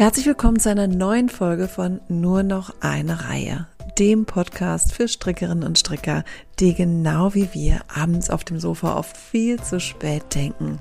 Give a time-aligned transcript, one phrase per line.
[0.00, 3.66] Herzlich willkommen zu einer neuen Folge von Nur noch eine Reihe,
[3.98, 6.24] dem Podcast für Strickerinnen und Stricker,
[6.58, 10.78] die genau wie wir abends auf dem Sofa oft viel zu spät denken.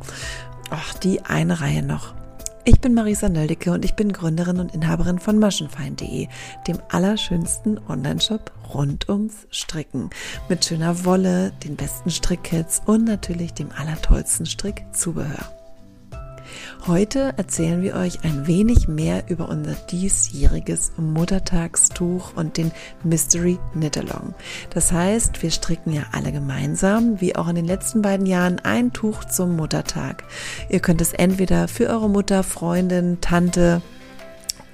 [0.70, 2.14] Ach, die eine Reihe noch.
[2.64, 6.30] Ich bin Marisa Nöldecke und ich bin Gründerin und Inhaberin von Maschenfein.de,
[6.70, 10.12] dem allerschönsten Onlineshop rund ums Stricken.
[10.48, 15.59] Mit schöner Wolle, den besten Strickkits und natürlich dem allertollsten Strickzubehör.
[16.88, 22.72] Heute erzählen wir euch ein wenig mehr über unser diesjähriges Muttertagstuch und den
[23.04, 24.34] Mystery Knit-Along.
[24.70, 28.94] Das heißt, wir stricken ja alle gemeinsam, wie auch in den letzten beiden Jahren, ein
[28.94, 30.24] Tuch zum Muttertag.
[30.70, 33.82] Ihr könnt es entweder für eure Mutter, Freundin, Tante,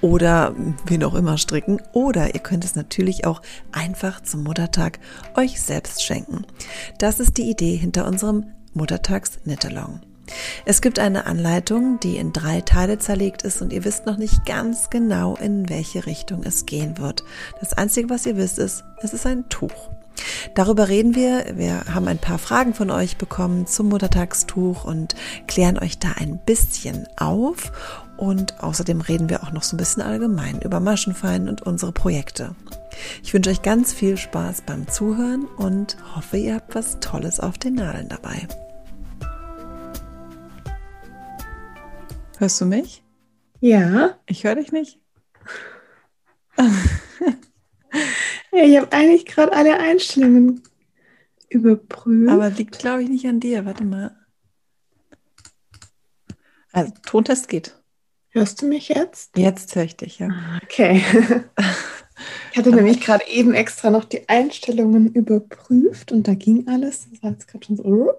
[0.06, 0.54] oder
[0.86, 1.82] wen auch immer stricken.
[1.92, 5.00] Oder ihr könnt es natürlich auch einfach zum Muttertag
[5.36, 6.46] euch selbst schenken.
[7.00, 10.02] Das ist die Idee hinter unserem Muttertags-Knit-Along.
[10.66, 14.46] Es gibt eine Anleitung, die in drei Teile zerlegt ist und ihr wisst noch nicht
[14.46, 17.24] ganz genau, in welche Richtung es gehen wird.
[17.60, 19.90] Das Einzige, was ihr wisst, ist, es ist ein Tuch.
[20.54, 21.46] Darüber reden wir.
[21.56, 25.16] Wir haben ein paar Fragen von euch bekommen zum Muttertagstuch und
[25.48, 27.72] klären euch da ein bisschen auf.
[28.18, 32.56] Und außerdem reden wir auch noch so ein bisschen allgemein über Maschenfein und unsere Projekte.
[33.24, 37.58] Ich wünsche euch ganz viel Spaß beim Zuhören und hoffe, ihr habt was Tolles auf
[37.58, 38.48] den Nadeln dabei.
[42.38, 43.04] Hörst du mich?
[43.62, 44.18] Ja.
[44.26, 45.00] Ich höre dich nicht.
[48.52, 50.62] ich habe eigentlich gerade alle Einstellungen
[51.50, 52.30] überprüft.
[52.30, 53.66] Aber liegt, glaube ich, nicht an dir.
[53.66, 54.16] Warte mal.
[56.72, 57.80] Also, Tontest geht.
[58.30, 59.38] Hörst du mich jetzt?
[59.38, 60.28] Jetzt höre ich dich, ja.
[60.30, 61.02] Ah, okay.
[62.52, 67.10] Ich hatte nämlich gerade eben extra noch die Einstellungen überprüft und da ging alles.
[67.12, 68.14] Das war jetzt gerade schon so.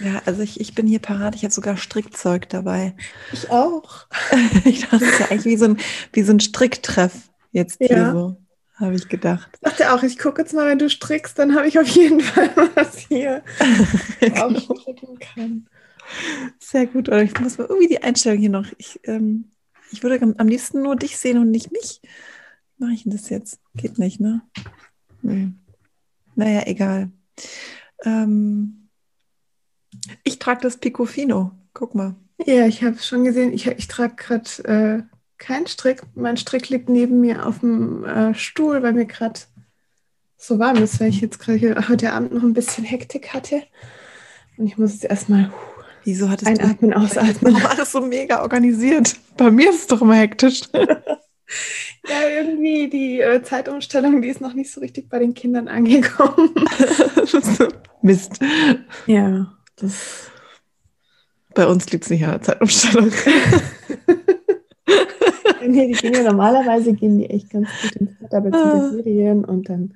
[0.00, 1.34] Ja, also ich, ich bin hier parat.
[1.34, 2.94] Ich habe sogar Strickzeug dabei.
[3.32, 4.06] Ich auch.
[4.64, 5.76] ich dachte, das ist ja eigentlich wie so ein,
[6.12, 7.86] wie so ein Stricktreff jetzt ja.
[7.88, 8.36] hier so,
[8.76, 9.48] habe ich gedacht.
[9.54, 12.20] Ich dachte auch, ich gucke jetzt mal, wenn du strickst, dann habe ich auf jeden
[12.20, 13.42] Fall was hier
[14.20, 15.68] stricken kann.
[16.58, 17.08] Sehr gut.
[17.08, 18.66] Oder ich muss mal irgendwie die Einstellung hier noch.
[18.78, 19.50] Ich, ähm,
[19.90, 22.00] ich würde am liebsten nur dich sehen und nicht mich.
[22.78, 23.60] Mache ich denn das jetzt?
[23.76, 24.42] Geht nicht, ne?
[25.22, 25.52] Nee.
[26.34, 27.10] Naja, egal.
[28.04, 28.81] Ähm,
[30.24, 31.52] ich trage das Picofino.
[31.74, 32.14] Guck mal.
[32.44, 33.52] Ja, ich habe es schon gesehen.
[33.52, 35.02] Ich, ich trage gerade äh,
[35.38, 36.02] keinen Strick.
[36.14, 39.40] Mein Strick liegt neben mir auf dem äh, Stuhl, weil mir gerade
[40.36, 43.62] so warm ist, weil ich jetzt gerade heute Abend noch ein bisschen Hektik hatte.
[44.56, 45.52] Und ich muss jetzt erstmal
[46.04, 47.54] Wieso hattest einatmen, du, ausatmen.
[47.54, 49.16] Warum alles so mega organisiert?
[49.36, 50.62] Bei mir ist es doch immer hektisch.
[50.72, 56.50] ja, irgendwie die äh, Zeitumstellung, die ist noch nicht so richtig bei den Kindern angekommen.
[58.02, 58.40] Mist.
[59.06, 59.52] Ja.
[59.76, 60.30] Das
[61.54, 63.10] Bei uns liegt es nicht an der Zeitumstellung.
[65.66, 68.90] nee, die gehen ja normalerweise gehen die echt ganz gut ins Wetter bei ah.
[68.90, 69.94] Ferien und dann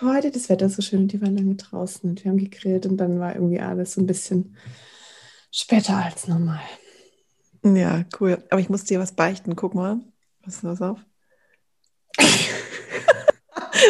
[0.00, 2.96] heute das Wetter so schön und die waren lange draußen und wir haben gegrillt und
[2.98, 4.56] dann war irgendwie alles so ein bisschen
[5.50, 6.60] später als normal.
[7.74, 8.44] Ja, cool.
[8.50, 9.56] Aber ich muss dir was beichten.
[9.56, 10.00] Guck mal.
[10.42, 11.00] Pass was auf.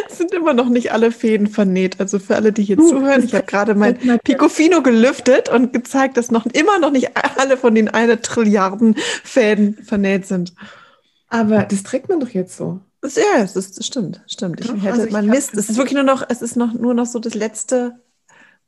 [0.08, 2.00] Es sind immer noch nicht alle Fäden vernäht.
[2.00, 6.16] Also für alle, die hier uh, zuhören, ich habe gerade mein Picofino gelüftet und gezeigt,
[6.16, 10.54] dass noch immer noch nicht alle von den eine Trilliarden Fäden vernäht sind.
[11.28, 12.80] Aber das trägt man doch jetzt so.
[13.00, 14.60] Das, ja, das, ist, stimmt, stimmt.
[14.60, 15.54] Ich hätte, also man Mist.
[15.54, 18.00] Es ist wirklich nur noch, es ist noch nur noch so das letzte,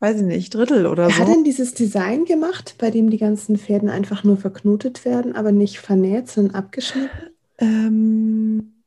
[0.00, 1.20] weiß ich nicht, Drittel oder Wer so.
[1.22, 5.50] Hat denn dieses Design gemacht, bei dem die ganzen Fäden einfach nur verknotet werden, aber
[5.50, 7.10] nicht vernäht, sondern abgeschnitten?
[7.58, 8.82] Ähm,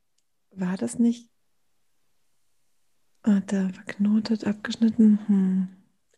[0.55, 1.30] war das nicht
[3.23, 5.19] hat er verknotet, abgeschnitten?
[5.27, 5.67] Hm.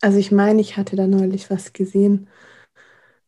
[0.02, 2.28] Also ich meine, ich hatte da neulich was gesehen.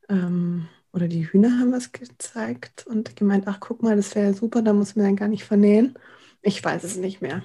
[0.09, 4.61] Ähm, oder die Hühner haben was gezeigt und gemeint, ach guck mal, das wäre super,
[4.61, 5.95] da muss man dann gar nicht vernähen.
[6.41, 7.43] Ich weiß es nicht mehr.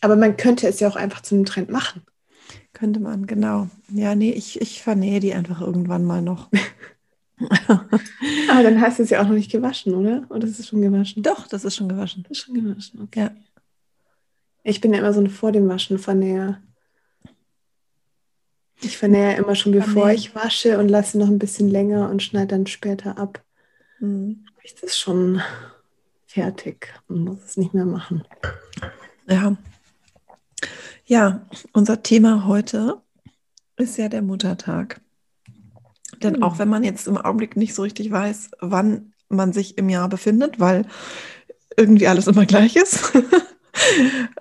[0.00, 2.02] Aber man könnte es ja auch einfach zu einem Trend machen.
[2.72, 3.68] Könnte man, genau.
[3.88, 6.50] Ja, nee, ich, ich vernähe die einfach irgendwann mal noch.
[8.50, 10.26] Aber dann hast du es ja auch noch nicht gewaschen, oder?
[10.28, 11.22] Oder ist es schon gewaschen?
[11.22, 12.22] Doch, das ist schon gewaschen.
[12.24, 13.20] Das ist schon gewaschen, okay.
[13.20, 13.30] Ja.
[14.62, 16.60] Ich bin ja immer so ein vor dem Waschen Vernäher.
[18.82, 22.48] Ich vernähe immer schon bevor ich wasche und lasse noch ein bisschen länger und schneide
[22.48, 23.42] dann später ab.
[23.98, 24.46] Mhm.
[24.62, 25.42] Ich das schon
[26.26, 28.24] fertig und muss es nicht mehr machen.
[29.26, 29.56] Ja.
[31.04, 33.00] Ja, unser Thema heute
[33.76, 35.00] ist ja der Muttertag.
[36.22, 36.42] Denn mhm.
[36.42, 40.08] auch wenn man jetzt im Augenblick nicht so richtig weiß, wann man sich im Jahr
[40.08, 40.86] befindet, weil
[41.76, 43.12] irgendwie alles immer gleich ist,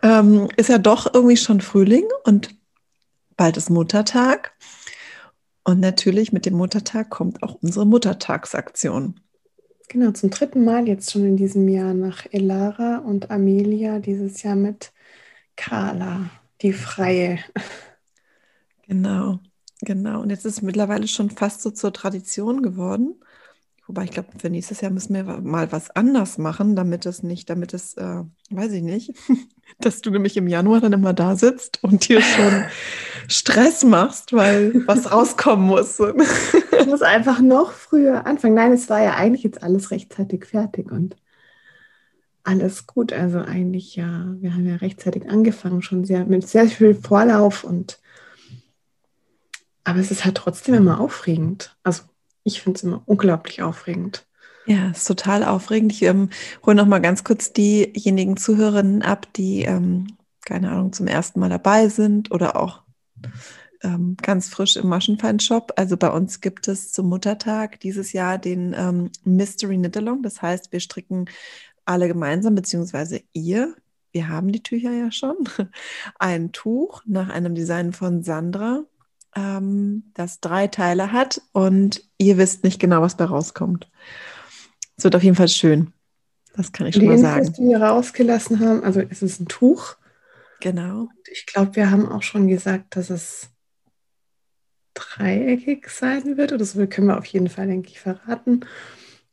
[0.02, 2.56] ähm, ist ja doch irgendwie schon Frühling und
[3.38, 4.54] bald ist Muttertag.
[5.64, 9.20] Und natürlich mit dem Muttertag kommt auch unsere Muttertagsaktion.
[9.88, 14.56] Genau, zum dritten Mal jetzt schon in diesem Jahr nach Elara und Amelia, dieses Jahr
[14.56, 14.92] mit
[15.56, 16.30] Carla,
[16.62, 17.40] die Freie.
[18.88, 19.40] Genau,
[19.82, 20.22] genau.
[20.22, 23.22] Und jetzt ist es mittlerweile schon fast so zur Tradition geworden.
[23.90, 27.50] Wobei ich glaube, für nächstes Jahr müssen wir mal was anders machen, damit es nicht,
[27.50, 28.22] damit es, äh,
[28.52, 29.16] weiß ich nicht,
[29.80, 32.66] dass du nämlich im Januar dann immer da sitzt und dir schon
[33.28, 36.00] Stress machst, weil was rauskommen muss.
[36.00, 38.54] ich muss einfach noch früher anfangen.
[38.54, 41.16] Nein, es war ja eigentlich jetzt alles rechtzeitig fertig und
[42.44, 43.12] alles gut.
[43.12, 48.00] Also eigentlich ja, wir haben ja rechtzeitig angefangen, schon sehr mit sehr viel Vorlauf und
[49.84, 51.76] aber es ist halt trotzdem immer aufregend.
[51.82, 52.04] Also
[52.44, 54.26] ich finde es immer unglaublich aufregend.
[54.66, 55.92] Ja, es ist total aufregend.
[55.92, 56.30] Ich ähm,
[56.66, 61.50] hole noch mal ganz kurz diejenigen Zuhörerinnen ab, die, ähm, keine Ahnung, zum ersten Mal
[61.50, 62.84] dabei sind oder auch
[63.82, 65.74] ähm, ganz frisch im Maschenfein-Shop.
[65.76, 70.22] Also bei uns gibt es zum Muttertag dieses Jahr den ähm, Mystery Knit-Along.
[70.22, 71.26] Das heißt, wir stricken
[71.86, 73.76] alle gemeinsam, beziehungsweise ihr,
[74.12, 75.36] wir haben die Tücher ja schon,
[76.20, 78.84] ein Tuch nach einem Design von Sandra
[79.40, 83.90] ähm, das drei Teile hat und ihr wisst nicht genau, was da rauskommt.
[84.98, 85.94] Es wird auf jeden Fall schön.
[86.56, 87.46] Das kann ich schon die mal sagen.
[87.46, 89.96] Infos, die wir rausgelassen haben, also es ist ein Tuch.
[90.60, 91.02] Genau.
[91.04, 93.50] Und ich glaube, wir haben auch schon gesagt, dass es
[94.94, 96.52] dreieckig sein wird.
[96.52, 98.66] Oder so können wir auf jeden Fall, denke ich, verraten.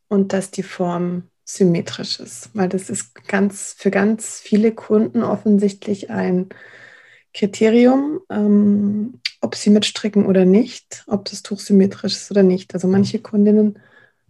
[0.07, 2.51] Und dass die Form symmetrisch ist.
[2.53, 6.47] Weil das ist ganz für ganz viele Kunden offensichtlich ein
[7.33, 12.73] Kriterium, ähm, ob sie mitstricken oder nicht, ob das Tuch symmetrisch ist oder nicht.
[12.73, 13.79] Also manche Kundinnen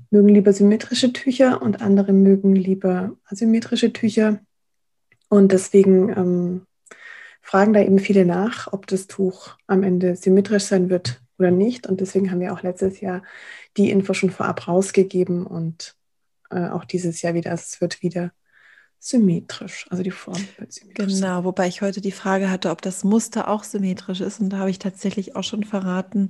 [0.10, 4.40] mögen lieber symmetrische Tücher und andere mögen lieber asymmetrische Tücher.
[5.30, 6.68] Und deswegen ähm,
[7.42, 11.88] fragen da eben viele nach, ob das Tuch am Ende symmetrisch sein wird oder nicht.
[11.88, 13.24] Und deswegen haben wir auch letztes Jahr
[13.78, 15.96] die Info schon vorab rausgegeben und
[16.50, 17.52] äh, auch dieses Jahr wieder.
[17.52, 18.32] Also es wird wieder
[19.00, 21.14] symmetrisch, also die Form wird symmetrisch.
[21.14, 24.42] Genau, wobei ich heute die Frage hatte, ob das Muster auch symmetrisch ist.
[24.42, 26.30] Und da habe ich tatsächlich auch schon verraten,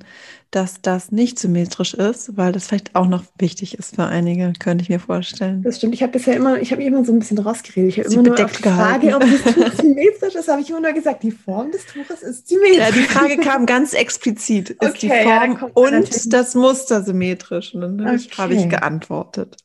[0.52, 4.84] dass das nicht symmetrisch ist, weil das vielleicht auch noch wichtig ist für einige, könnte
[4.84, 5.64] ich mir vorstellen.
[5.64, 5.94] Das stimmt.
[5.94, 7.90] Ich habe bisher immer, ich habe immer so ein bisschen rausgeredet.
[7.90, 10.82] Ich habe immer nur auf die Frage, ob das Tuch symmetrisch ist, habe ich immer
[10.82, 12.78] nur gesagt, die Form des Tuches ist symmetrisch.
[12.78, 14.72] Ja, die Frage kam ganz explizit.
[14.72, 17.74] Ist okay, die Form ja, und das Muster symmetrisch?
[17.74, 18.30] Und dann okay.
[18.38, 19.58] habe ich geantwortet.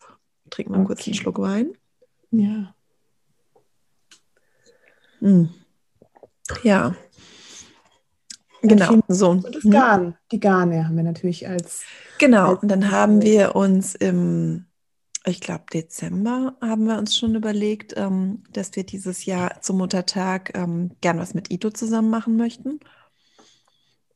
[0.51, 0.87] Trink mal okay.
[0.87, 1.73] kurz einen Schluck Wein.
[2.31, 2.75] Ja.
[5.23, 5.49] Hm.
[6.65, 6.95] Ja.
[8.63, 9.31] Genau, so.
[9.31, 9.71] Und das hm.
[9.71, 11.83] Garn, die Garne haben wir natürlich als.
[12.19, 14.67] Genau, als und dann haben wir uns im,
[15.25, 20.57] ich glaube, Dezember haben wir uns schon überlegt, ähm, dass wir dieses Jahr zum Muttertag
[20.57, 22.81] ähm, gern was mit Ito zusammen machen möchten.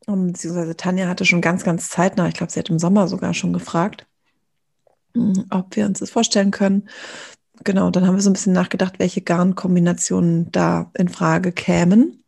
[0.08, 3.34] Um, beziehungsweise Tanja hatte schon ganz, ganz zeitnah, ich glaube, sie hat im Sommer sogar
[3.34, 4.06] schon gefragt,
[5.14, 6.88] hm, ob wir uns das vorstellen können
[7.64, 12.22] genau, dann haben wir so ein bisschen nachgedacht, welche Garnkombinationen da in Frage kämen.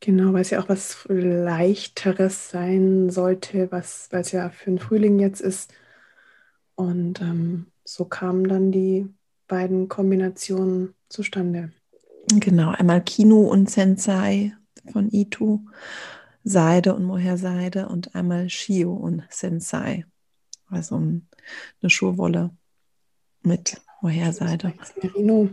[0.00, 4.80] Genau, weil es ja auch was Leichteres sein sollte, was, weil es ja für den
[4.80, 5.72] Frühling jetzt ist.
[6.74, 9.06] Und ähm, so kamen dann die
[9.46, 11.70] beiden Kombinationen zustande.
[12.28, 14.52] Genau, einmal Kino und Sensei
[14.92, 15.60] von Itu,
[16.42, 20.04] Seide und Mohair Seide und einmal Shio und Sensei,
[20.68, 22.50] also eine Schurwolle
[23.42, 24.74] mit Vorherseite.
[25.00, 25.50] Merino.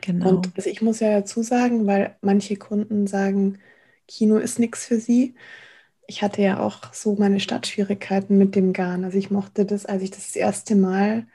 [0.00, 0.30] Genau.
[0.30, 3.58] Und also ich muss ja dazu sagen, weil manche Kunden sagen,
[4.06, 5.34] Kino ist nichts für sie.
[6.06, 9.04] Ich hatte ja auch so meine Startschwierigkeiten mit dem Garn.
[9.04, 11.26] Also ich mochte das, als ich das, das erste Mal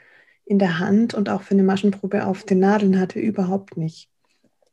[0.46, 4.10] in der Hand und auch für eine Maschenprobe auf den Nadeln hatte, überhaupt nicht.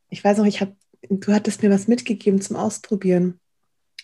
[0.08, 0.74] Ich weiß noch, ich habe,
[1.10, 3.38] du hattest mir was mitgegeben zum Ausprobieren.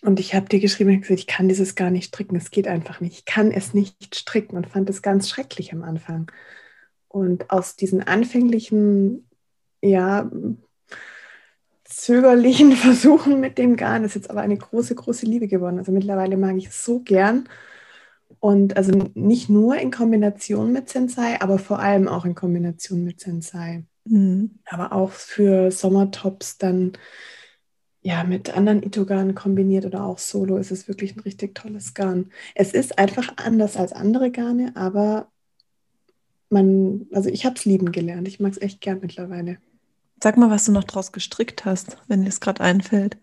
[0.03, 2.37] Und ich habe dir geschrieben, ich, gesagt, ich kann dieses gar nicht stricken.
[2.37, 3.15] Es geht einfach nicht.
[3.17, 6.31] Ich kann es nicht stricken und fand es ganz schrecklich am Anfang.
[7.17, 9.27] Und aus diesen anfänglichen,
[9.81, 10.31] ja,
[11.83, 15.79] zögerlichen Versuchen mit dem Garn ist jetzt aber eine große, große Liebe geworden.
[15.79, 17.49] Also mittlerweile mag ich es so gern.
[18.39, 23.19] Und also nicht nur in Kombination mit Sensei, aber vor allem auch in Kombination mit
[23.19, 23.85] Sensei.
[24.05, 24.59] Mhm.
[24.67, 26.93] Aber auch für Sommertops dann
[28.03, 32.31] ja mit anderen Ito-Garn kombiniert oder auch solo ist es wirklich ein richtig tolles Garn.
[32.55, 35.29] Es ist einfach anders als andere Garne, aber
[36.51, 38.29] man, also ich habe es lieben gelernt.
[38.29, 39.59] Ich mag es echt gern mittlerweile.
[40.23, 43.17] Sag mal, was du noch draus gestrickt hast, wenn dir es gerade einfällt.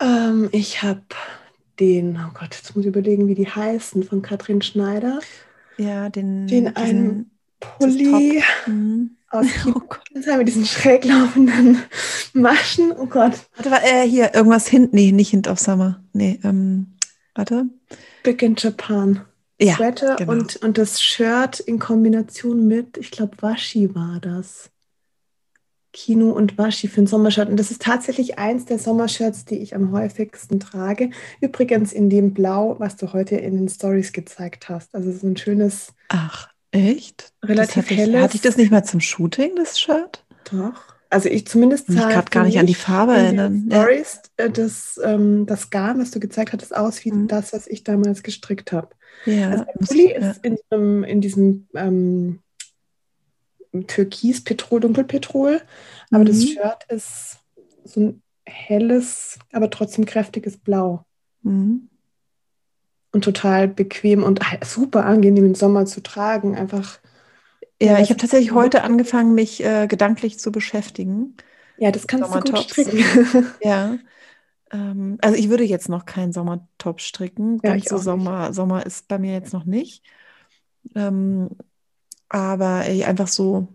[0.00, 1.02] Ähm, ich habe
[1.78, 5.20] den, oh Gott, jetzt muss ich überlegen, wie die heißen, von Katrin Schneider.
[5.76, 6.46] Ja, den.
[6.46, 9.16] Den einen Pulli mhm.
[9.30, 9.80] aus oh
[10.26, 11.82] haben wir diesen schräg laufenden
[12.32, 12.92] Maschen.
[12.92, 13.32] Oh Gott.
[13.56, 14.94] Warte, war, äh, hier, irgendwas hinten.
[14.94, 16.02] Nee, nicht Hint of Summer.
[16.12, 16.88] Nee, ähm,
[17.34, 17.66] warte.
[18.22, 19.22] Big in Japan.
[19.62, 20.32] Ja, Sweater genau.
[20.32, 24.70] und, und das Shirt in Kombination mit, ich glaube, Washi war das.
[25.92, 27.48] Kino und Washi für ein Sommershirt.
[27.48, 31.10] Und das ist tatsächlich eins der Sommershirts, die ich am häufigsten trage.
[31.40, 34.94] Übrigens in dem Blau, was du heute in den Stories gezeigt hast.
[34.94, 35.92] Also so ein schönes.
[36.08, 37.32] Ach, echt?
[37.42, 38.14] Relativ hatte helles.
[38.14, 40.24] Ich, hatte ich das nicht mal zum Shooting, das Shirt?
[40.50, 40.91] Doch.
[41.12, 43.66] Also ich zumindest Ich gerade gar nicht an die Farbe erinnern.
[43.70, 44.46] Stories, ja.
[44.46, 47.28] Äh, das, ähm, das Garn, was du gezeigt hast, aus wie mhm.
[47.28, 48.88] das, was ich damals gestrickt habe.
[49.26, 50.30] Ja, also der Pulli ja.
[50.30, 52.38] ist in, um, in diesem ähm,
[53.88, 55.60] Türkis, Petrol, Dunkelpetrol.
[56.10, 56.28] Aber mhm.
[56.28, 57.36] das Shirt ist
[57.84, 61.04] so ein helles, aber trotzdem kräftiges Blau.
[61.42, 61.90] Mhm.
[63.12, 66.56] Und total bequem und super angenehm im Sommer zu tragen.
[66.56, 67.00] Einfach.
[67.82, 71.36] Ja, ich habe tatsächlich heute angefangen, mich äh, gedanklich zu beschäftigen.
[71.78, 73.46] Ja, das kannst du gut stricken.
[73.60, 73.98] ja.
[74.72, 77.60] Ähm, also ich würde jetzt noch keinen Sommertop stricken.
[77.62, 80.04] Ja, Ganz so Sommer, Sommer ist bei mir jetzt noch nicht.
[80.94, 81.50] Ähm,
[82.28, 83.68] aber ey, einfach so,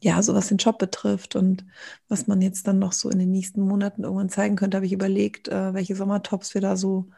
[0.00, 1.64] ja, so was den Job betrifft und
[2.08, 4.92] was man jetzt dann noch so in den nächsten Monaten irgendwann zeigen könnte, habe ich
[4.92, 7.08] überlegt, äh, welche Sommertops wir da so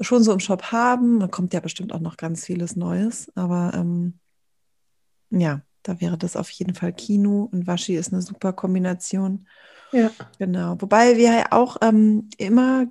[0.00, 1.18] schon so im Shop haben.
[1.20, 4.18] Da kommt ja bestimmt auch noch ganz vieles Neues, aber ähm,
[5.30, 9.46] ja, da wäre das auf jeden Fall Kino und Waschi ist eine super Kombination.
[9.92, 10.10] Ja.
[10.38, 10.76] Genau.
[10.80, 12.86] Wobei wir ja auch ähm, immer,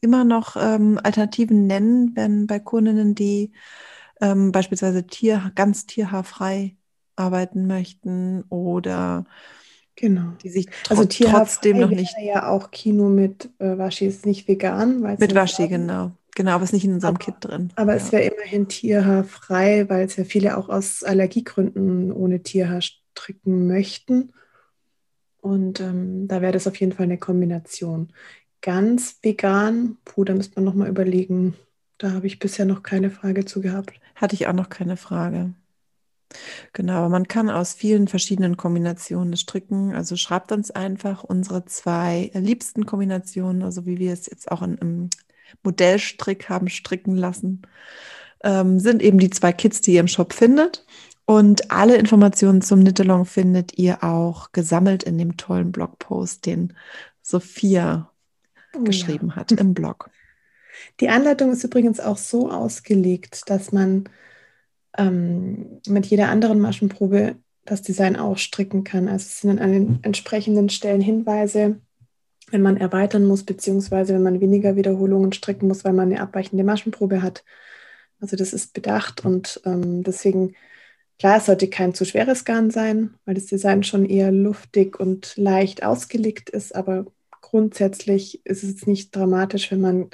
[0.00, 3.52] immer noch ähm, Alternativen nennen, wenn bei Kundinnen, die
[4.20, 6.76] ähm, beispielsweise Tier, ganz tierhaarfrei
[7.16, 9.24] arbeiten möchten oder
[9.96, 10.32] genau.
[10.42, 12.14] die sich tro also trotzdem noch nicht.
[12.22, 15.00] ja auch Kino mit äh, Waschi ist nicht vegan.
[15.18, 16.12] Mit Waschi, genau.
[16.34, 17.72] Genau, aber ist nicht in unserem aber, Kit drin.
[17.76, 17.98] Aber ja.
[17.98, 24.32] es wäre immerhin tierhaarfrei, weil es ja viele auch aus Allergiegründen ohne Tierhaar stricken möchten.
[25.40, 28.12] Und ähm, da wäre das auf jeden Fall eine Kombination.
[28.60, 31.54] Ganz vegan, puh, da müsste man nochmal überlegen.
[31.98, 33.92] Da habe ich bisher noch keine Frage zu gehabt.
[34.14, 35.52] Hatte ich auch noch keine Frage.
[36.72, 39.94] Genau, aber man kann aus vielen verschiedenen Kombinationen stricken.
[39.94, 44.78] Also schreibt uns einfach unsere zwei liebsten Kombinationen, also wie wir es jetzt auch in,
[44.78, 45.10] im
[45.62, 47.62] Modellstrick haben stricken lassen,
[48.44, 50.84] ähm, sind eben die zwei Kits, die ihr im Shop findet.
[51.24, 56.74] Und alle Informationen zum Knit-Along findet ihr auch gesammelt in dem tollen Blogpost, den
[57.22, 58.10] Sophia
[58.74, 59.36] oh, geschrieben ja.
[59.36, 60.10] hat im Blog.
[61.00, 64.08] Die Anleitung ist übrigens auch so ausgelegt, dass man
[64.98, 69.08] ähm, mit jeder anderen Maschenprobe das Design auch stricken kann.
[69.08, 71.80] Also es sind an den entsprechenden Stellen Hinweise,
[72.52, 76.64] wenn man erweitern muss, beziehungsweise wenn man weniger Wiederholungen stricken muss, weil man eine abweichende
[76.64, 77.44] Maschenprobe hat.
[78.20, 80.54] Also das ist bedacht und ähm, deswegen,
[81.18, 85.34] klar, es sollte kein zu schweres Garn sein, weil das Design schon eher luftig und
[85.36, 87.06] leicht ausgelegt ist, aber
[87.40, 90.10] grundsätzlich ist es nicht dramatisch, wenn man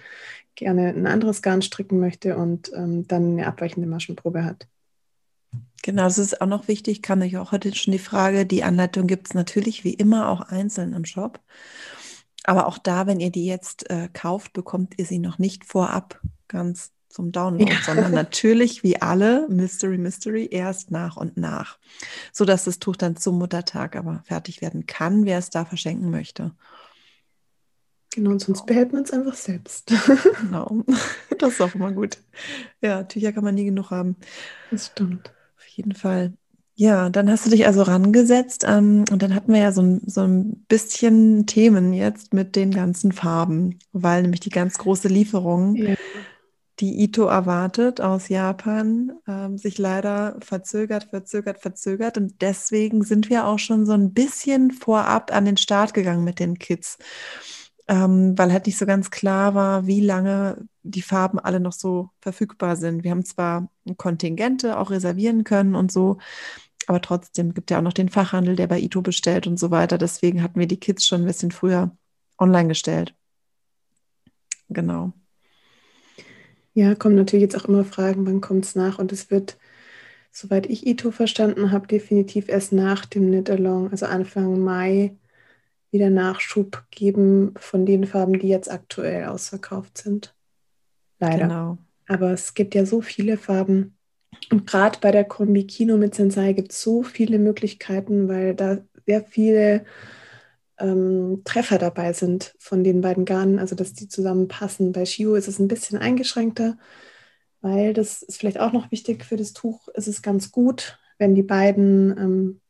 [0.54, 4.68] gerne ein anderes Garn stricken möchte und ähm, dann eine abweichende Maschenprobe hat.
[5.82, 9.06] Genau, das ist auch noch wichtig, kam ich auch heute schon die Frage, die Anleitung
[9.06, 11.40] gibt es natürlich wie immer auch einzeln im Shop.
[12.44, 16.20] Aber auch da, wenn ihr die jetzt äh, kauft, bekommt ihr sie noch nicht vorab
[16.46, 17.78] ganz zum Download, ja.
[17.84, 21.78] sondern natürlich wie alle Mystery Mystery erst nach und nach,
[22.32, 26.52] sodass das Tuch dann zum Muttertag aber fertig werden kann, wer es da verschenken möchte.
[28.14, 29.92] Genau, und sonst behält man es einfach selbst.
[30.40, 30.84] Genau,
[31.38, 32.18] das ist auch immer gut.
[32.80, 34.16] Ja, Tücher kann man nie genug haben.
[34.70, 35.32] Das stimmt.
[35.56, 36.32] Auf jeden Fall.
[36.80, 40.00] Ja, dann hast du dich also rangesetzt ähm, und dann hatten wir ja so ein,
[40.06, 45.74] so ein bisschen Themen jetzt mit den ganzen Farben, weil nämlich die ganz große Lieferung,
[45.74, 45.96] ja.
[46.78, 53.48] die Ito erwartet aus Japan, ähm, sich leider verzögert, verzögert, verzögert und deswegen sind wir
[53.48, 56.96] auch schon so ein bisschen vorab an den Start gegangen mit den Kids
[57.88, 62.10] ähm, weil halt nicht so ganz klar war, wie lange die Farben alle noch so
[62.20, 63.02] verfügbar sind.
[63.02, 66.18] Wir haben zwar Kontingente auch reservieren können und so,
[66.88, 69.98] aber trotzdem gibt ja auch noch den Fachhandel, der bei Ito bestellt und so weiter.
[69.98, 71.94] Deswegen hatten wir die Kits schon ein bisschen früher
[72.38, 73.14] online gestellt.
[74.70, 75.12] Genau.
[76.72, 78.98] Ja, kommen natürlich jetzt auch immer Fragen, wann kommt es nach?
[78.98, 79.58] Und es wird,
[80.30, 85.14] soweit ich Ito verstanden habe, definitiv erst nach dem Knit-Along, also Anfang Mai,
[85.90, 90.34] wieder Nachschub geben von den Farben, die jetzt aktuell ausverkauft sind.
[91.18, 91.48] Leider.
[91.48, 91.78] Genau.
[92.06, 93.97] Aber es gibt ja so viele Farben.
[94.50, 98.78] Und gerade bei der Kombi Kino mit Sensei gibt es so viele Möglichkeiten, weil da
[99.06, 99.84] sehr viele
[100.78, 104.92] ähm, Treffer dabei sind von den beiden Garnen, also dass die zusammenpassen.
[104.92, 106.78] Bei Shio ist es ein bisschen eingeschränkter,
[107.60, 109.88] weil das ist vielleicht auch noch wichtig für das Tuch.
[109.88, 112.60] Ist es ganz gut, wenn die beiden ähm,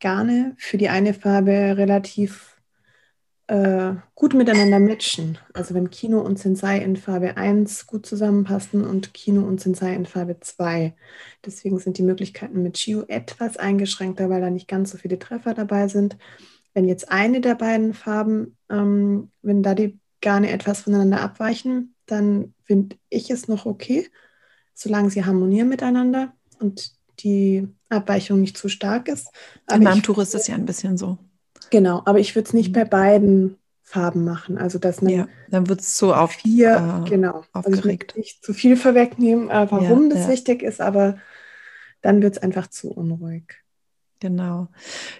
[0.00, 2.53] Garne für die eine Farbe relativ
[3.46, 5.38] äh, gut miteinander matchen.
[5.52, 10.06] Also wenn Kino und Sensei in Farbe 1 gut zusammenpassen und Kino und Sensei in
[10.06, 10.94] Farbe 2.
[11.44, 15.54] Deswegen sind die Möglichkeiten mit Chiu etwas eingeschränkter, weil da nicht ganz so viele Treffer
[15.54, 16.16] dabei sind.
[16.72, 22.54] Wenn jetzt eine der beiden Farben, ähm, wenn da die Garne etwas voneinander abweichen, dann
[22.64, 24.08] finde ich es noch okay,
[24.72, 29.28] solange sie harmonieren miteinander und die Abweichung nicht zu stark ist.
[29.66, 31.18] Aber In meinem Tuch ist es ja ein bisschen so.
[31.74, 32.72] Genau, aber ich würde es nicht mhm.
[32.72, 34.58] bei beiden Farben machen.
[34.58, 38.12] Also dass man ja, dann wird es so auf vier, äh, genau, aufgeregt.
[38.12, 40.28] Also nicht zu viel vorwegnehmen, äh, warum ja, das ja.
[40.28, 41.18] wichtig ist, aber
[42.00, 43.56] dann wird es einfach zu unruhig.
[44.20, 44.68] Genau.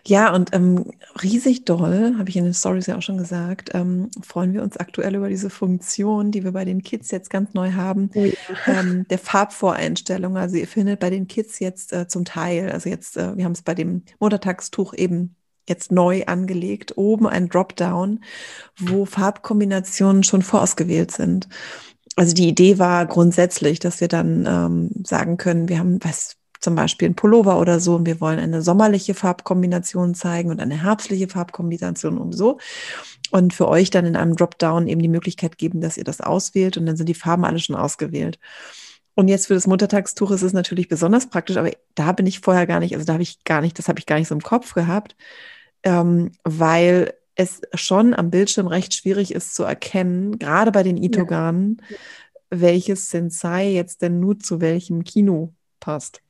[0.07, 4.13] Ja, und ähm, riesig doll, habe ich in den Stories ja auch schon gesagt, ähm,
[4.23, 7.73] freuen wir uns aktuell über diese Funktion, die wir bei den Kids jetzt ganz neu
[7.73, 8.33] haben, oh ja.
[8.69, 10.37] ähm, der Farbvoreinstellung.
[10.37, 13.53] Also ihr findet bei den Kids jetzt äh, zum Teil, also jetzt, äh, wir haben
[13.53, 15.35] es bei dem Muttertagstuch eben
[15.69, 18.25] jetzt neu angelegt, oben ein Dropdown,
[18.79, 21.49] wo Farbkombinationen schon vorausgewählt sind.
[22.17, 26.75] Also die Idee war grundsätzlich, dass wir dann ähm, sagen können, wir haben was zum
[26.75, 31.29] Beispiel ein Pullover oder so und wir wollen eine sommerliche Farbkombination zeigen und eine herbstliche
[31.29, 32.59] Farbkombination und so.
[33.31, 36.77] Und für euch dann in einem Dropdown eben die Möglichkeit geben, dass ihr das auswählt
[36.77, 38.39] und dann sind die Farben alle schon ausgewählt.
[39.15, 42.67] Und jetzt für das Muttertagstuch ist es natürlich besonders praktisch, aber da bin ich vorher
[42.67, 44.43] gar nicht, also da habe ich gar nicht, das habe ich gar nicht so im
[44.43, 45.15] Kopf gehabt,
[45.85, 51.83] ähm, weil es schon am Bildschirm recht schwierig ist zu erkennen, gerade bei den Itoganen,
[51.89, 51.97] ja.
[52.51, 56.23] welches Sensei jetzt denn nur zu welchem Kino passt.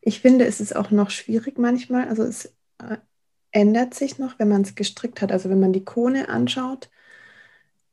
[0.00, 2.08] Ich finde, es ist auch noch schwierig manchmal.
[2.08, 2.46] Also es
[2.78, 2.96] äh,
[3.50, 5.32] ändert sich noch, wenn man es gestrickt hat.
[5.32, 6.88] Also wenn man die Kone anschaut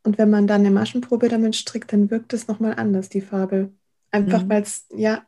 [0.04, 3.72] und wenn man dann eine Maschenprobe damit strickt, dann wirkt es nochmal anders, die Farbe.
[4.12, 4.50] Einfach mhm.
[4.50, 5.26] weil es, ja,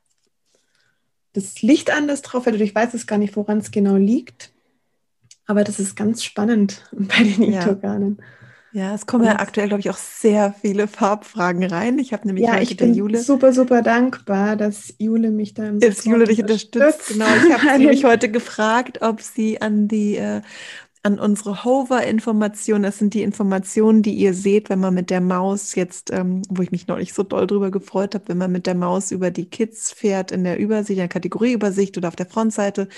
[1.33, 2.61] das Licht anders drauf fällt.
[2.61, 4.53] Ich weiß es gar nicht, woran es genau liegt.
[5.47, 7.61] Aber das ist ganz spannend bei den ja.
[7.61, 8.21] Itoganen.
[8.73, 11.97] Ja, es kommen ja aktuell, glaube ich, auch sehr viele Farbfragen rein.
[11.97, 15.79] Ich habe nämlich ja, ich bin Jule super, super dankbar, dass Jule mich da im
[15.79, 17.07] Dass Jule dich unterstützt.
[17.07, 20.41] Genau, ich habe sie nämlich heute gefragt, ob sie an die äh,
[21.07, 22.83] an unsere Hover-Informationen.
[22.83, 26.61] Das sind die Informationen, die ihr seht, wenn man mit der Maus jetzt, ähm, wo
[26.61, 29.49] ich mich neulich so doll drüber gefreut habe, wenn man mit der Maus über die
[29.49, 32.89] Kids fährt in der Übersicht, in der Kategorieübersicht oder auf der Frontseite,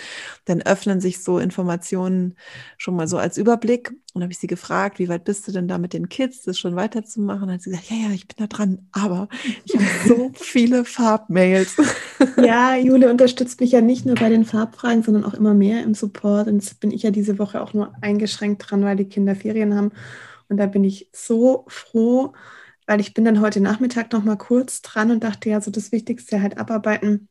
[0.45, 2.35] dann öffnen sich so Informationen
[2.77, 3.93] schon mal so als Überblick.
[4.13, 6.57] Und habe ich sie gefragt, wie weit bist du denn da mit den Kids, das
[6.57, 7.43] schon weiterzumachen?
[7.43, 9.29] Und hat sie gesagt, ja, ja, ich bin da dran, aber
[9.65, 11.77] ich habe so viele Farbmails.
[12.37, 15.93] Ja, Jule unterstützt mich ja nicht nur bei den Farbfragen, sondern auch immer mehr im
[15.93, 16.47] Support.
[16.47, 19.73] Und jetzt bin ich ja diese Woche auch nur eingeschränkt dran, weil die Kinder Ferien
[19.73, 19.91] haben.
[20.49, 22.33] Und da bin ich so froh,
[22.87, 25.91] weil ich bin dann heute Nachmittag noch mal kurz dran und dachte, ja, so das
[25.91, 27.29] Wichtigste halt abarbeiten.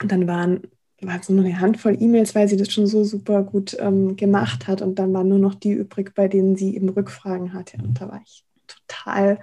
[0.00, 0.62] Und dann waren
[1.00, 4.66] war so nur eine Handvoll E-Mails, weil sie das schon so super gut ähm, gemacht
[4.66, 4.82] hat.
[4.82, 7.78] Und dann waren nur noch die übrig, bei denen sie eben Rückfragen hatte.
[7.78, 9.38] Und da war ich total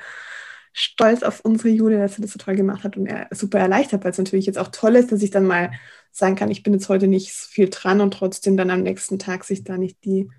[0.74, 4.04] stolz auf unsere Julia, dass sie das so toll gemacht hat und er, super erleichtert,
[4.04, 5.72] weil es natürlich jetzt auch toll ist, dass ich dann mal
[6.12, 9.18] sagen kann, ich bin jetzt heute nicht so viel dran und trotzdem dann am nächsten
[9.18, 10.30] Tag sich da nicht die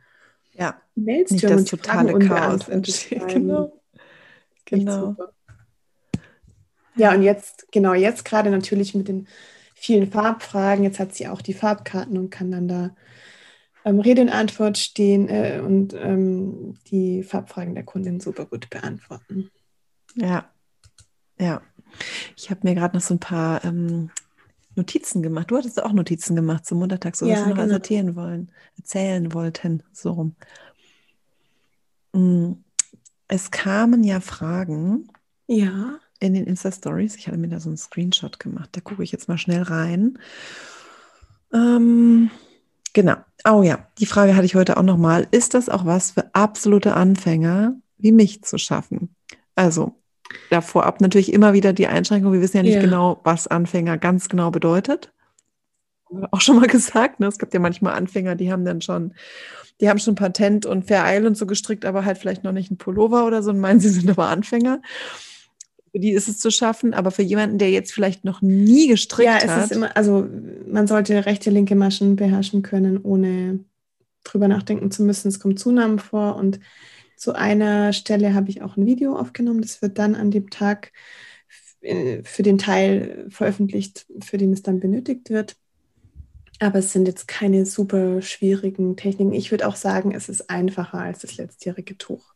[0.52, 3.22] ja, Mails nicht das totale Chaos entsteht.
[3.29, 3.72] Genau.
[4.64, 5.16] genau.
[6.96, 9.29] Ja, und jetzt, genau, jetzt gerade natürlich mit den
[9.76, 10.84] vielen Farbfragen.
[10.84, 12.96] Jetzt hat sie auch die Farbkarten und kann dann da
[13.84, 19.50] ähm, Rede und Antwort stehen äh, und ähm, die Farbfragen der Kundin super gut beantworten.
[20.16, 20.50] Ja,
[21.38, 21.62] ja.
[22.36, 24.10] Ich habe mir gerade noch so ein paar ähm,
[24.74, 25.50] Notizen gemacht.
[25.50, 27.74] Du hattest auch Notizen gemacht zum Muttertag, so was ja, wir noch genau.
[27.74, 30.36] erzählen wollen, erzählen wollten, so rum.
[32.12, 32.52] Mm,
[33.28, 35.08] es kamen ja Fragen.
[35.46, 37.16] Ja in den Insta-Stories.
[37.16, 38.70] Ich hatte mir da so einen Screenshot gemacht.
[38.72, 40.18] Da gucke ich jetzt mal schnell rein.
[41.52, 42.31] Ähm,
[42.92, 43.16] genau.
[43.48, 45.26] Oh ja, die Frage hatte ich heute auch nochmal.
[45.31, 49.14] Ist das auch was für absolute Anfänger wie mich zu schaffen?
[49.55, 49.94] Also,
[50.50, 52.33] da vorab natürlich immer wieder die Einschränkung.
[52.33, 52.81] Wir wissen ja nicht ja.
[52.81, 55.12] genau, was Anfänger ganz genau bedeutet.
[56.31, 57.26] Auch schon mal gesagt, ne?
[57.26, 59.14] es gibt ja manchmal Anfänger, die haben dann schon,
[59.81, 62.79] die haben schon Patent und Fair Island so gestrickt, aber halt vielleicht noch nicht ein
[62.79, 64.81] Pullover oder so und meinen, sie sind aber Anfänger
[65.96, 69.30] für die ist es zu schaffen, aber für jemanden, der jetzt vielleicht noch nie gestrickt
[69.30, 69.44] hat.
[69.44, 70.28] Ja, es ist immer, also
[70.70, 73.61] man sollte rechte, linke Maschen beherrschen können, ohne
[74.22, 75.28] drüber nachdenken zu müssen.
[75.28, 76.61] Es kommen Zunahmen vor und
[77.16, 79.62] zu einer Stelle habe ich auch ein Video aufgenommen.
[79.62, 80.92] Das wird dann an dem Tag
[81.80, 85.56] für den Teil veröffentlicht, für den es dann benötigt wird.
[86.59, 89.32] Aber es sind jetzt keine super schwierigen Techniken.
[89.32, 92.35] Ich würde auch sagen, es ist einfacher als das letztjährige Tuch.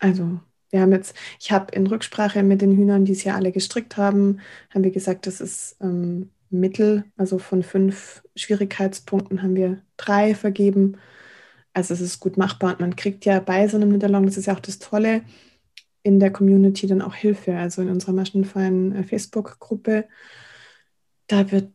[0.00, 0.40] Also
[0.72, 3.96] wir haben jetzt, ich habe in Rücksprache mit den Hühnern, die es ja alle gestrickt
[3.98, 10.34] haben, haben wir gesagt, das ist ähm, Mittel, also von fünf Schwierigkeitspunkten haben wir drei
[10.34, 10.96] vergeben.
[11.74, 14.46] also es ist gut machbar und man kriegt ja bei so einem Knit-Along, das ist
[14.46, 15.22] ja auch das Tolle,
[16.02, 17.56] in der Community dann auch Hilfe.
[17.56, 20.08] Also in unserer maschenfreien äh, Facebook-Gruppe,
[21.26, 21.72] da wird,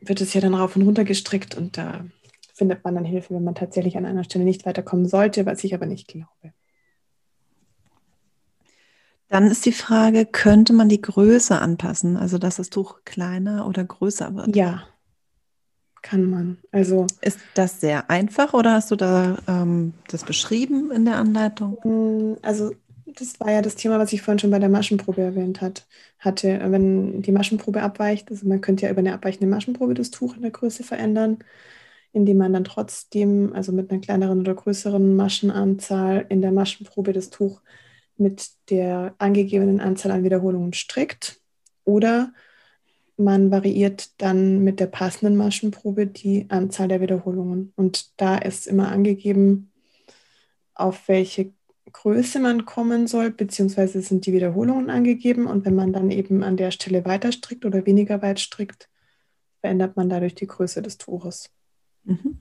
[0.00, 2.06] wird es ja dann rauf und runter gestrickt und da
[2.54, 5.74] findet man dann Hilfe, wenn man tatsächlich an einer Stelle nicht weiterkommen sollte, was ich
[5.74, 6.52] aber nicht glaube.
[9.28, 13.84] Dann ist die Frage, könnte man die Größe anpassen, also dass das Tuch kleiner oder
[13.84, 14.54] größer wird?
[14.54, 14.84] Ja,
[16.06, 16.58] kann man.
[16.70, 21.78] Also ist das sehr einfach oder hast du da ähm, das beschrieben in der Anleitung?
[21.82, 22.72] Mm, also
[23.06, 25.86] das war ja das Thema, was ich vorhin schon bei der Maschenprobe erwähnt hat,
[26.20, 26.60] hatte.
[26.66, 30.42] Wenn die Maschenprobe abweicht, also man könnte ja über eine abweichende Maschenprobe das Tuch in
[30.42, 31.38] der Größe verändern,
[32.12, 37.30] indem man dann trotzdem, also mit einer kleineren oder größeren Maschenanzahl in der Maschenprobe das
[37.30, 37.62] Tuch
[38.18, 41.40] mit der angegebenen Anzahl an Wiederholungen strickt.
[41.84, 42.32] Oder
[43.16, 47.72] man variiert dann mit der passenden Maschenprobe die Anzahl der Wiederholungen.
[47.76, 49.72] Und da ist immer angegeben,
[50.74, 51.52] auf welche
[51.92, 55.46] Größe man kommen soll, beziehungsweise sind die Wiederholungen angegeben.
[55.46, 58.90] Und wenn man dann eben an der Stelle weiter strickt oder weniger weit strickt,
[59.60, 61.50] verändert man dadurch die Größe des Tuches.
[62.04, 62.38] Mhm.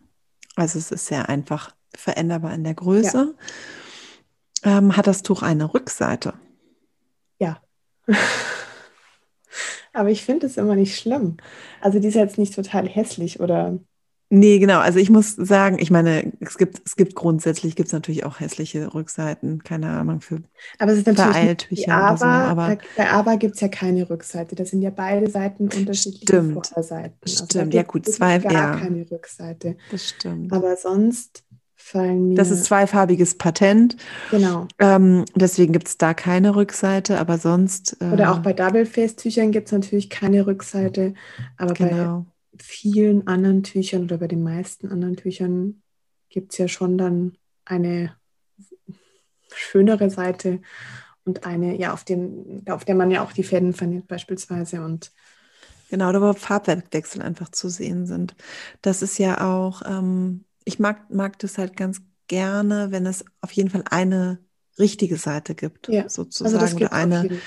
[0.55, 3.35] Also es ist sehr einfach veränderbar in der Größe.
[3.38, 3.45] Ja.
[4.65, 6.34] Ähm, hat das Tuch eine Rückseite?
[7.39, 7.62] Ja.
[9.93, 11.38] Aber ich finde es immer nicht schlimm.
[11.80, 13.80] Also die ist jetzt nicht total hässlich oder.
[14.30, 14.80] Nee, genau.
[14.80, 18.39] Also ich muss sagen, ich meine, es gibt, es gibt grundsätzlich gibt es natürlich auch
[18.39, 20.41] hässliche Rückseiten, keine Ahnung, für
[20.80, 24.56] aber es ist natürlich nicht aber, so, aber bei Aber gibt es ja keine Rückseite.
[24.56, 27.15] Das sind ja beide Seiten unterschiedliche stimmt, Vorderseiten.
[27.21, 28.75] Also stimmt, ja gut, zwei, gar ja.
[28.78, 29.78] keine Rückseite.
[29.91, 30.51] Das stimmt.
[30.51, 31.45] Aber sonst
[31.86, 32.36] fallen mir.
[32.36, 33.95] Das ist zweifarbiges Patent.
[34.32, 34.67] Genau.
[34.80, 37.98] Ähm, deswegen gibt es da keine Rückseite, aber sonst.
[38.02, 41.13] Äh, Oder auch bei Double-Face-Tüchern gibt es natürlich keine Rückseite.
[41.58, 42.26] Aber genau.
[42.58, 45.84] bei vielen anderen Tüchern oder bei den meisten anderen Tüchern
[46.30, 48.15] gibt es ja schon dann eine
[49.54, 50.62] schönere Seite
[51.24, 55.12] und eine, ja, auf, den, auf der man ja auch die Fäden vernäht beispielsweise und
[55.91, 58.36] Genau, oder wo Farbwechsel einfach zu sehen sind.
[58.82, 63.51] Das ist ja auch ähm, ich mag, mag das halt ganz gerne, wenn es auf
[63.51, 64.39] jeden Fall eine
[64.78, 66.58] richtige Seite gibt, ja, sozusagen.
[66.58, 67.39] Also oder eine,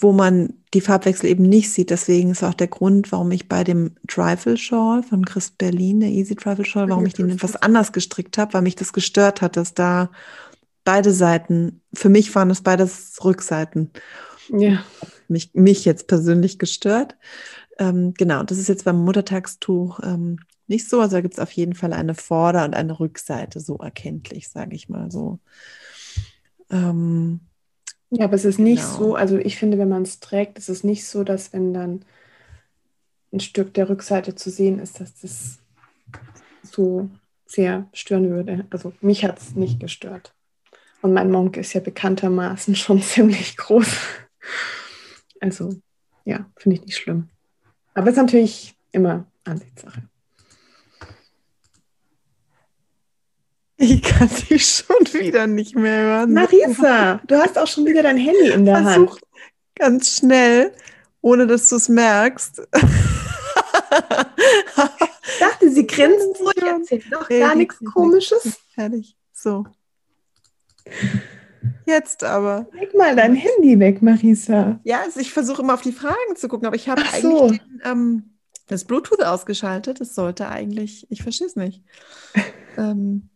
[0.00, 1.90] wo man die Farbwechsel eben nicht sieht.
[1.90, 6.10] Deswegen ist auch der Grund, warum ich bei dem Trifle Shawl von Chris Berlin, der
[6.10, 9.56] Easy Trifle Shawl, warum ich den etwas anders gestrickt habe, weil mich das gestört hat,
[9.56, 10.10] dass da
[10.84, 13.90] beide Seiten, für mich waren es beides Rückseiten.
[14.50, 14.84] Ja.
[15.26, 17.16] Mich, mich jetzt persönlich gestört.
[17.78, 21.00] Ähm, genau, das ist jetzt beim Muttertagstuch ähm, nicht so.
[21.00, 24.74] Also da gibt es auf jeden Fall eine Vorder- und eine Rückseite, so erkenntlich, sage
[24.74, 25.38] ich mal so.
[26.70, 27.40] Ähm,
[28.10, 28.98] ja, aber es ist nicht genau.
[28.98, 32.04] so, also ich finde, wenn man es trägt, ist es nicht so, dass wenn dann
[33.32, 35.58] ein Stück der Rückseite zu sehen ist, dass das
[36.62, 37.10] so
[37.46, 38.66] sehr stören würde.
[38.70, 40.34] Also mich hat es nicht gestört.
[41.02, 43.96] Und mein Monk ist ja bekanntermaßen schon ziemlich groß.
[45.40, 45.74] Also
[46.24, 47.28] ja, finde ich nicht schlimm.
[47.94, 50.08] Aber es ist natürlich immer Ansichtssache.
[53.80, 56.32] Ich kann dich schon wieder nicht mehr hören.
[56.32, 59.20] Marisa, du hast auch schon wieder dein Handy in der Versuch Hand.
[59.76, 60.72] Ganz schnell,
[61.20, 62.60] ohne dass du es merkst.
[62.74, 62.82] ich
[65.38, 68.58] dachte, sie grinst so, ich erzähle doch gar nichts Komisches.
[68.74, 69.16] Fertig.
[69.32, 69.64] So.
[71.86, 72.66] Jetzt aber.
[72.72, 74.80] Leg mal dein Handy weg, Marisa.
[74.82, 77.50] Ja, also ich versuche immer auf die Fragen zu gucken, aber ich habe eigentlich so.
[77.50, 80.00] den, ähm, das Bluetooth ausgeschaltet.
[80.00, 81.84] Das sollte eigentlich, ich verstehe es nicht.
[82.76, 83.30] ähm,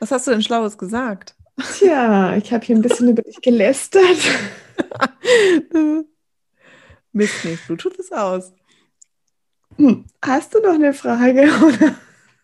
[0.00, 1.34] was hast du denn Schlaues gesagt?
[1.78, 4.18] Tja, ich habe hier ein bisschen über dich gelästert.
[7.12, 8.52] Mist nicht, Bluetooth ist aus.
[9.76, 10.04] Hm.
[10.24, 11.50] Hast du noch eine Frage?
[11.62, 11.94] Oder?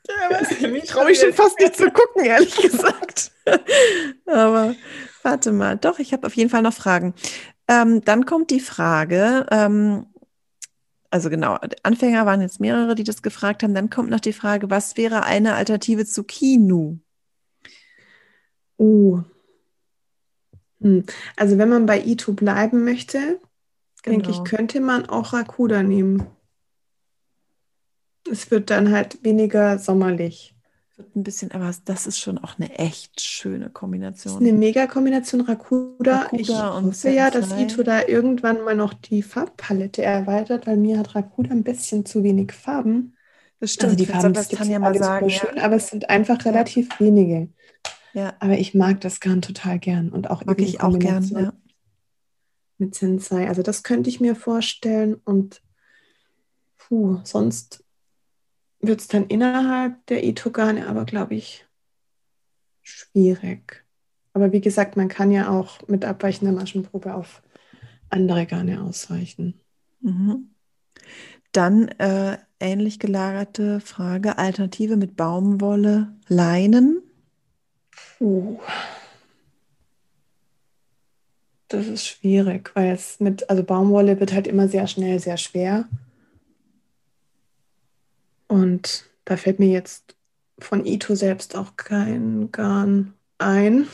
[0.06, 3.32] Ja, ich traue mich schon fast nicht zu gucken, ehrlich gesagt.
[4.26, 4.74] Aber
[5.22, 7.14] warte mal, doch, ich habe auf jeden Fall noch Fragen.
[7.68, 10.06] Ähm, dann kommt die Frage, ähm,
[11.10, 13.74] also genau, Anfänger waren jetzt mehrere, die das gefragt haben.
[13.74, 16.98] Dann kommt noch die Frage, was wäre eine Alternative zu Kinu?
[18.76, 19.20] Oh.
[20.80, 21.04] Hm.
[21.36, 23.18] Also wenn man bei Ito bleiben möchte,
[24.02, 24.16] genau.
[24.16, 24.44] denke ich, genau.
[24.44, 26.26] könnte man auch Rakuda nehmen.
[28.30, 30.54] Es wird dann halt weniger sommerlich.
[30.96, 34.34] Wird ein bisschen, aber das ist schon auch eine echt schöne Kombination.
[34.34, 36.20] Das ist eine Mega-Kombination Rakuda.
[36.20, 40.98] Rakuda ich hoffe ja, dass Ito da irgendwann mal noch die Farbpalette erweitert, weil mir
[40.98, 43.16] hat Rakuda ein bisschen zu wenig Farben.
[43.58, 43.92] Das stimmt.
[43.92, 45.30] Also die Farben das kann ja mal sagen.
[45.30, 45.64] Schön, ja.
[45.64, 47.48] aber es sind einfach relativ wenige.
[48.14, 48.34] Ja.
[48.38, 51.52] Aber ich mag das Garn total gern und auch mag ich auch gern, ja.
[52.78, 53.48] mit Sensei.
[53.48, 55.62] Also das könnte ich mir vorstellen und
[56.78, 57.84] puh, sonst
[58.80, 61.66] wird es dann innerhalb der Ito-Garne aber, glaube ich,
[62.82, 63.84] schwierig.
[64.32, 67.42] Aber wie gesagt, man kann ja auch mit abweichender Maschenprobe auf
[68.10, 69.60] andere Garne ausweichen.
[70.00, 70.50] Mhm.
[71.50, 77.02] Dann äh, ähnlich gelagerte Frage: Alternative mit Baumwolle, Leinen?
[78.24, 78.58] Uh.
[81.68, 85.88] Das ist schwierig, weil es mit, also Baumwolle wird halt immer sehr schnell sehr schwer.
[88.48, 90.16] Und da fällt mir jetzt
[90.58, 93.88] von Ito selbst auch kein Garn ein.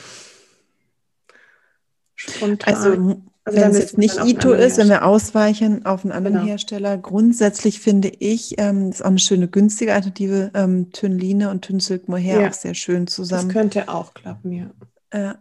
[2.15, 2.73] Spontan.
[2.73, 6.47] Also, also wenn es jetzt nicht Ito ist, wenn wir ausweichen auf einen anderen genau.
[6.47, 12.07] Hersteller, grundsätzlich finde ich, ähm, ist auch eine schöne günstige Alternative, ähm, Tynline und Tynsilk
[12.07, 12.49] Mohair ja.
[12.49, 13.47] auch sehr schön zusammen.
[13.47, 14.69] Das könnte auch klappen, ja.
[15.09, 15.33] Äh,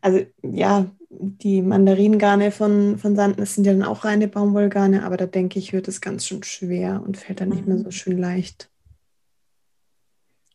[0.00, 5.26] Also ja, die Mandaringarne von, von Sandnes sind ja dann auch reine Baumwollgarne, aber da
[5.26, 7.92] denke ich, wird es ganz schön schwer und fällt dann nicht mehr so mhm.
[7.92, 8.70] schön leicht.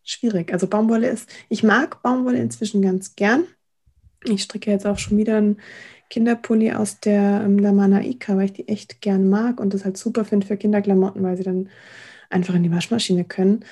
[0.04, 0.52] Schwierig.
[0.54, 3.46] Also Baumwolle ist, ich mag Baumwolle inzwischen ganz gern.
[4.26, 5.58] Ich stricke jetzt auch schon wieder einen
[6.10, 9.98] Kinderpulli aus der ähm, Lamana Ika, weil ich die echt gern mag und das halt
[9.98, 11.70] super finde für Kinderklamotten, weil sie dann
[12.30, 13.66] einfach in die Waschmaschine können.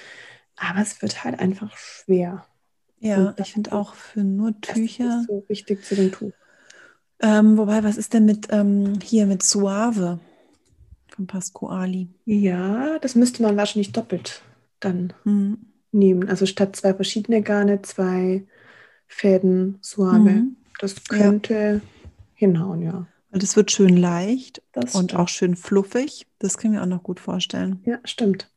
[0.62, 2.46] Aber es wird halt einfach schwer.
[3.00, 5.06] Ja, ich finde auch für nur Tücher.
[5.06, 6.32] Das ist so wichtig zu dem Tuch.
[7.20, 10.20] Ähm, wobei, was ist denn mit ähm, hier mit Suave
[11.08, 12.10] von Pasquali?
[12.26, 14.44] Ja, das müsste man wahrscheinlich doppelt
[14.80, 15.58] dann mhm.
[15.92, 16.30] nehmen.
[16.30, 18.46] Also statt zwei verschiedene Garne, zwei
[19.08, 20.20] Fäden Suave.
[20.20, 20.58] Mhm.
[20.80, 21.90] Das könnte ja.
[22.36, 23.08] hinhauen, ja.
[23.32, 25.20] Das wird schön leicht das und stimmt.
[25.20, 26.28] auch schön fluffig.
[26.38, 27.82] Das können wir auch noch gut vorstellen.
[27.86, 28.52] Ja, stimmt.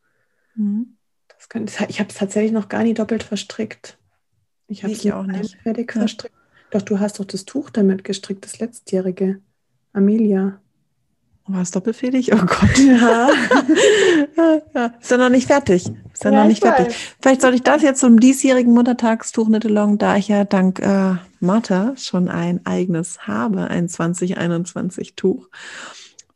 [0.55, 0.97] Mhm.
[1.45, 3.99] Das könnte, ich habe es tatsächlich noch gar nie doppelt verstrickt.
[4.67, 6.01] Ich habe es auch nicht fertig ja.
[6.01, 6.35] verstrickt.
[6.71, 9.41] Doch, du hast doch das Tuch damit gestrickt, das letztjährige.
[9.93, 10.59] Amelia.
[11.47, 12.33] War es doppelfädig?
[12.33, 12.79] Oh Gott.
[12.79, 13.29] Ja.
[14.75, 14.87] ja.
[14.99, 15.85] Ist ja noch nicht fertig.
[16.15, 16.87] Ist ja, ja noch nicht fertig.
[16.87, 16.97] Weiß.
[17.21, 21.93] Vielleicht sollte ich das jetzt zum diesjährigen Muttertagstuch Nittelong, da ich ja dank äh, Martha
[21.99, 25.51] schon ein eigenes habe, ein 2021 Tuch.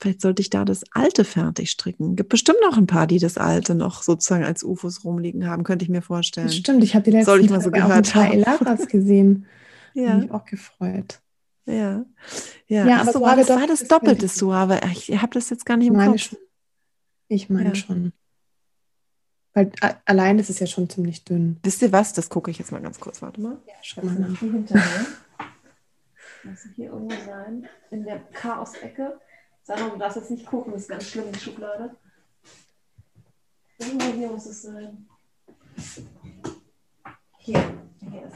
[0.01, 2.15] Vielleicht sollte ich da das alte fertig stricken.
[2.15, 5.85] Gibt bestimmt noch ein paar, die das alte noch sozusagen als UFOs rumliegen haben, könnte
[5.85, 6.51] ich mir vorstellen.
[6.51, 9.47] Stimmt, ich habe die letzten Soll ich mal so gehört auch ein paar Elaras gesehen.
[9.95, 10.19] ja.
[10.19, 11.21] Mich auch gefreut.
[11.67, 12.05] Ja.
[12.69, 14.81] Ja, ja aber so, war, das, war das doppelte Suave.
[14.93, 16.21] Ich habe das jetzt gar nicht im meine Kopf.
[16.21, 16.39] Schon.
[17.27, 17.75] Ich meine ja.
[17.75, 18.13] schon.
[19.55, 19.73] Weil
[20.05, 21.59] allein ist es ja schon ziemlich dünn.
[21.65, 22.13] Wisst ihr was?
[22.13, 23.21] Das gucke ich jetzt mal ganz kurz.
[23.21, 23.59] Warte mal.
[23.67, 24.41] Ja, schau mal nach.
[26.45, 27.67] Muss hier irgendwo sein.
[27.91, 29.19] In der Chaos-Ecke.
[29.69, 31.95] Sandra, du darfst jetzt nicht gucken, das ist ganz schlimm, die Schublade.
[33.79, 35.07] Irgendwo hier muss es sein.
[37.37, 38.35] Hier, hier ist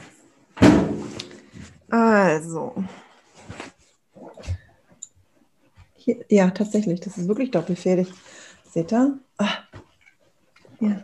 [0.59, 1.89] es.
[1.89, 2.83] Also.
[5.95, 8.13] Hier, ja, tatsächlich, das ist wirklich doppelfädig.
[8.69, 9.17] Seht ihr?
[9.39, 9.63] Ah.
[10.79, 11.03] Ja.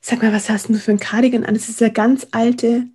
[0.00, 1.52] Sag mal, was hast du für ein Cardigan an?
[1.52, 2.86] Das ist der ganz alte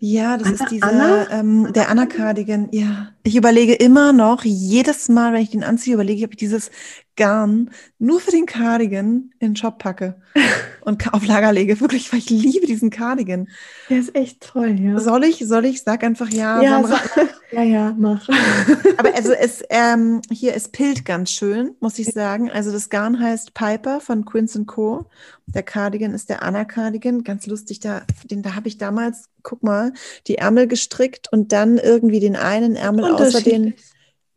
[0.00, 1.30] ja, das Anna, ist dieser, Anna?
[1.30, 2.68] Ähm, der Anna-Cardigan.
[2.70, 6.38] Ja, ich überlege immer noch, jedes Mal, wenn ich den anziehe, überlege ich, ob ich
[6.38, 6.70] dieses
[7.16, 10.20] Garn nur für den Cardigan in den Shop packe
[10.82, 11.80] und auf Lager lege.
[11.80, 13.48] Wirklich, weil ich liebe diesen Cardigan.
[13.90, 15.00] Der ist echt toll, ja.
[15.00, 15.82] Soll ich, soll ich?
[15.82, 16.62] Sag einfach ja.
[16.62, 18.28] Ja, sag, ja, ja, mach.
[18.98, 22.50] Aber also es, ähm, hier, es pillt ganz schön, muss ich sagen.
[22.50, 25.06] Also das Garn heißt Piper von Quince Co.
[25.46, 27.24] Der Cardigan ist der Anna Cardigan.
[27.24, 29.92] Ganz lustig, da, den, da habe ich damals, guck mal,
[30.26, 33.74] die Ärmel gestrickt und dann irgendwie den einen Ärmel außer den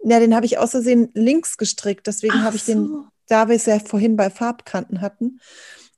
[0.04, 2.08] ja, den habe ich außersehen links gestrickt.
[2.08, 2.74] Deswegen habe ich so.
[2.74, 5.40] den, da wir es ja vorhin bei Farbkanten hatten.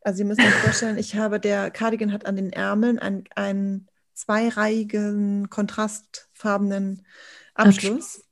[0.02, 5.50] Also Sie müssen sich vorstellen, ich habe, der Cardigan hat an den Ärmeln einen zweireihigen,
[5.50, 7.06] kontrastfarbenen
[7.54, 8.24] Abschluss.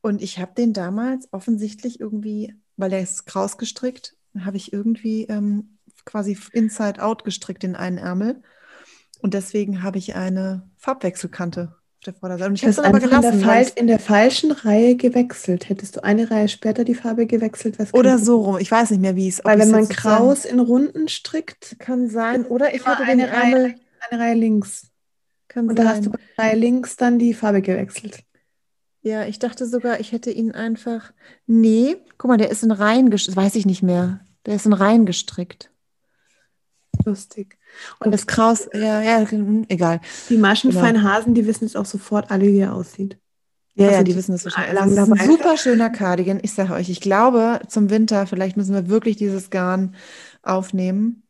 [0.00, 5.24] Und ich habe den damals offensichtlich irgendwie, weil er ist kraus gestrickt, habe ich irgendwie
[5.24, 8.42] ähm, quasi inside out gestrickt in einen Ärmel.
[9.20, 12.50] Und deswegen habe ich eine Farbwechselkante auf der Vorderseite.
[12.50, 13.40] Und ich habe es aber gelassen.
[13.40, 15.68] In der, in der, falschen Reihe gewechselt.
[15.68, 17.78] Hättest du eine Reihe später die Farbe gewechselt?
[17.78, 18.58] Was oder so rum.
[18.58, 21.76] Ich weiß nicht mehr, wie es Weil wenn man kraus in Runden strickt.
[21.80, 22.46] Kann sein.
[22.46, 23.74] Oder ich hatte eine Reihe,
[24.08, 24.92] eine Reihe links.
[25.48, 28.24] Kann Und da hast du bei links dann die Farbe gewechselt.
[29.02, 31.12] Ja, ich dachte sogar, ich hätte ihn einfach.
[31.46, 33.36] Nee, guck mal, der ist in Reihen gestrickt.
[33.36, 34.20] Weiß ich nicht mehr.
[34.44, 35.70] Der ist in Reihen gestrickt.
[37.04, 37.58] Lustig.
[38.00, 40.00] Und das Kraus, ja, ja, hm, egal.
[40.28, 41.08] Die maschenfeinen genau.
[41.14, 43.18] Hasen, die wissen jetzt auch sofort alle, wie er aussieht.
[43.74, 44.80] Ja, Also ja, die die wissen das wahrscheinlich.
[44.82, 46.40] es ist ein super schöner Cardigan.
[46.42, 49.94] Ich sage euch, ich glaube, zum Winter, vielleicht müssen wir wirklich dieses Garn
[50.42, 51.22] aufnehmen.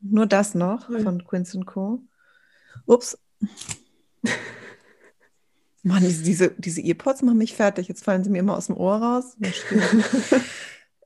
[0.00, 1.00] Nur das noch Cool.
[1.00, 2.02] von Quince Co.
[2.86, 3.18] Ups.
[5.82, 7.88] Mann, diese, diese, Earpods machen mich fertig.
[7.88, 9.36] Jetzt fallen sie mir immer aus dem Ohr raus.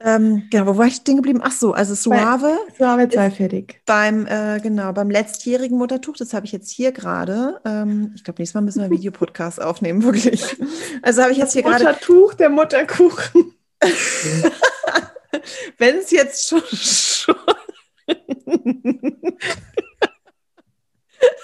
[0.04, 1.40] Ähm, genau, wo war ich stehen geblieben?
[1.42, 3.80] Ach so, also Suave So, aber zwei fertig.
[3.86, 7.60] beim, äh, genau, beim letztjährigen Muttertuch, das habe ich jetzt hier gerade.
[7.64, 10.56] Ähm, ich glaube, nächstes Mal müssen wir einen Videopodcast aufnehmen, wirklich.
[11.02, 13.54] Also habe ich jetzt hier gerade, Muttertuch, der Mutterkuchen.
[15.78, 17.36] wenn es jetzt schon, schon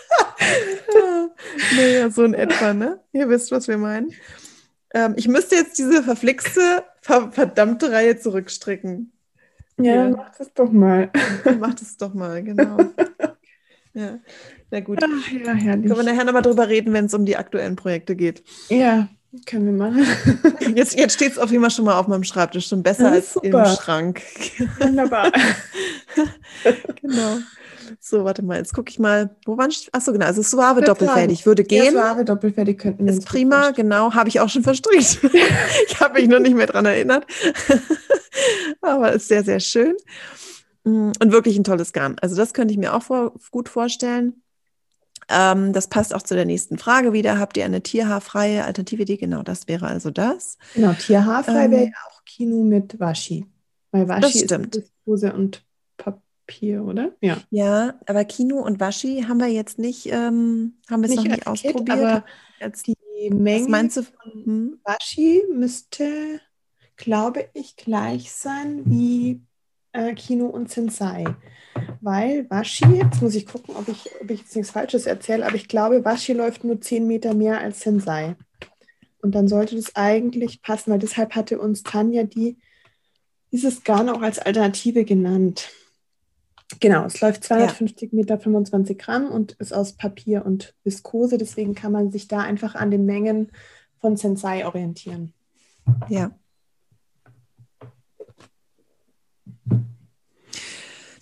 [1.77, 3.01] naja, so in etwa, ne?
[3.13, 4.13] Ihr wisst, was wir meinen.
[4.95, 9.13] Ähm, ich müsste jetzt diese verflixte, ver verdammte Reihe zurückstricken.
[9.79, 10.09] Ja, Ja.
[10.11, 11.11] mach das doch mal.
[11.59, 12.79] Macht es doch mal, genau.
[13.95, 14.19] Ja,
[14.71, 15.01] na gut.
[15.03, 15.87] Ach, ja, herrlich.
[15.91, 18.45] Können wir nachher nochmal drüber reden, wenn es um die aktuellen Projekte geht.
[18.69, 19.09] Ja,
[19.47, 20.07] können wir machen.
[20.77, 23.35] Jetzt, jetzt steht es auf jeden Fall schon mal auf meinem Schreibtisch, schon besser Das
[23.35, 23.65] als im super.
[23.67, 24.23] Schrank.
[24.79, 25.33] Wunderbar.
[27.01, 27.39] genau.
[28.01, 29.37] So, warte mal, jetzt gucke ich mal.
[29.45, 31.47] Wo waren Achso, genau, also Suave Das doppelfältig.
[31.47, 31.93] Würde Ja, gehen.
[31.93, 35.21] Suave doppelfertig könnten wir Ist prima, genau, habe ich auch schon verstrickt.
[35.89, 37.27] ich habe mich nur nicht mehr dran erinnert.
[38.81, 39.95] Aber ist sehr, sehr schön.
[40.85, 42.17] Mm, Und wirklich ein tolles Garn.
[42.21, 44.43] Also das könnte ich mir auch vor, gut vorstellen.
[45.31, 47.39] Ähm, das passt auch zu der nächsten Frage wieder.
[47.39, 49.17] Habt ihr eine tierhaarfreie Alternative Idee?
[49.19, 50.57] Genau, das wäre also das.
[50.75, 53.45] Genau, tierhaarfrei Ähm, wäre ja auch Kino mit Washi.
[53.91, 54.77] Weil Washi Das ist stimmt.
[54.77, 55.63] Viskose und
[56.49, 57.13] Papier, oder?
[57.21, 57.39] Ja.
[57.51, 61.47] Ja, aber Kino und Waschi haben wir jetzt nicht, ähm, haben wir es noch nicht
[61.47, 61.99] ausprobiert.
[61.99, 62.25] aber
[62.59, 62.97] Jetzt, die
[63.31, 64.03] Menge meinst du?
[64.03, 64.81] von Hm?
[64.83, 66.41] Washi müsste,
[66.97, 69.43] glaube ich, gleich sein wie
[69.93, 71.25] äh, Kino und Sensei.
[72.01, 75.57] Weil Washi, jetzt muss ich gucken, ob ich, ob ich jetzt nichts Falsches erzähle, aber
[75.57, 78.37] ich glaube, Washi läuft nur 10 Meter mehr als Sensei.
[79.21, 82.57] Und dann sollte das eigentlich passen, weil deshalb hatte uns Tanja die,
[83.53, 85.69] dieses Garn auch als Alternative genannt.
[86.81, 91.39] Genau, es läuft 250 Meter, 25 Gramm und ist aus Papier und Viskose.
[91.39, 93.51] Deswegen kann man sich da einfach an den Mengen
[94.01, 95.33] von Sensei orientieren.
[96.09, 96.31] Ja.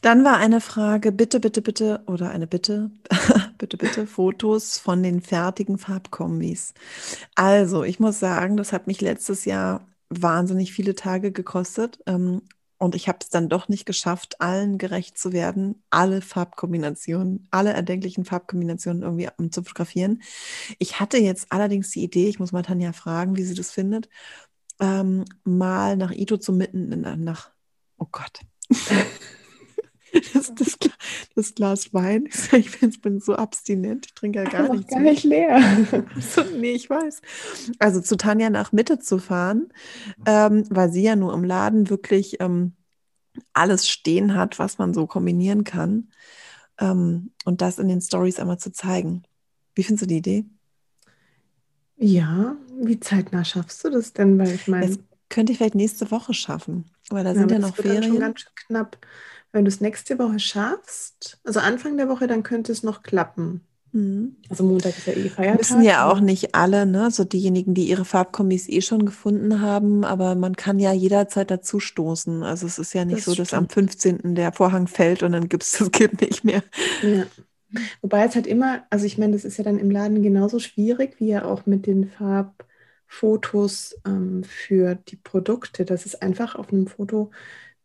[0.02, 2.90] Dann war eine Frage, bitte, bitte, bitte, oder eine Bitte,
[3.58, 6.74] bitte, bitte, Fotos von den fertigen Farbkombis.
[7.34, 11.98] Also, ich muss sagen, das hat mich letztes Jahr wahnsinnig viele Tage gekostet.
[12.06, 12.42] Ähm,
[12.78, 17.72] und ich habe es dann doch nicht geschafft, allen gerecht zu werden, alle Farbkombinationen, alle
[17.72, 20.22] erdenklichen Farbkombinationen irgendwie ähm, zu fotografieren.
[20.78, 24.08] Ich hatte jetzt allerdings die Idee, ich muss mal Tanja fragen, wie sie das findet,
[24.80, 27.50] ähm, mal nach Ito zu mitten, in- nach,
[27.98, 28.40] oh Gott.
[30.34, 30.78] Das, das,
[31.34, 35.24] das Glas Wein, ich bin, bin so abstinent, ich trinke ja gar nichts gar nicht
[35.24, 35.60] leer.
[36.20, 37.20] So, nee, ich weiß.
[37.78, 39.68] Also zu Tanja nach Mitte zu fahren,
[40.24, 42.72] ähm, weil sie ja nur im Laden wirklich ähm,
[43.52, 46.10] alles stehen hat, was man so kombinieren kann.
[46.78, 49.22] Ähm, und das in den Stories einmal zu zeigen.
[49.74, 50.44] Wie findest du die Idee?
[51.98, 54.38] Ja, wie zeitnah schaffst du das denn?
[54.38, 54.98] Weil ich meine, Das
[55.28, 58.02] könnte ich vielleicht nächste Woche schaffen, weil da ja, sind ja noch das wird dann
[58.02, 58.20] schon Ferien.
[58.20, 58.98] ganz schön knapp.
[59.56, 63.62] Wenn du es nächste Woche schaffst, also Anfang der Woche, dann könnte es noch klappen.
[63.92, 64.36] Mhm.
[64.50, 65.56] Also Montag ist ja eh Feiertag.
[65.60, 67.10] Müssen ja auch aber- nicht alle, ne?
[67.10, 71.80] So diejenigen, die ihre Farbkombis eh schon gefunden haben, aber man kann ja jederzeit dazu
[71.80, 72.42] stoßen.
[72.42, 73.62] Also es ist ja nicht Das so, dass stimmt.
[73.62, 74.34] am 15.
[74.34, 76.62] der Vorhang fällt und dann gibt es das Kind nicht mehr.
[77.02, 77.24] Ja.
[78.02, 81.14] Wobei es halt immer, also ich meine, das ist ja dann im Laden genauso schwierig
[81.18, 85.84] wie ja auch mit den Farbfotos ähm, für die Produkte.
[85.86, 87.30] Das ist einfach auf einem Foto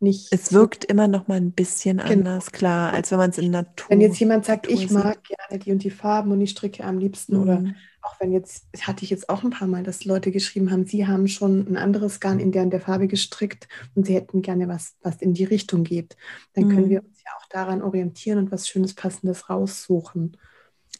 [0.02, 0.28] nicht.
[0.30, 2.30] Es wirkt immer noch mal ein bisschen Genau.
[2.30, 3.86] anders, klar, als wenn man es in Natur.
[3.90, 4.90] Wenn jetzt jemand sagt, Natur ich sieht.
[4.90, 7.76] mag gerne die und die Farben und ich stricke am liebsten oder Mhm.
[8.00, 11.06] auch wenn jetzt, hatte ich jetzt auch ein paar Mal, dass Leute geschrieben haben, sie
[11.06, 14.66] haben schon ein anderes Garn in der und der Farbe gestrickt und sie hätten gerne
[14.68, 16.16] was, was in die Richtung geht.
[16.54, 16.90] Dann können Mhm.
[16.90, 20.36] wir uns ja auch daran orientieren und was Schönes, Passendes raussuchen.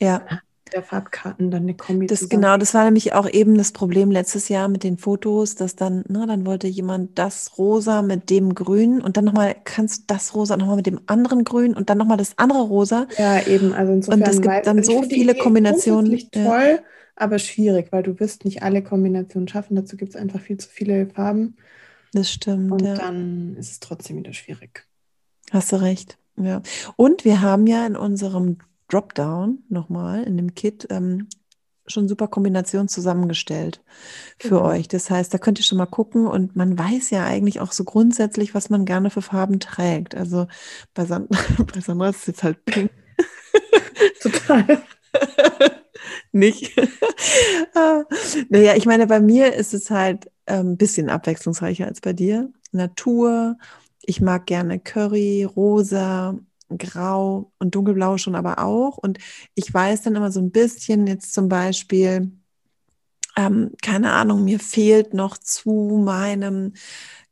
[0.00, 0.26] Ja,
[0.72, 2.42] Der Farbkarten dann eine Kombi das zusammen.
[2.42, 6.04] genau, das war nämlich auch eben das Problem letztes Jahr mit den Fotos, dass dann,
[6.08, 10.34] ne, dann wollte jemand das Rosa mit dem Grün und dann nochmal kannst du das
[10.34, 13.06] Rosa nochmal mit dem anderen Grün und dann nochmal das andere Rosa.
[13.18, 13.72] Ja, eben.
[13.72, 14.20] Also insofern.
[14.20, 16.44] Und es gibt dann also so viele Kombinationen, ja.
[16.44, 16.80] toll,
[17.16, 19.76] aber schwierig, weil du wirst nicht alle Kombinationen schaffen.
[19.76, 21.56] Dazu gibt es einfach viel zu viele Farben
[22.12, 22.94] Das stimmt, und ja.
[22.94, 24.86] dann ist es trotzdem wieder schwierig.
[25.50, 26.18] Hast du recht.
[26.36, 26.62] Ja.
[26.96, 28.58] Und wir haben ja in unserem
[28.92, 31.28] Dropdown nochmal, in dem Kit, ähm,
[31.86, 33.82] schon super Kombinationen zusammengestellt
[34.38, 34.68] für Genau.
[34.68, 34.88] euch.
[34.88, 37.84] Das heißt, da könnt ihr schon mal gucken und man weiß ja eigentlich auch so
[37.84, 40.14] grundsätzlich, was man gerne für Farben trägt.
[40.14, 40.46] Also
[40.94, 41.28] bei, San
[41.74, 42.90] bei Sandra ist es jetzt halt pink.
[44.22, 44.82] Total.
[46.32, 46.72] nicht.
[47.74, 48.04] Ah,
[48.48, 52.52] naja, ich meine, bei mir ist es halt ein ähm, bisschen abwechslungsreicher als bei dir.
[52.72, 53.56] Natur,
[54.02, 56.38] ich mag gerne Curry, rosa,
[56.78, 58.98] grau und dunkelblau schon aber auch.
[58.98, 59.18] Und
[59.54, 62.32] ich weiß dann immer so ein bisschen jetzt zum Beispiel,
[63.36, 66.74] ähm, keine Ahnung, mir fehlt noch zu meinem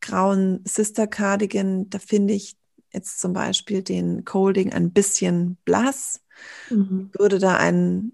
[0.01, 2.57] grauen Sister Cardigan, da finde ich
[2.93, 6.20] jetzt zum Beispiel den Colding ein bisschen blass,
[6.70, 7.11] mhm.
[7.16, 8.12] würde da ein,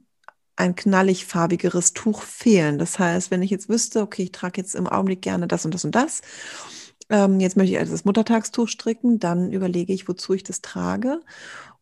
[0.56, 2.78] ein knallig farbigeres Tuch fehlen.
[2.78, 5.72] Das heißt, wenn ich jetzt wüsste, okay, ich trage jetzt im Augenblick gerne das und
[5.72, 6.22] das und das,
[7.08, 11.20] ähm, jetzt möchte ich also das Muttertagstuch stricken, dann überlege ich, wozu ich das trage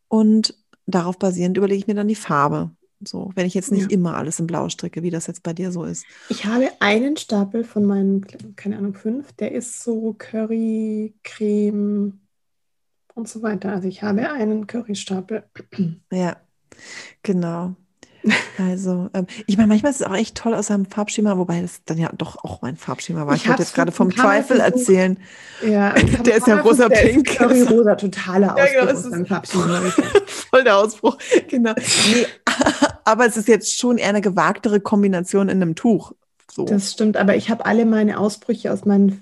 [0.08, 0.54] und
[0.86, 2.70] darauf basierend überlege ich mir dann die Farbe.
[3.06, 3.94] So, wenn ich jetzt nicht ja.
[3.98, 6.06] immer alles in Blau stricke, wie das jetzt bei dir so ist.
[6.30, 8.24] Ich habe einen Stapel von meinen,
[8.56, 12.20] keine Ahnung, fünf, der ist so Curry, Creme
[13.14, 13.72] und so weiter.
[13.72, 15.44] Also ich habe einen Currystapel.
[16.10, 16.36] Ja,
[17.22, 17.76] genau.
[18.58, 21.82] Also, ähm, ich meine, manchmal ist es auch echt toll aus seinem Farbschema, wobei das
[21.84, 23.34] dann ja doch auch mein Farbschema war.
[23.34, 25.18] Ich, ich wollte jetzt gerade vom Trifle erzählen.
[25.66, 25.92] Ja,
[26.24, 27.36] der ist ja rosa pink.
[27.36, 29.80] Curry rosa, totaler Ausbruch ja, genau, aus Farbschema.
[30.26, 31.18] Voll der Ausbruch,
[31.48, 31.74] genau.
[32.12, 32.26] Nee,
[33.04, 36.12] aber es ist jetzt schon eher eine gewagtere Kombination in einem Tuch.
[36.50, 36.64] So.
[36.64, 39.20] Das stimmt, aber ich habe alle meine Ausbrüche aus meinem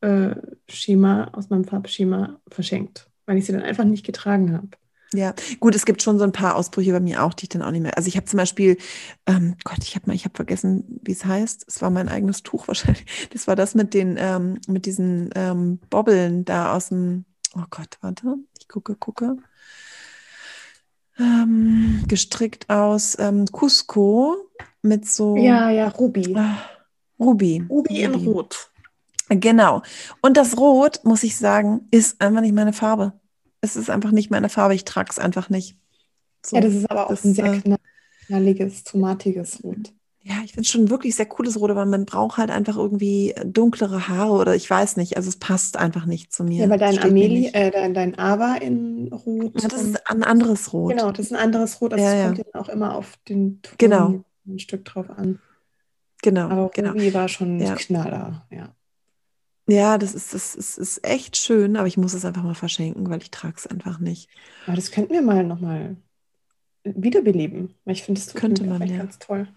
[0.00, 4.68] Farbschema, aus meinem Farbschema verschenkt, weil ich sie dann einfach nicht getragen habe.
[5.12, 7.62] Ja, gut, es gibt schon so ein paar Ausbrüche bei mir auch, die ich dann
[7.62, 7.96] auch nicht mehr.
[7.96, 8.78] Also ich habe zum Beispiel,
[9.26, 11.64] ähm, Gott, ich habe mal, ich habe vergessen, wie es heißt.
[11.66, 13.28] Es war mein eigenes Tuch wahrscheinlich.
[13.32, 17.24] Das war das mit den, ähm, mit diesen ähm, Bobbeln da aus dem.
[17.54, 19.36] Oh Gott, warte, ich gucke, gucke
[21.18, 24.36] ähm, gestrickt aus ähm, Cusco
[24.82, 25.36] mit so.
[25.36, 26.34] Ja, ja, Ruby.
[26.34, 26.54] Äh,
[27.18, 27.64] Ruby.
[27.68, 28.70] Ruby in Rot.
[29.28, 29.82] Genau.
[30.20, 33.12] Und das Rot, muss ich sagen, ist einfach nicht meine Farbe.
[33.62, 34.74] Es ist einfach nicht meine Farbe.
[34.74, 35.76] Ich trage es einfach nicht.
[36.44, 37.76] So, ja, das ist aber auch das, ein sehr äh,
[38.26, 39.92] knalliges, tomatiges Rot.
[40.24, 43.34] Ja, ich finde es schon wirklich sehr cooles Rot, aber man braucht halt einfach irgendwie
[43.44, 45.16] dunklere Haare oder ich weiß nicht.
[45.16, 46.64] Also es passt einfach nicht zu mir.
[46.64, 49.60] Ja, weil dein Amelie, äh, dein, dein Ava in Rot.
[49.60, 50.92] Ja, das ist ein anderes Rot.
[50.92, 51.92] Genau, das ist ein anderes Rot.
[51.92, 52.60] Also ja, es kommt ja.
[52.60, 54.24] auch immer auf den Ton genau.
[54.46, 55.40] ein Stück drauf an.
[56.22, 56.48] Genau.
[56.48, 56.92] Aber genau.
[56.92, 57.74] Ruby war schon ja.
[57.74, 58.74] Knaller, ja.
[59.72, 63.08] Ja, das ist, das, ist, ist echt schön, aber ich muss es einfach mal verschenken,
[63.08, 64.28] weil ich trage es einfach nicht.
[64.66, 65.96] Aber das könnten wir mal nochmal
[66.84, 68.98] wiederbeleben, weil ich finde, das könnte man ja.
[68.98, 69.48] ganz toll.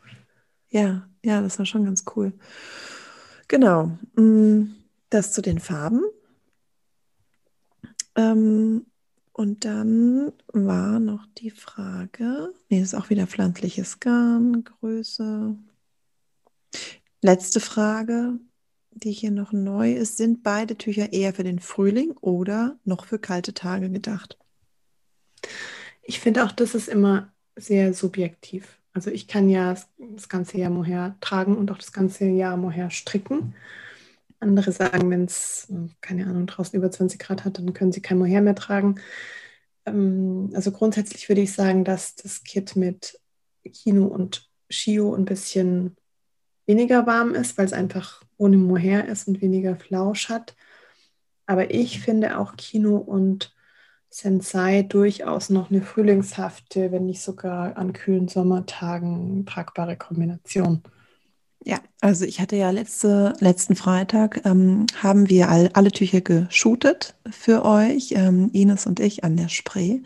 [0.69, 2.31] Ja, ja, das war schon ganz cool.
[3.49, 3.97] Genau.
[4.15, 4.75] Mm,
[5.09, 6.01] das zu den Farben.
[8.15, 8.85] Ähm,
[9.33, 15.57] und dann war noch die Frage, nee, das ist auch wieder pflanzliches Garn, Größe.
[17.21, 18.39] Letzte Frage,
[18.95, 23.19] die hier noch neu ist, sind beide Tücher eher für den Frühling oder noch für
[23.19, 24.37] kalte Tage gedacht?
[26.01, 28.79] Ich finde auch, das ist immer sehr subjektiv.
[28.93, 32.89] Also ich kann ja das ganze Jahr Mohair tragen und auch das ganze Jahr Mohair
[32.89, 33.53] stricken.
[34.39, 35.71] Andere sagen, wenn es,
[36.01, 38.95] keine Ahnung, draußen über 20 Grad hat, dann können sie kein Mohair mehr tragen.
[39.85, 43.19] Ähm, also grundsätzlich würde ich sagen, dass das Kit mit
[43.63, 45.97] Kino und Shio ein bisschen
[46.65, 50.55] weniger warm ist, weil es einfach ohne Mohair ist und weniger Flausch hat.
[51.45, 53.53] Aber ich finde auch Kino und
[54.09, 60.81] Sensei durchaus noch eine frühlingshafte, wenn nicht sogar an kühlen Sommertagen tragbare Kombination.
[61.63, 67.15] Ja, also ich hatte ja letzte, letzten Freitag, ähm, haben wir all, alle Tücher geshootet
[67.29, 70.01] für euch, ähm, Ines und ich an der Spree.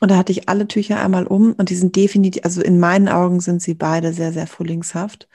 [0.00, 3.08] Und da hatte ich alle Tücher einmal um und die sind definitiv, also in meinen
[3.08, 5.28] Augen sind sie beide sehr, sehr frühlingshaft.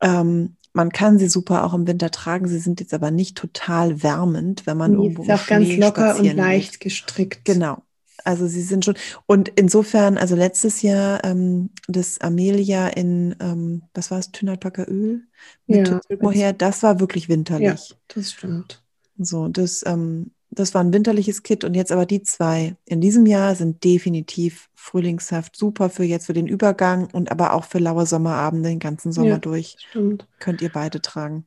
[0.00, 2.46] Ähm, man kann sie super auch im Winter tragen.
[2.46, 6.16] Sie sind jetzt aber nicht total wärmend, wenn man nee, irgendwo ist auch ganz locker
[6.18, 6.80] und leicht geht.
[6.80, 7.44] gestrickt.
[7.44, 7.82] Genau.
[8.24, 8.94] Also sie sind schon
[9.26, 15.22] und insofern, also letztes Jahr ähm, das Amelia in ähm, was war es, Tynalpacker Öl
[15.66, 17.90] mit ja, woher, das war wirklich winterlich.
[17.90, 18.82] Ja, das stimmt.
[19.18, 23.26] So, das ähm, das war ein winterliches Kit und jetzt aber die zwei in diesem
[23.26, 28.06] Jahr sind definitiv frühlingshaft, super für jetzt für den Übergang und aber auch für laue
[28.06, 29.76] Sommerabende den ganzen Sommer ja, durch.
[29.90, 30.26] Stimmt.
[30.40, 31.46] Könnt ihr beide tragen.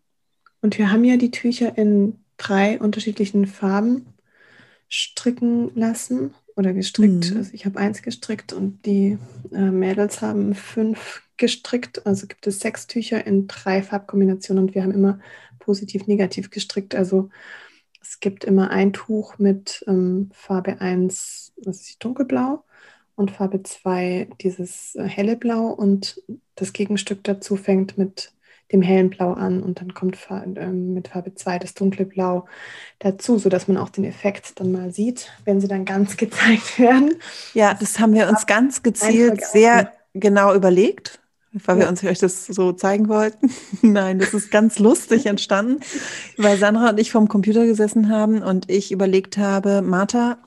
[0.62, 4.06] Und wir haben ja die Tücher in drei unterschiedlichen Farben
[4.88, 7.32] stricken lassen oder gestrickt.
[7.32, 7.38] Mhm.
[7.38, 9.18] Also ich habe eins gestrickt und die
[9.52, 12.06] äh, Mädels haben fünf gestrickt.
[12.06, 15.20] Also gibt es sechs Tücher in drei Farbkombinationen und wir haben immer
[15.60, 16.96] positiv, negativ gestrickt.
[16.96, 17.30] Also
[18.04, 22.64] es gibt immer ein Tuch mit ähm, Farbe 1, das ist dunkelblau,
[23.16, 26.22] und Farbe 2 dieses äh, helle Blau und
[26.56, 28.34] das Gegenstück dazu fängt mit
[28.72, 32.46] dem hellen Blau an und dann kommt äh, mit Farbe 2 das dunkle Blau
[33.00, 37.16] dazu, sodass man auch den Effekt dann mal sieht, wenn sie dann ganz gezeigt werden.
[37.54, 41.23] Ja, das haben wir uns ganz gezielt sehr genau überlegt,
[41.54, 43.52] weil wir uns euch das so zeigen wollten.
[43.82, 45.80] Nein, das ist ganz lustig entstanden,
[46.38, 50.38] weil Sandra und ich vorm Computer gesessen haben und ich überlegt habe, Martha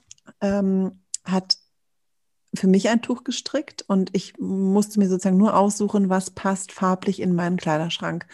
[0.40, 1.58] ähm, hat
[2.54, 7.20] für mich ein Tuch gestrickt und ich musste mir sozusagen nur aussuchen, was passt farblich
[7.20, 8.26] in meinen Kleiderschrank.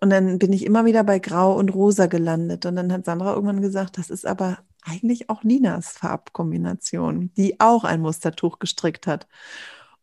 [0.00, 2.66] Und dann bin ich immer wieder bei Grau und Rosa gelandet.
[2.66, 7.82] Und dann hat Sandra irgendwann gesagt, das ist aber eigentlich auch Ninas Farbkombination, die auch
[7.82, 9.26] ein Mustertuch gestrickt hat.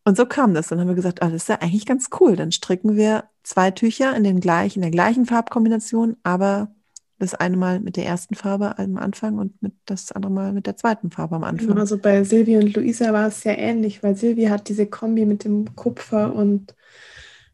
[0.06, 0.68] Und so kam das.
[0.68, 2.36] Dann haben wir gesagt, ah, das ist ja eigentlich ganz cool.
[2.36, 6.70] Dann stricken wir zwei Tücher in, den gleichen, in der gleichen Farbkombination, aber
[7.18, 10.66] das eine Mal mit der ersten Farbe am Anfang und mit das andere Mal mit
[10.66, 11.66] der zweiten Farbe am Anfang.
[11.66, 15.26] Genau, also bei Silvia und Luisa war es sehr ähnlich, weil Silvia hat diese Kombi
[15.26, 16.76] mit dem Kupfer und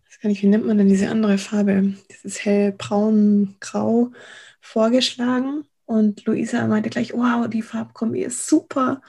[0.07, 1.95] das kann ich, wie nennt man denn diese andere Farbe?
[2.11, 4.11] Dieses hellbraun-grau
[4.61, 5.65] vorgeschlagen.
[5.87, 9.01] Und Luisa meinte gleich, wow, die Farbkombi ist super.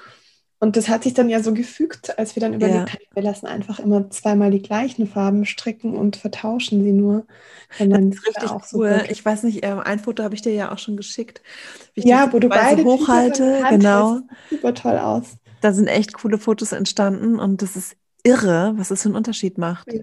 [0.64, 2.94] Und das hat sich dann ja so gefügt, als wir dann überlegt ja.
[2.94, 7.26] haben, wir lassen einfach immer zweimal die gleichen Farben stricken und vertauschen sie nur.
[7.80, 8.94] das ist richtig auch cool.
[8.94, 9.12] Super.
[9.12, 11.42] Ich weiß nicht, ähm, ein Foto habe ich dir ja auch schon geschickt.
[11.96, 14.22] ja, wo du beide hochhalte, genau.
[14.50, 15.36] Super toll aus.
[15.60, 19.58] Da sind echt coole Fotos entstanden und das ist irre, was es für einen Unterschied
[19.58, 19.92] macht.
[19.92, 20.00] Ja.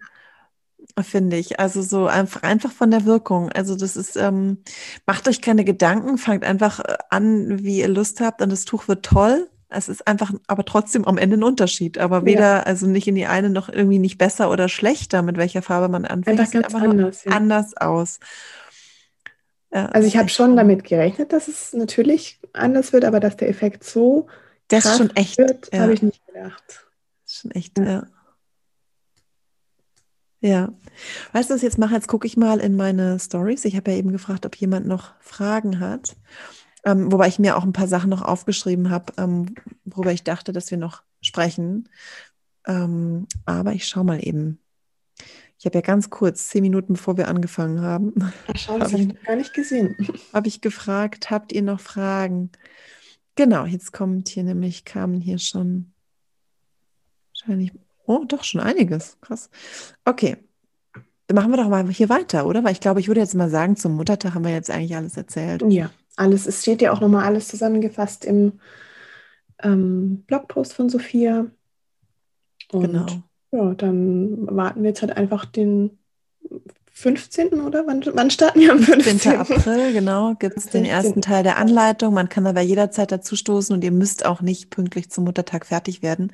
[1.02, 1.58] Finde ich.
[1.58, 3.50] Also so einfach, einfach von der Wirkung.
[3.50, 4.58] Also das ist, ähm,
[5.06, 8.88] macht euch keine Gedanken, fangt einfach äh, an, wie ihr Lust habt und das Tuch
[8.88, 11.98] wird toll es ist einfach, aber trotzdem am Ende ein Unterschied.
[11.98, 12.60] Aber weder, ja.
[12.60, 16.04] also nicht in die eine noch irgendwie nicht besser oder schlechter, mit welcher Farbe man
[16.04, 16.40] anfängt.
[16.40, 17.32] Einfach ganz anders, ja.
[17.32, 18.18] anders aus.
[19.72, 23.48] Ja, also ich habe schon damit gerechnet, dass es natürlich anders wird, aber dass der
[23.48, 24.26] Effekt so
[24.66, 26.64] das ist schon echt, wird, habe ich nicht gedacht.
[27.24, 28.06] Das ist schon echt, ja.
[30.40, 30.72] Ja.
[31.32, 31.94] Weißt du, was ich jetzt mache?
[31.94, 33.64] Jetzt gucke ich mal in meine Stories.
[33.64, 36.16] Ich habe ja eben gefragt, ob jemand noch Fragen hat.
[36.84, 39.54] Ähm, wobei ich mir auch ein paar Sachen noch aufgeschrieben habe, ähm,
[39.84, 41.88] worüber ich dachte, dass wir noch sprechen.
[42.66, 44.58] Ähm, aber ich schaue mal eben.
[45.58, 48.14] Ich habe ja ganz kurz, zehn Minuten bevor wir angefangen haben,
[48.46, 49.94] Ach, schau, das habe ich noch gar nicht gesehen.
[50.32, 52.50] Habe ich gefragt, habt ihr noch Fragen?
[53.34, 55.92] Genau, jetzt kommt hier nämlich, kamen hier schon
[57.32, 57.72] wahrscheinlich,
[58.06, 59.18] oh, doch schon einiges.
[59.20, 59.50] Krass.
[60.04, 60.38] Okay,
[61.26, 62.64] dann machen wir doch mal hier weiter, oder?
[62.64, 65.16] Weil ich glaube, ich würde jetzt mal sagen, zum Muttertag haben wir jetzt eigentlich alles
[65.16, 65.62] erzählt.
[65.68, 65.90] Ja
[66.20, 68.60] alles, es steht ja auch nochmal alles zusammengefasst im
[69.62, 71.46] ähm, Blogpost von Sophia.
[72.72, 73.06] Und genau.
[73.52, 75.98] ja, dann warten wir jetzt halt einfach den
[76.92, 77.60] 15.
[77.60, 79.20] oder wann, wann starten wir am 15.
[79.20, 79.36] 15.
[79.36, 82.12] April, genau, gibt es den ersten Teil der Anleitung.
[82.12, 86.02] Man kann aber jederzeit dazu stoßen und ihr müsst auch nicht pünktlich zum Muttertag fertig
[86.02, 86.32] werden.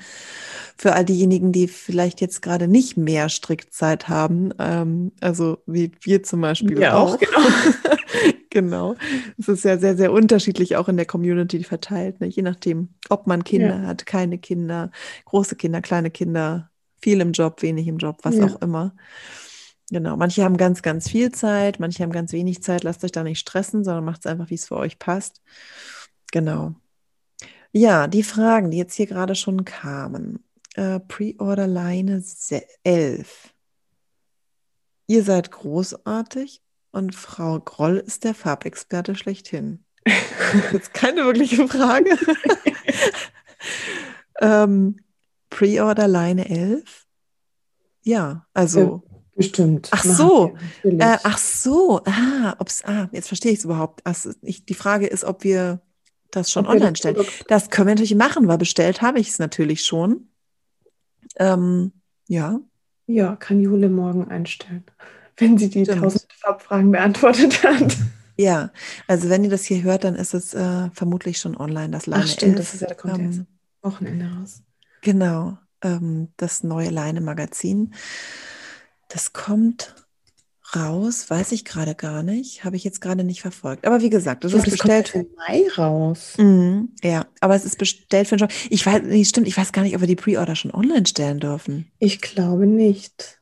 [0.76, 6.22] Für all diejenigen, die vielleicht jetzt gerade nicht mehr Strickzeit haben, ähm, also wie wir
[6.22, 7.18] zum Beispiel ja, auch.
[7.18, 7.40] Genau.
[8.50, 8.96] genau.
[9.38, 12.26] Es ist ja sehr, sehr unterschiedlich auch in der Community verteilt, ne?
[12.26, 13.86] je nachdem, ob man Kinder ja.
[13.86, 14.90] hat, keine Kinder,
[15.26, 18.46] große Kinder, kleine Kinder, viel im Job, wenig im Job, was ja.
[18.46, 18.94] auch immer.
[19.90, 22.82] Genau, manche haben ganz, ganz viel Zeit, manche haben ganz wenig Zeit.
[22.82, 25.42] Lasst euch da nicht stressen, sondern macht es einfach, wie es für euch passt.
[26.32, 26.74] Genau.
[27.72, 30.44] Ja, die Fragen, die jetzt hier gerade schon kamen.
[30.74, 32.22] Äh, Pre-Order-Line
[32.82, 33.54] 11.
[35.06, 39.84] Ihr seid großartig und Frau Groll ist der Farbexperte schlechthin.
[40.72, 42.10] Jetzt keine wirkliche Frage.
[44.40, 44.96] ähm,
[45.50, 47.06] Pre-Order-Line 11.
[48.02, 49.04] Ja, also.
[49.36, 49.88] Ja Bestimmt.
[49.90, 54.00] Ach so, äh, ach so, ah, ob's, ah, jetzt verstehe ich es überhaupt.
[54.04, 55.80] Also ich, die Frage ist, ob wir
[56.30, 57.26] das schon ob online das stellen.
[57.48, 60.28] Das können wir natürlich machen, weil bestellt habe ich es natürlich schon.
[61.36, 61.92] Ähm,
[62.28, 62.60] ja.
[63.06, 64.84] Ja, kann Jule morgen einstellen,
[65.36, 67.96] wenn sie die tausend Farbfragen beantwortet hat.
[68.38, 68.70] Ja,
[69.06, 72.24] also wenn ihr das hier hört, dann ist es äh, vermutlich schon online, das Leine
[72.24, 72.58] Ach stimmt, 11.
[72.58, 73.42] das ist ja, da kommt ähm, jetzt
[73.80, 74.62] Wochenende raus.
[75.00, 77.94] Genau, ähm, das neue Leine-Magazin.
[79.16, 79.94] Das kommt
[80.76, 82.64] raus, weiß ich gerade gar nicht.
[82.64, 83.86] Habe ich jetzt gerade nicht verfolgt.
[83.86, 85.12] Aber wie gesagt, das, ist bestellt.
[85.12, 86.34] Kommt im Mai raus.
[86.36, 88.50] Mhm, ja, aber es ist bestellt für den Shop.
[88.68, 91.40] Ich weiß, nee, stimmt, ich weiß gar nicht, ob wir die Pre-Order schon online stellen
[91.40, 91.90] dürfen.
[91.98, 93.40] Ich glaube nicht.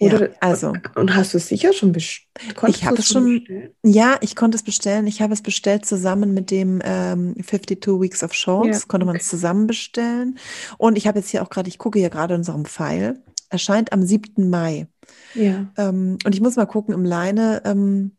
[0.00, 0.74] Oder, ja, also.
[0.96, 2.28] Und hast du es sicher schon bestellt?
[2.66, 3.70] Ich habe es schon, bestellen?
[3.82, 5.06] ja, ich konnte es bestellen.
[5.06, 8.80] Ich habe es bestellt zusammen mit dem ähm, 52 Weeks of Shorts.
[8.80, 10.38] Ja, konnte man es zusammen bestellen.
[10.76, 13.92] Und ich habe jetzt hier auch gerade, ich gucke hier gerade in unserem Pfeil erscheint
[13.92, 14.48] am 7.
[14.48, 14.86] Mai.
[15.34, 15.66] Ja.
[15.76, 17.62] Ähm, und ich muss mal gucken im Leine.
[17.64, 18.12] Ähm,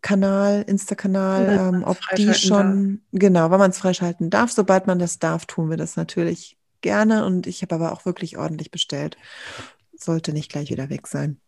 [0.00, 3.20] Kanal, Insta-Kanal, ähm, ob die schon, darf.
[3.20, 4.52] genau, wenn man es freischalten darf.
[4.52, 7.24] Sobald man das darf, tun wir das natürlich gerne.
[7.24, 9.16] Und ich habe aber auch wirklich ordentlich bestellt.
[9.96, 11.40] Sollte nicht gleich wieder weg sein.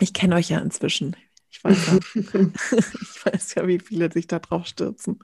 [0.00, 1.14] Ich kenne euch ja inzwischen.
[1.50, 1.98] Ich weiß ja,
[2.78, 5.18] ich weiß ja, wie viele sich da drauf stürzen.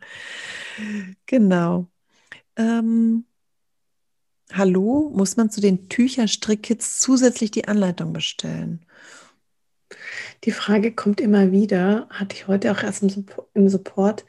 [1.24, 1.88] Genau.
[2.56, 3.24] Ähm,
[4.52, 8.84] hallo, muss man zu den Tücherstrickkits zusätzlich die Anleitung bestellen?
[10.44, 13.02] Die Frage kommt immer wieder, hatte ich heute auch erst
[13.54, 14.24] im Support,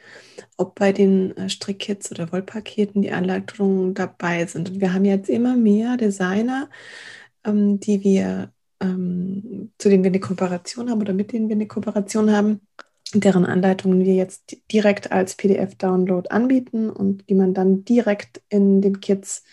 [0.57, 4.69] ob bei den äh, Strickkits oder Wollpaketen die Anleitungen dabei sind.
[4.69, 6.69] Und wir haben jetzt immer mehr Designer,
[7.43, 11.67] ähm, die wir, ähm, zu denen wir eine Kooperation haben oder mit denen wir eine
[11.67, 12.61] Kooperation haben,
[13.13, 18.99] deren Anleitungen wir jetzt direkt als PDF-Download anbieten und die man dann direkt in den
[18.99, 19.43] Kits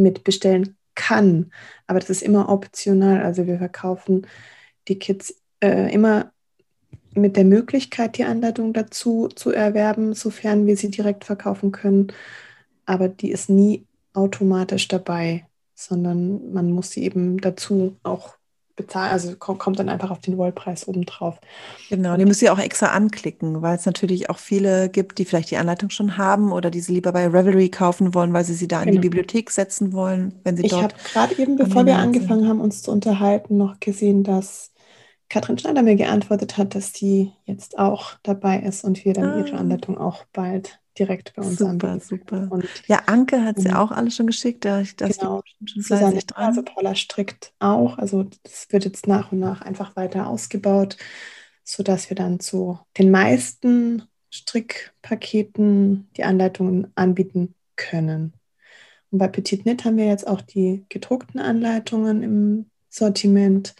[0.00, 1.52] mitbestellen kann.
[1.86, 3.22] Aber das ist immer optional.
[3.22, 4.26] Also wir verkaufen
[4.88, 6.32] die Kits äh, immer
[7.14, 12.12] mit der Möglichkeit, die Anleitung dazu zu erwerben, sofern wir sie direkt verkaufen können.
[12.86, 18.36] Aber die ist nie automatisch dabei, sondern man muss sie eben dazu auch
[18.80, 19.12] bezahlen.
[19.12, 21.38] Also kommt dann einfach auf den Wollpreis obendrauf.
[21.88, 25.50] Genau, die müsst ihr auch extra anklicken, weil es natürlich auch viele gibt, die vielleicht
[25.50, 28.68] die Anleitung schon haben oder die sie lieber bei Revelry kaufen wollen, weil sie sie
[28.68, 29.02] da in die genau.
[29.02, 30.94] Bibliothek setzen wollen, wenn sie ich dort.
[30.96, 32.48] Ich habe gerade eben, bevor wir angefangen sind.
[32.48, 34.72] haben, uns zu unterhalten, noch gesehen, dass
[35.28, 39.38] Katrin Schneider mir geantwortet hat, dass sie jetzt auch dabei ist und wir dann ah.
[39.38, 42.00] ihre Anleitung auch bald direkt bei uns super, anbieten.
[42.00, 44.64] Super, Und, ja, Anke hat sie ja auch alle schon geschickt.
[44.64, 46.46] Da, das genau, schon Susanne dran.
[46.46, 47.98] Also Paula strickt auch.
[47.98, 50.96] Also das wird jetzt nach und nach einfach weiter ausgebaut,
[51.64, 58.34] sodass wir dann zu den meisten Strickpaketen die Anleitungen anbieten können.
[59.10, 63.74] Und bei Petit Knit haben wir jetzt auch die gedruckten Anleitungen im Sortiment.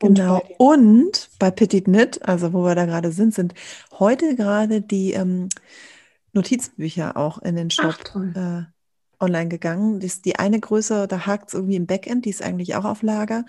[0.00, 0.42] Genau.
[0.58, 3.54] Und bei Petit Knit, also wo wir da gerade sind, sind
[3.98, 5.48] heute gerade die ähm,
[6.34, 8.73] Notizbücher auch in den Shop Ach,
[9.24, 10.00] online gegangen.
[10.00, 12.84] Das ist die eine Größe, da hakt es irgendwie im Backend, die ist eigentlich auch
[12.84, 13.44] auf Lager.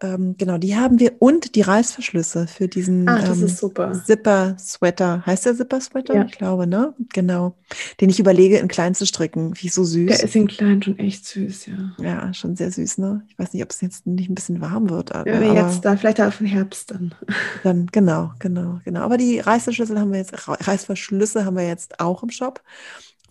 [0.00, 5.24] Ähm, genau, die haben wir und die Reißverschlüsse für diesen Ach, ähm, Zipper-Sweater.
[5.26, 6.14] Heißt der Zipper-Sweater?
[6.14, 6.24] Ja.
[6.24, 6.94] Ich glaube, ne?
[7.12, 7.54] Genau.
[8.00, 9.52] Den ich überlege, in klein zu stricken.
[9.56, 10.06] Wie so süß.
[10.06, 11.92] Der ist in klein schon echt süß, ja.
[11.98, 13.22] Ja, schon sehr süß, ne?
[13.28, 15.14] Ich weiß nicht, ob es jetzt nicht ein bisschen warm wird.
[15.14, 17.14] Aber, ja, jetzt da, vielleicht auf den Herbst dann.
[17.62, 19.00] Dann, genau, genau, genau.
[19.00, 22.62] Aber die Reißverschlüsse haben wir jetzt, Reißverschlüsse haben wir jetzt auch im Shop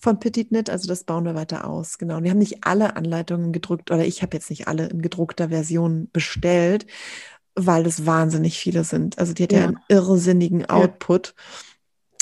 [0.07, 1.97] von Petit Knit, also das bauen wir weiter aus.
[1.97, 2.23] Genau.
[2.23, 6.07] wir haben nicht alle Anleitungen gedruckt oder ich habe jetzt nicht alle in gedruckter Version
[6.13, 6.87] bestellt,
[7.55, 9.19] weil es wahnsinnig viele sind.
[9.19, 11.35] Also die hat ja, ja einen irrsinnigen Output.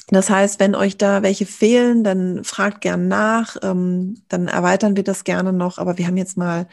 [0.08, 5.04] Das heißt, wenn euch da welche fehlen, dann fragt gern nach, ähm, dann erweitern wir
[5.04, 5.78] das gerne noch.
[5.78, 6.68] Aber wir haben jetzt mal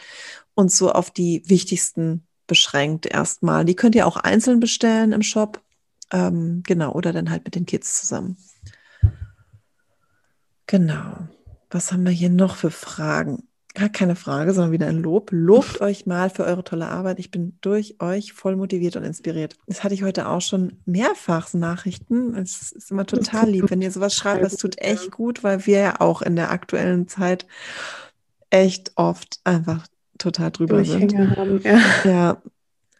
[0.54, 3.66] uns so auf die wichtigsten beschränkt erstmal.
[3.66, 5.60] Die könnt ihr auch einzeln bestellen im Shop.
[6.10, 8.38] Ähm, genau, oder dann halt mit den Kids zusammen.
[10.66, 11.28] Genau.
[11.70, 13.48] Was haben wir hier noch für Fragen?
[13.74, 15.30] Gar keine Frage, sondern wieder ein Lob.
[15.32, 17.18] Lobt euch mal für eure tolle Arbeit.
[17.18, 19.56] Ich bin durch euch voll motiviert und inspiriert.
[19.66, 22.34] Das hatte ich heute auch schon mehrfach Nachrichten.
[22.36, 24.44] Es ist immer total lieb, wenn ihr sowas schreibt.
[24.44, 27.46] Das tut echt gut, weil wir ja auch in der aktuellen Zeit
[28.50, 29.86] echt oft einfach
[30.18, 31.16] total drüber sind.
[31.16, 31.80] Haben, ja.
[32.04, 32.42] ja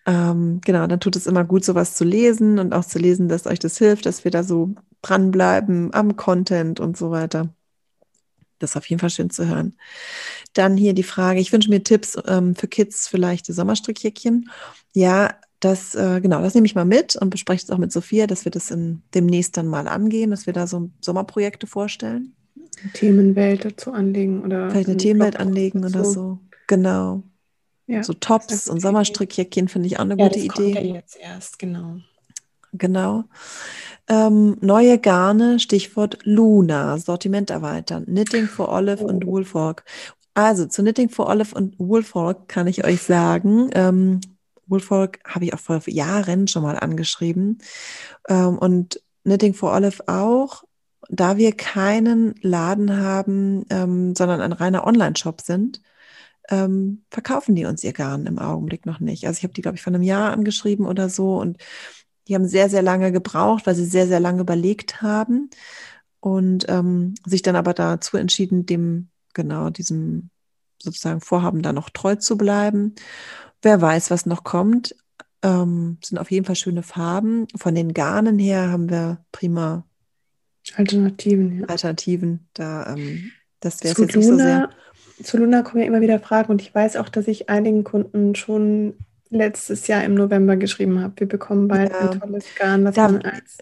[0.07, 3.46] ähm, genau, dann tut es immer gut, sowas zu lesen und auch zu lesen, dass
[3.46, 7.55] euch das hilft, dass wir da so dranbleiben am Content und so weiter.
[8.59, 9.74] Das ist auf jeden Fall schön zu hören.
[10.55, 14.50] Dann hier die Frage, ich wünsche mir Tipps ähm, für Kids für leichte Sommerstrickjäckchen.
[14.92, 18.26] Ja, das, äh, genau, das nehme ich mal mit und bespreche es auch mit Sophia,
[18.26, 22.34] dass wir das in, demnächst dann mal angehen, dass wir da so Sommerprojekte vorstellen.
[22.94, 24.70] Themenwelt dazu anlegen oder.
[24.70, 26.38] Vielleicht eine Themenwelt anlegen oder so.
[26.66, 27.22] Genau.
[27.93, 30.72] Ja, so Tops und Sommerstrickjäckchen finde ich auch eine ja, gute das Idee.
[30.74, 31.97] Kommt ja jetzt erst, genau.
[32.72, 33.24] Genau.
[34.09, 38.07] Ähm, neue Garne, Stichwort Luna, Sortiment erweitern.
[38.07, 39.09] Knitting for Olive oh.
[39.09, 39.84] und Woolfolk.
[40.34, 44.20] Also zu Knitting for Olive und Woolfolk kann ich euch sagen, ähm,
[44.66, 47.59] Woolfolk habe ich auch vor Jahren schon mal angeschrieben
[48.28, 50.64] ähm, und Knitting for Olive auch.
[51.11, 55.82] Da wir keinen Laden haben, ähm, sondern ein reiner Online-Shop sind,
[56.53, 59.26] ähm, verkaufen die uns ihr Garn im Augenblick noch nicht.
[59.26, 61.57] Also ich habe die, glaube ich, vor einem Jahr angeschrieben oder so und
[62.28, 65.48] die haben sehr, sehr lange gebraucht, weil sie sehr, sehr lange überlegt haben
[66.20, 70.28] und ähm, sich dann aber dazu entschieden, dem, genau, diesem
[70.78, 72.94] sozusagen Vorhaben da noch treu zu bleiben.
[73.62, 74.94] Wer weiß, was noch kommt.
[75.42, 77.48] Ähm, sind auf jeden Fall schöne Farben.
[77.57, 79.84] Von den Garnen her haben wir prima
[80.74, 81.61] Alternativen.
[81.61, 81.66] Ja.
[81.66, 82.48] Alternativen.
[82.53, 84.70] Da, ähm, das wäre jetzt nicht so sehr.
[85.23, 88.35] Zu Luna kommen ja immer wieder Fragen und ich weiß auch, dass ich einigen Kunden
[88.35, 88.95] schon
[89.31, 91.14] letztes Jahr im November geschrieben habe.
[91.16, 92.11] Wir bekommen bald ja.
[92.11, 93.59] ein tolles Garn, was da, man als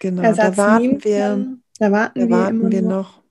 [0.00, 1.46] genau, Ersatz da warten wir,
[1.78, 3.22] Da warten, da wir, warten wir noch.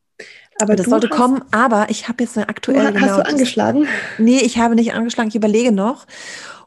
[0.61, 2.93] Aber das sollte kommen, aber ich habe jetzt eine aktuelle.
[2.93, 3.87] Hast genau, du angeschlagen?
[4.19, 6.05] Nee, ich habe nicht angeschlagen, ich überlege noch.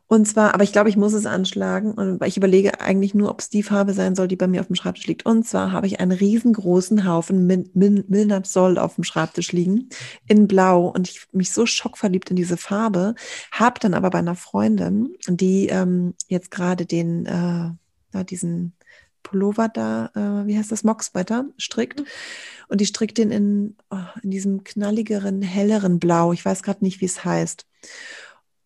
[0.09, 1.93] Und zwar, aber ich glaube, ich muss es anschlagen.
[1.93, 4.69] Und ich überlege eigentlich nur, ob es die Farbe sein soll, die bei mir auf
[4.69, 5.27] dem Schreibtisch liegt.
[5.27, 9.89] Und zwar habe ich einen riesengroßen Haufen Min Soll auf dem Schreibtisch liegen
[10.29, 10.87] in Blau.
[10.87, 13.15] Und ich mich so schockverliebt in diese Farbe.
[13.51, 18.75] Habe dann aber bei einer Freundin, die ähm, jetzt gerade den, äh, diesen
[19.25, 22.01] Pullover da, äh, wie heißt das, Mockswetter, strickt.
[22.01, 22.07] Mhm.
[22.69, 26.33] Und die strickt den in, oh, in diesem knalligeren, helleren Blau.
[26.33, 27.67] Ich weiß gerade nicht, wie es heißt.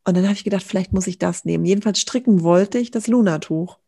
[0.05, 1.65] Und dann habe ich gedacht, vielleicht muss ich das nehmen.
[1.65, 3.79] Jedenfalls stricken wollte ich das Lunatuch.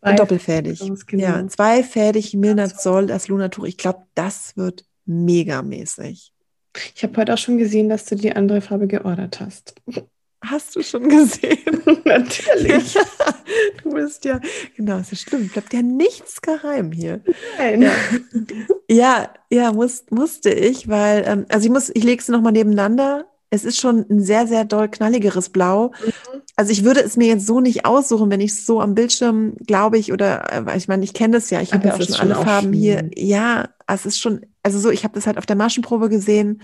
[0.00, 0.80] Doppelfädig.
[1.06, 1.22] Genau.
[1.22, 3.64] Ja, zweifädig Milnat Soll das Lunatuch.
[3.64, 6.32] Ich glaube, das wird megamäßig.
[6.94, 9.74] Ich habe heute auch schon gesehen, dass du die andere Farbe geordert hast.
[10.44, 11.82] Hast du schon gesehen?
[12.04, 12.94] Natürlich.
[12.94, 13.02] Ja,
[13.82, 14.40] du bist ja,
[14.76, 15.52] genau, das stimmt.
[15.52, 17.22] Bleibt ja nichts geheim hier.
[17.58, 17.82] Nein.
[17.82, 17.92] Ja,
[18.88, 23.26] ja, ja muss, musste ich, weil, ähm, also ich muss, ich lege es nochmal nebeneinander
[23.50, 25.92] es ist schon ein sehr, sehr doll knalligeres Blau.
[26.04, 26.42] Mhm.
[26.56, 29.54] Also ich würde es mir jetzt so nicht aussuchen, wenn ich es so am Bildschirm,
[29.66, 32.16] glaube ich, oder äh, ich meine, ich kenne das ja, ich habe ja auch schon
[32.16, 32.80] alle Farben schön.
[32.80, 33.10] hier.
[33.14, 36.62] Ja, es ist schon, also so, ich habe das halt auf der Maschenprobe gesehen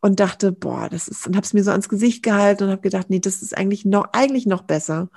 [0.00, 2.82] und dachte, boah, das ist, und habe es mir so ans Gesicht gehalten und habe
[2.82, 5.10] gedacht, nee, das ist eigentlich noch, eigentlich noch besser.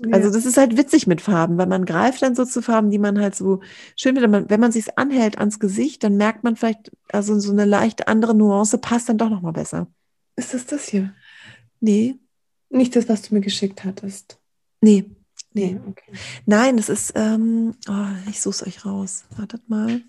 [0.00, 0.16] Ja.
[0.16, 2.98] Also das ist halt witzig mit Farben, weil man greift dann so zu Farben, die
[2.98, 3.60] man halt so
[3.96, 4.50] schön findet.
[4.50, 8.34] Wenn man sich anhält ans Gesicht, dann merkt man vielleicht, also so eine leicht andere
[8.34, 9.86] Nuance passt dann doch noch mal besser.
[10.36, 11.14] Ist das das hier?
[11.80, 12.16] Nee.
[12.70, 14.38] Nicht das, was du mir geschickt hattest.
[14.80, 15.04] Nee.
[15.52, 15.78] Nee.
[15.88, 16.12] Okay.
[16.46, 19.24] Nein, das ist, ähm, oh, ich suche es euch raus.
[19.36, 20.02] Wartet mal.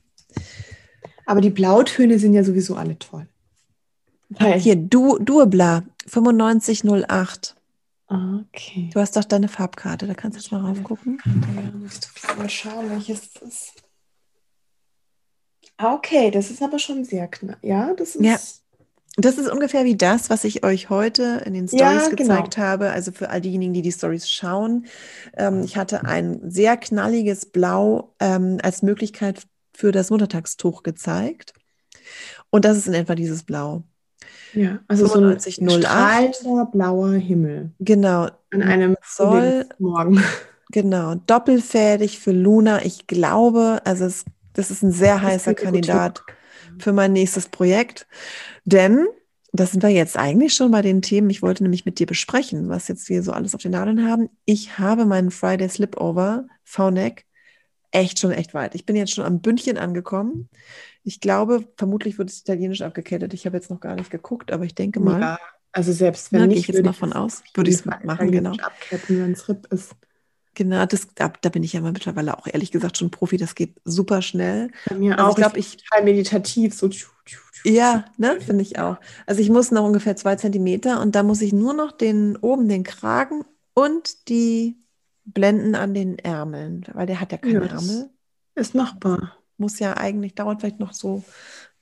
[1.25, 3.27] Aber die Blautöne sind ja sowieso alle toll.
[4.39, 4.59] Hi.
[4.59, 7.55] Hier, du, Duebla, 9508.
[8.07, 8.89] Okay.
[8.93, 11.21] Du hast doch deine Farbkarte, da kannst du jetzt mal raufgucken.
[11.25, 13.73] Ja, musst du mal schauen, welches das ist.
[15.77, 17.57] Ah, okay, das ist aber schon sehr knapp.
[17.63, 18.23] Ja, das ist.
[18.23, 18.39] Ja.
[19.17, 22.15] Das ist ungefähr wie das, was ich euch heute in den Stories ja, genau.
[22.15, 22.67] gezeigt genau.
[22.67, 22.89] habe.
[22.91, 24.87] Also für all diejenigen, die die Stories schauen.
[25.37, 29.43] Ähm, ich hatte ein sehr knalliges Blau ähm, als Möglichkeit
[29.73, 31.53] für das Muttertagstuch gezeigt.
[32.49, 33.83] Und das ist in etwa dieses Blau.
[34.53, 37.71] Ja, also so ein strahlender blauer Himmel.
[37.79, 38.29] Genau.
[38.51, 40.21] An einem Soll Morgen.
[40.71, 42.83] Genau, doppelfädig für Luna.
[42.83, 46.23] Ich glaube, also es, das ist ein sehr heißer Kandidat
[46.79, 48.07] für mein nächstes Projekt.
[48.65, 49.07] Denn,
[49.53, 52.69] das sind wir jetzt eigentlich schon bei den Themen, ich wollte nämlich mit dir besprechen,
[52.69, 54.29] was jetzt wir so alles auf den Nadeln haben.
[54.45, 57.25] Ich habe meinen Friday Slipover V-Neck
[57.91, 58.75] echt schon echt weit.
[58.75, 60.49] Ich bin jetzt schon am Bündchen angekommen.
[61.03, 63.33] Ich glaube, vermutlich wird es italienisch abgekettet.
[63.33, 65.21] Ich habe jetzt noch gar nicht geguckt, aber ich denke mal.
[65.21, 65.39] Ja,
[65.71, 68.51] also selbst wenn nicht, ich jetzt mal von aus, würde ich es machen, genau.
[68.51, 69.95] Abketten, wenn es RIP ist.
[70.55, 73.37] Genau, das, da, da, bin ich ja mittlerweile auch ehrlich gesagt schon Profi.
[73.37, 74.71] Das geht super schnell.
[74.87, 75.29] Bei mir also auch.
[75.31, 76.89] Ich glaube, ich total meditativ so.
[77.65, 78.97] Ja, ne, finde ich auch.
[79.25, 82.69] Also ich muss noch ungefähr zwei Zentimeter und da muss ich nur noch den oben
[82.69, 83.43] den Kragen
[83.73, 84.77] und die
[85.25, 88.09] Blenden an den Ärmeln, weil der hat ja keine ja, Ärmel.
[88.53, 89.37] Ist machbar.
[89.57, 91.23] Muss ja eigentlich dauert vielleicht noch so ein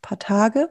[0.02, 0.70] paar Tage.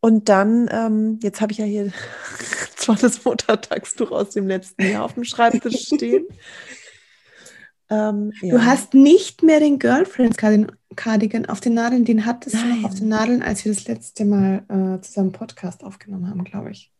[0.00, 1.92] Und dann, ähm, jetzt habe ich ja hier
[2.76, 6.26] zwar das Muttertagstuch aus dem letzten Jahr auf dem Schreibtisch stehen.
[7.90, 8.54] Ähm, ja.
[8.54, 10.36] Du hast nicht mehr den Girlfriends
[10.96, 12.68] Cardigan auf den Nadeln, den hattest Nein.
[12.68, 16.44] du noch auf den Nadeln, als wir das letzte Mal äh, zusammen Podcast aufgenommen haben,
[16.44, 16.92] glaube ich.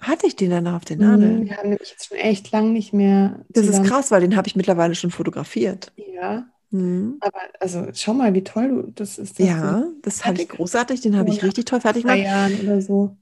[0.00, 1.40] Hatte ich den dann noch auf den Nadeln?
[1.40, 3.44] Mhm, wir haben nämlich jetzt schon echt lang nicht mehr.
[3.48, 5.92] Das ist krass, weil den habe ich mittlerweile schon fotografiert.
[5.96, 6.46] Ja.
[6.70, 7.18] Mhm.
[7.20, 9.38] Aber also schau mal, wie toll du das ist.
[9.38, 11.00] Das ja, das fand ich großartig.
[11.00, 12.18] Den habe ich richtig toll fertig gemacht.
[12.18, 13.16] Jahren oder so.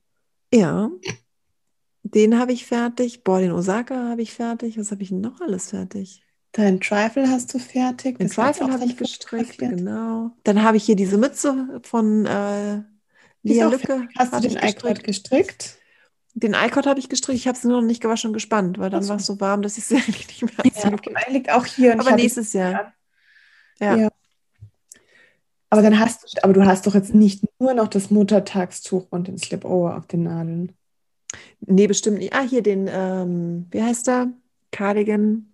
[0.53, 0.91] Ja.
[2.03, 3.23] Den habe ich fertig.
[3.23, 4.79] Boah, den Osaka habe ich fertig.
[4.79, 6.23] Was habe ich noch alles fertig?
[6.53, 8.19] Dein Trifle hast du fertig.
[8.19, 10.33] Den Trifle habe ich gestrickt, genau.
[10.45, 12.83] Dann habe ich hier diese Mütze von äh,
[13.43, 14.07] Lia Lücke.
[14.19, 15.79] Hast du den iCord gestrickt?
[16.35, 17.39] Den iCord habe ich gestrickt.
[17.39, 19.63] Ich habe es nur noch nicht gewaschen und gespannt, weil dann war es so warm,
[19.63, 21.15] dass ich es eigentlich nicht mehr ja, okay.
[21.29, 21.99] liegt auch hier.
[21.99, 22.93] Aber nächstes Jahr.
[23.81, 23.97] Ja.
[23.97, 24.09] ja.
[25.71, 29.29] Aber dann hast du, aber du hast doch jetzt nicht nur noch das Muttertagstuch und
[29.29, 30.73] den Slipover auf den Nadeln.
[31.61, 32.35] Nee, bestimmt nicht.
[32.35, 34.29] Ah, hier den, ähm, wie heißt der?
[34.71, 35.52] Cardigan.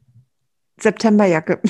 [0.83, 1.61] Septemberjacke.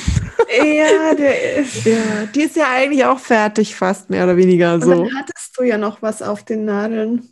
[0.65, 1.85] Ja, der ist.
[1.85, 4.91] Ja, die ist ja eigentlich auch fertig, fast mehr oder weniger so.
[4.91, 7.29] Und dann hattest du ja noch was auf den Nadeln,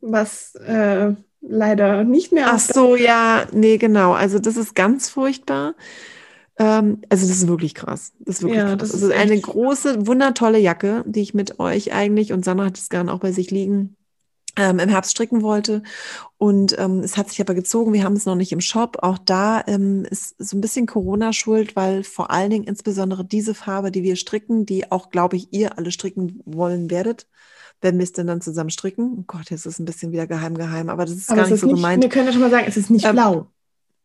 [0.00, 2.46] was äh, leider nicht mehr.
[2.50, 4.12] Ach so, ja, nee, genau.
[4.12, 5.74] Also das ist ganz furchtbar.
[6.58, 8.12] Ähm, also das ist wirklich krass.
[8.20, 8.78] Das ist wirklich ja, krass.
[8.78, 12.78] Das ist, ist eine große, wundertolle Jacke, die ich mit euch eigentlich und Sanna hat
[12.78, 13.96] es gerne auch bei sich liegen
[14.58, 15.82] ähm, im Herbst stricken wollte.
[16.38, 17.92] Und ähm, es hat sich aber gezogen.
[17.94, 18.98] Wir haben es noch nicht im Shop.
[19.02, 23.54] Auch da ähm, ist so ein bisschen Corona schuld, weil vor allen Dingen insbesondere diese
[23.54, 27.28] Farbe, die wir stricken, die auch, glaube ich, ihr alle stricken wollen werdet,
[27.80, 29.18] wenn wir es denn dann zusammen stricken.
[29.20, 31.48] Oh Gott, jetzt ist es ein bisschen wieder geheim, geheim, aber das ist Aber gar
[31.48, 32.02] nicht ist so nicht, gemeint.
[32.02, 33.50] wir können ja schon mal sagen, es ist nicht Ähm, blau.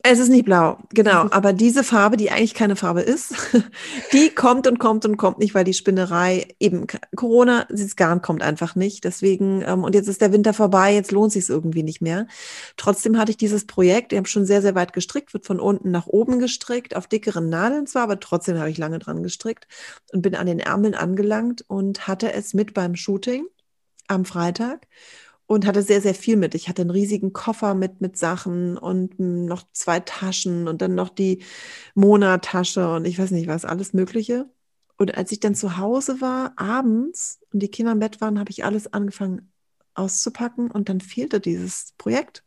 [0.06, 1.28] Es ist nicht blau, genau.
[1.28, 3.34] Ist- Aber diese Farbe, die eigentlich keine Farbe ist,
[4.12, 8.42] die kommt und kommt und kommt nicht, weil die Spinnerei eben Corona, das Garn kommt
[8.44, 9.06] einfach nicht.
[9.06, 12.28] Deswegen, ähm, und jetzt ist der Winter vorbei, jetzt lohnt sich irgendwie nicht mehr.
[12.76, 15.92] Trotzdem hatte ich dieses Projekt, ich habe schon sehr, sehr weit gestrickt, wird von unten
[15.92, 19.68] nach oben gestrickt, auf dickeren Nadeln zwar, aber trotzdem habe ich lange dran gestrickt
[20.12, 23.46] und bin an den Ärmeln angelangt und hatte es mit beim Shooting
[24.08, 24.88] am Freitag
[25.54, 26.56] und hatte sehr, sehr viel mit.
[26.56, 30.96] Ich hatte einen riesigen Koffer mit, mit Sachen und mm, noch zwei Taschen und dann
[30.96, 31.44] noch die
[31.96, 34.50] Mona-Tasche und ich weiß nicht was, alles Mögliche.
[34.98, 38.52] Und als ich dann zu Hause war, abends und die Kinder im Bett waren, habe
[38.52, 39.52] ich alles angefangen
[39.96, 42.44] auszupacken und dann fehlte dieses Projekt.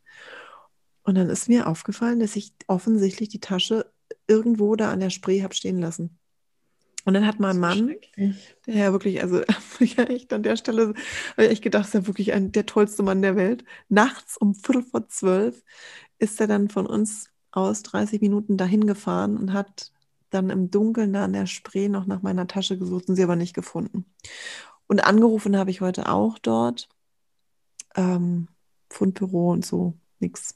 [1.03, 3.91] Und dann ist mir aufgefallen, dass ich offensichtlich die Tasche
[4.27, 6.19] irgendwo da an der Spree habe stehen lassen.
[7.07, 8.57] Und dann hat mein Mann, schrecklich.
[8.65, 9.39] ja, wirklich, also
[9.79, 10.93] ja, echt an der Stelle
[11.37, 13.63] habe ich gedacht, ist ja wirklich ein, der tollste Mann der Welt.
[13.87, 15.63] Nachts um Viertel vor zwölf
[16.19, 19.93] ist er dann von uns aus 30 Minuten dahin gefahren und hat
[20.31, 23.37] dann im Dunkeln da an der Spree noch nach meiner Tasche gesucht und sie aber
[23.37, 24.05] nicht gefunden.
[24.87, 26.89] Und angerufen habe ich heute auch dort.
[27.95, 28.49] Ähm,
[28.89, 30.55] Fundbüro und so, nix.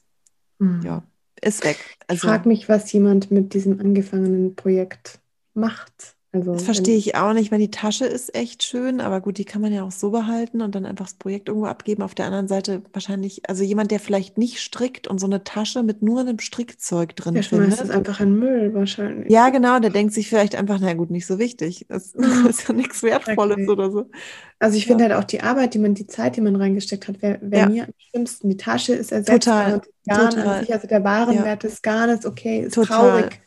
[0.60, 0.82] Hm.
[0.84, 1.02] Ja,
[1.40, 1.78] ist weg.
[2.02, 5.18] Ich Also, frage mich, was jemand mit diesem angefangenen Projekt
[5.54, 6.14] macht.
[6.34, 9.44] Also, Das verstehe ich auch nicht, weil die Tasche ist echt schön, aber gut, die
[9.44, 12.02] kann man ja auch so behalten und dann einfach das Projekt irgendwo abgeben.
[12.02, 15.82] Auf der anderen Seite wahrscheinlich, also jemand, der vielleicht nicht strickt und so eine Tasche
[15.82, 17.96] mit nur einem Strickzeug drin Der schmeißt es findet.
[17.96, 19.30] einfach in Müll wahrscheinlich.
[19.30, 21.86] Ja, genau, der denkt sich vielleicht einfach, na gut, nicht so wichtig.
[21.88, 22.46] Das Mhm.
[22.48, 23.68] ist ja nichts Wertvolles Schrecklich.
[23.68, 24.10] oder so.
[24.58, 24.88] Also ich Ja.
[24.88, 27.60] finde halt auch die Arbeit, die man, die Zeit, die man reingesteckt hat, wäre wär
[27.60, 27.66] Ja.
[27.66, 28.48] mir am schlimmsten.
[28.48, 30.38] Die Tasche ist ersetzbar Total, das total.
[30.38, 32.88] an sich, also der Warenwert des Garnes, okay, ist Total.
[32.88, 33.41] traurig.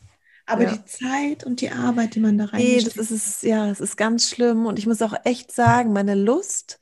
[0.46, 0.72] Aber Ja.
[0.76, 3.80] die Zeit und die Arbeit, die man da Nee, reingesteckt das ist es, ja, es
[3.80, 4.66] ist ganz schlimm.
[4.66, 6.78] Und ich muss auch echt sagen, meine Lust,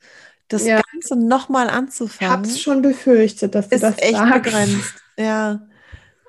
[0.47, 0.81] das Ja.
[0.91, 4.33] Ganze nochmal Ich habe anzufangen, es schon befürchtet, dass du ist das echt sagst.
[4.43, 4.95] begrenzt.
[5.17, 5.67] Ja.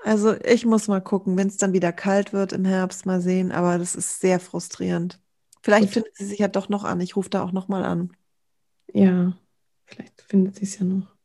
[0.04, 3.52] Also ich muss mal gucken, wenn es dann wieder kalt wird im Herbst, mal sehen.
[3.52, 5.20] Aber das ist sehr frustrierend.
[5.62, 5.94] Vielleicht Gut.
[5.94, 7.00] findet sie sich ja doch noch an.
[7.00, 8.12] Ich rufe da auch noch mal an.
[8.92, 9.36] Ja,
[9.86, 11.15] vielleicht findet sie es ja noch.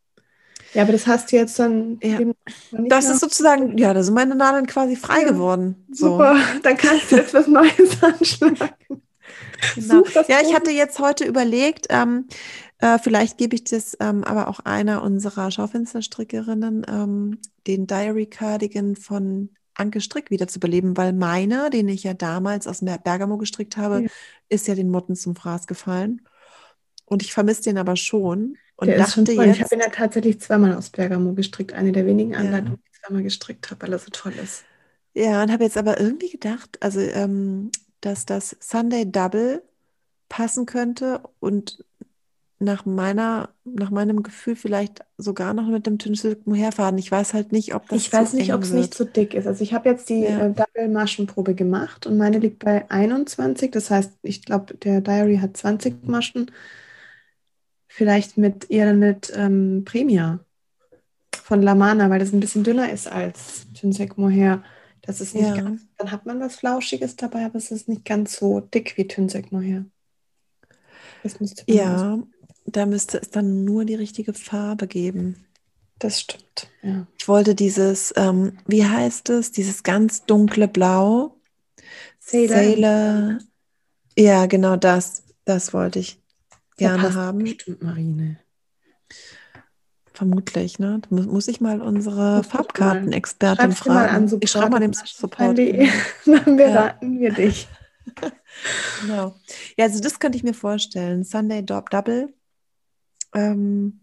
[0.74, 2.19] Ja, aber das hast du jetzt dann Ja.
[2.72, 5.32] Das ist sozusagen, ja, da sind meine Nadeln quasi frei Ja.
[5.32, 5.86] geworden.
[5.91, 6.11] So.
[6.11, 6.38] super.
[6.63, 9.01] Dann kannst du jetzt was Neues anschlagen.
[9.76, 10.03] Genau.
[10.28, 12.28] Ja, ich hatte jetzt heute überlegt, ähm,
[12.80, 18.95] äh, vielleicht gebe ich das ähm, aber auch einer unserer Schaufensterstrickerinnen, ähm, den Diary Cardigan
[18.95, 23.78] von Anke Strick wieder zu beleben, weil meiner, den ich ja damals aus Bergamo gestrickt
[23.78, 24.09] habe, Ja.
[24.49, 26.22] ist ja den Motten zum Fraß gefallen.
[27.05, 29.32] Und ich vermisse den aber schon und Der ist dachte.
[29.51, 31.73] Ich jetzt, habe ihn ja tatsächlich zweimal aus Bergamo gestrickt.
[31.73, 32.39] Eine der wenigen Ja.
[32.39, 34.65] Anleitungen, die ich zweimal gestrickt habe, weil er so toll ist.
[35.13, 37.71] ja, und habe jetzt aber irgendwie gedacht, also ähm,
[38.01, 39.63] dass das Sunday Double
[40.29, 41.86] passen könnte und
[42.59, 46.99] nach meiner, nach meinem Gefühl vielleicht sogar noch mit dem Tünsel Mohairfaden.
[46.99, 49.47] Ich weiß halt nicht, ob das Ich weiß nicht, ob es nicht zu dick ist.
[49.47, 50.47] Also ich habe jetzt die Ja.
[50.47, 53.71] äh, Double-Maschenprobe gemacht und meine liegt bei 21.
[53.71, 56.51] Das heißt, ich glaube, der Diary hat 20 Maschen.
[57.93, 60.39] Vielleicht mit eher mit ähm, Premia
[61.35, 64.63] von Lamana, weil das ein bisschen dünner ist als Tünsek Mohair.
[65.01, 65.61] Das ist nicht Ja.
[65.61, 69.07] ganz, dann hat man was Flauschiges dabei, aber es ist nicht ganz so dick wie
[69.07, 69.85] Tünsek Mohair.
[71.23, 72.19] Das müsste Ja,
[72.65, 75.45] da müsste es dann nur die richtige Farbe geben.
[75.99, 76.69] Das stimmt.
[76.81, 77.05] Ja.
[77.19, 81.35] Ich wollte dieses, ähm, wie heißt es, dieses ganz dunkle Blau.
[82.19, 82.55] Sailor.
[82.55, 83.39] Sailor.
[84.17, 85.23] Ja, genau das.
[85.45, 86.20] Das wollte ich
[86.88, 87.39] gerne haben.
[87.39, 88.38] Bestimmt Marine.
[90.13, 90.99] Vermutlich, ne?
[91.01, 93.07] Da mu- muss ich mal unsere mal.
[93.59, 93.71] Mal
[94.07, 94.34] fragen.
[94.34, 95.57] an, ich schreibe mal dem Support.
[95.57, 95.88] Support.de.
[96.25, 96.41] Dann Ja.
[96.55, 97.67] beraten wir dich.
[99.01, 99.36] Genau.
[99.77, 101.23] Ja, also das könnte ich mir vorstellen.
[101.23, 102.34] Sunday Dou- Double.
[103.34, 104.01] Ähm,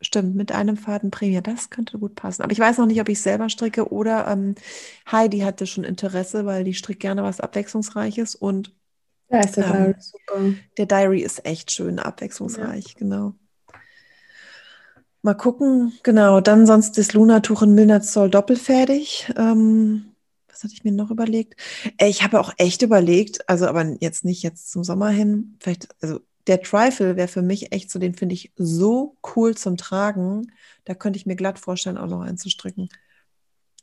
[0.00, 1.40] stimmt, mit einem Faden Prämie.
[1.42, 2.42] Das könnte gut passen.
[2.42, 4.54] Aber ich weiß noch nicht, ob ich selber stricke oder ähm,
[5.10, 8.72] Heidi hatte schon Interesse, weil die strickt gerne was Abwechslungsreiches und
[9.32, 10.54] Da ist der Ähm, Diary super.
[10.76, 13.34] der Diary ist echt schön abwechslungsreich, genau.
[15.22, 16.40] Mal gucken, genau.
[16.40, 19.32] Dann sonst das Lunatuch in Milnerzoll doppelfertig.
[19.36, 20.14] Ähm,
[20.48, 21.54] was hatte ich mir noch überlegt?
[21.96, 25.88] Äh, Ich habe auch echt überlegt, also aber jetzt nicht jetzt zum Sommer hin, vielleicht,
[26.02, 30.52] also der Trifle wäre für mich echt so, den finde ich so cool zum Tragen.
[30.84, 32.88] Da könnte ich mir glatt vorstellen, auch noch einzustricken.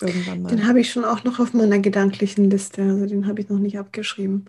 [0.02, 0.50] Irgendwann mal.
[0.50, 2.82] Den habe ich schon auch noch auf meiner gedanklichen Liste.
[2.84, 4.46] Also den habe ich noch nicht abgeschrieben.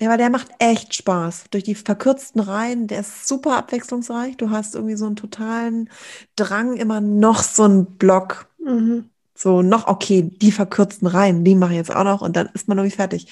[0.00, 1.44] Ja, weil der macht echt Spaß.
[1.50, 4.36] Durch die verkürzten Reihen, der ist super abwechslungsreich.
[4.36, 5.90] Du hast irgendwie so einen totalen
[6.34, 8.46] Drang, immer noch so einen Block.
[8.58, 9.10] Mhm.
[9.34, 12.68] So noch, okay, die verkürzten Reihen, die mache ich jetzt auch noch und dann ist
[12.68, 13.26] man irgendwie fertig.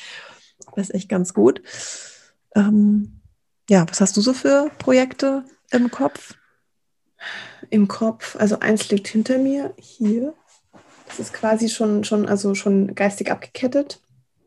[0.75, 1.63] Das ist echt ganz gut.
[2.55, 3.21] Ähm,
[3.69, 6.35] ja, was hast du so für Projekte im Kopf?
[7.69, 10.35] Im Kopf, also eins liegt hinter mir, hier.
[11.07, 14.01] Das ist quasi schon, schon, also schon geistig abgekettet.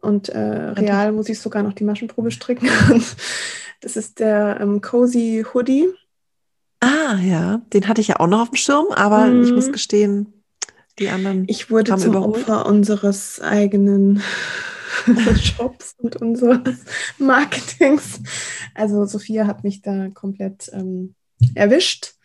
[0.04, 2.68] Und äh, real muss ich sogar noch die Maschenprobe stricken.
[3.82, 5.88] das ist der ähm, Cozy Hoodie.
[6.82, 9.44] Ah, ja, den hatte ich ja auch noch auf dem Schirm, aber mm.
[9.44, 9.72] ich muss mhm.
[9.72, 10.44] gestehen,
[11.00, 11.46] die anderen.
[11.48, 12.42] Ich wurde zum überholt.
[12.42, 14.22] Opfer unseres eigenen
[15.42, 16.84] Shops und unseres
[17.18, 18.20] Marketings.
[18.76, 21.16] Also Sophia hat mich da komplett ähm,
[21.56, 22.16] erwischt.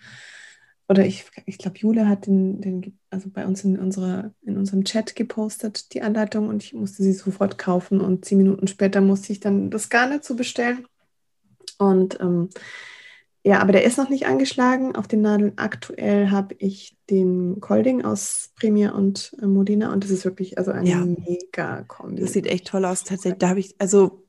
[0.89, 4.85] Oder ich, ich glaube, Jule hat den, den, also bei uns in, unserer, in unserem
[4.85, 9.33] Chat gepostet, die Anleitung und ich musste sie sofort kaufen und zehn Minuten später musste
[9.33, 10.87] ich dann das gar nicht zu bestellen.
[11.77, 12.49] Und ähm,
[13.45, 14.97] ja, aber der ist noch nicht angeschlagen.
[14.97, 20.11] Auf den Nadeln aktuell habe ich den Colding aus Premier und äh, Modena und das
[20.11, 21.05] ist wirklich also ein ja.
[21.05, 22.21] mega Kombi.
[22.21, 23.05] Das sieht echt toll aus.
[23.05, 24.25] Tatsächlich, da habe ich, also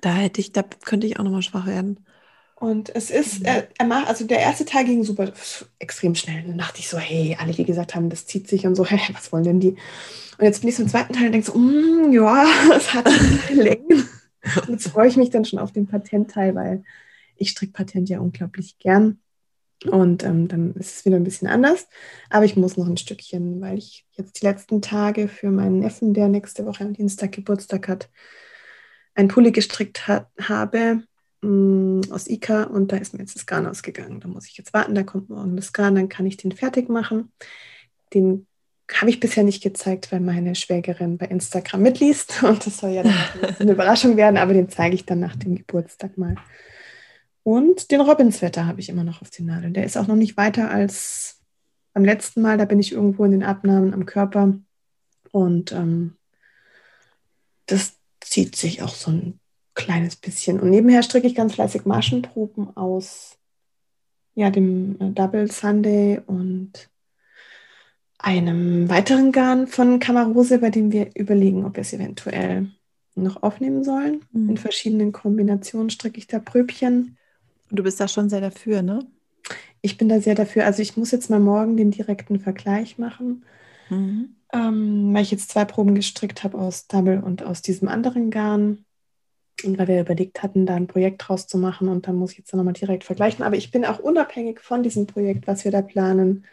[0.00, 2.05] da hätte ich, da könnte ich auch nochmal schwach werden.
[2.58, 3.46] Und es ist, mhm.
[3.46, 5.30] er, er macht, also der erste Teil ging super,
[5.78, 6.42] extrem schnell.
[6.42, 8.98] Dann dachte ich so, hey, alle, die gesagt haben, das zieht sich und so, hey,
[9.12, 9.76] was wollen denn die?
[10.38, 12.46] Und jetzt bin ich zum zweiten Teil und denke so, mm, ja,
[12.76, 13.08] es hat
[13.50, 14.08] Längen.
[14.62, 16.82] Und jetzt freue ich mich dann schon auf den Patentteil, weil
[17.36, 19.20] ich stricke Patent ja unglaublich gern.
[19.90, 21.86] Und ähm, dann ist es wieder ein bisschen anders.
[22.30, 26.14] Aber ich muss noch ein Stückchen, weil ich jetzt die letzten Tage für meinen Neffen,
[26.14, 28.08] der nächste Woche am Dienstag Geburtstag hat,
[29.14, 31.02] ein Pulli gestrickt hat, habe
[31.46, 34.20] mm, aus Ika und da ist mir jetzt das Garn ausgegangen.
[34.20, 36.88] Da muss ich jetzt warten, da kommt morgen das Garn, dann kann ich den fertig
[36.88, 37.32] machen.
[38.14, 38.46] Den
[38.92, 43.02] habe ich bisher nicht gezeigt, weil meine Schwägerin bei Instagram mitliest und das soll ja
[43.02, 43.14] dann
[43.58, 46.36] eine Überraschung werden, aber den zeige ich dann nach dem Geburtstag mal.
[47.42, 49.72] Und den Robbinswetter habe ich immer noch auf den Nadeln.
[49.72, 51.40] Der ist auch noch nicht weiter als
[51.92, 52.58] beim letzten Mal.
[52.58, 54.58] Da bin ich irgendwo in den Abnahmen am Körper.
[55.30, 56.16] Und ähm,
[57.66, 59.38] das zieht sich auch so ein
[59.76, 60.58] kleines bisschen.
[60.58, 63.36] Und nebenher stricke ich ganz fleißig Maschenproben aus
[64.34, 66.90] ja, dem äh, Double Sunday und
[68.18, 72.70] einem weiteren Garn von Kamarose, bei dem wir überlegen, ob wir es eventuell
[73.14, 74.24] noch aufnehmen sollen.
[74.32, 74.50] Mhm.
[74.50, 77.16] In verschiedenen Kombinationen stricke ich da Pröbchen.
[77.70, 79.06] Du bist da schon sehr dafür, ne?
[79.80, 80.64] Ich bin da sehr dafür.
[80.64, 83.44] Also ich muss jetzt mal morgen den direkten Vergleich machen,
[83.90, 84.36] mhm.
[84.52, 88.85] ähm, weil ich jetzt zwei Proben gestrickt habe aus Double und aus diesem anderen Garn.
[89.64, 92.38] Und weil wir überlegt hatten, da ein Projekt draus zu machen und dann muss ich
[92.38, 93.44] jetzt nochmal direkt vergleichen.
[93.44, 96.44] Aber ich bin auch unabhängig von diesem Projekt, was wir da planen,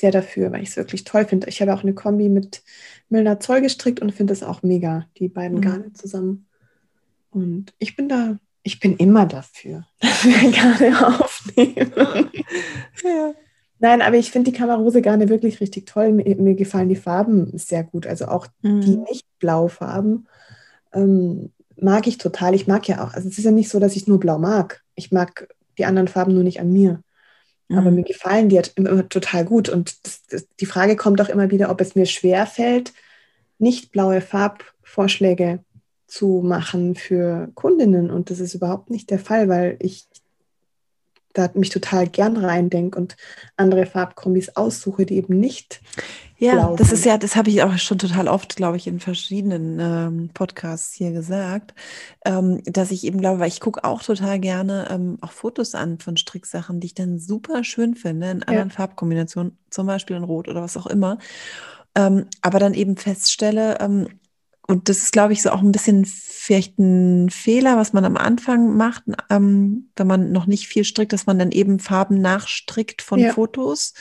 [0.00, 1.48] sehr dafür, weil ich es wirklich toll finde.
[1.48, 2.62] Ich habe auch eine Kombi mit
[3.08, 5.62] Milner Zoll gestrickt und finde es auch mega, die beiden mhm.
[5.62, 6.46] Garne zusammen.
[7.30, 8.38] Und ich bin da
[8.68, 11.92] ich bin immer dafür, dass wir Garne aufnehmen.
[13.04, 13.32] ja.
[13.80, 16.12] Nein, aber ich finde die Kamerose Garne wirklich richtig toll.
[16.12, 18.06] Mir, mir, gefallen die Farben sehr gut.
[18.06, 18.80] Also auch mhm.
[18.80, 20.26] die nicht-blau-Farben
[20.92, 22.54] ähm, mag ich total.
[22.54, 24.82] Ich mag ja auch, also es ist ja nicht so, dass ich nur blau mag.
[24.94, 25.48] Ich mag
[25.78, 27.02] die anderen Farben nur nicht an mir.
[27.68, 27.78] Mhm.
[27.78, 29.68] Aber mir gefallen die halt immer, total gut.
[29.68, 32.92] Und das, das, die Frage kommt auch immer wieder, ob es mir schwer fällt,
[33.58, 35.60] nicht blaue Farbvorschläge
[36.06, 38.10] zu machen für Kundinnen.
[38.10, 40.06] Und das ist überhaupt nicht der Fall, weil ich
[41.38, 43.16] da mich total gern reindenke und
[43.56, 45.80] andere Farbkombis aussuche, die eben nicht.
[46.40, 49.80] Ja, das ist ja, das habe ich auch schon total oft, glaube ich, in verschiedenen
[49.80, 51.74] ähm, Podcasts hier gesagt,
[52.24, 55.98] ähm, dass ich eben glaube, weil ich gucke auch total gerne ähm, auch Fotos an
[55.98, 58.74] von Stricksachen, die ich dann super schön finde, in anderen ja.
[58.74, 61.18] Farbkombinationen, zum Beispiel in Rot oder was auch immer.
[61.96, 64.06] Ähm, aber dann eben feststelle, ähm,
[64.70, 68.18] und das ist, glaube ich, so auch ein bisschen vielleicht ein Fehler, was man am
[68.18, 73.00] Anfang macht, ähm, wenn man noch nicht viel strickt, dass man dann eben Farben nachstrickt
[73.00, 73.32] von ja.
[73.32, 73.94] Fotos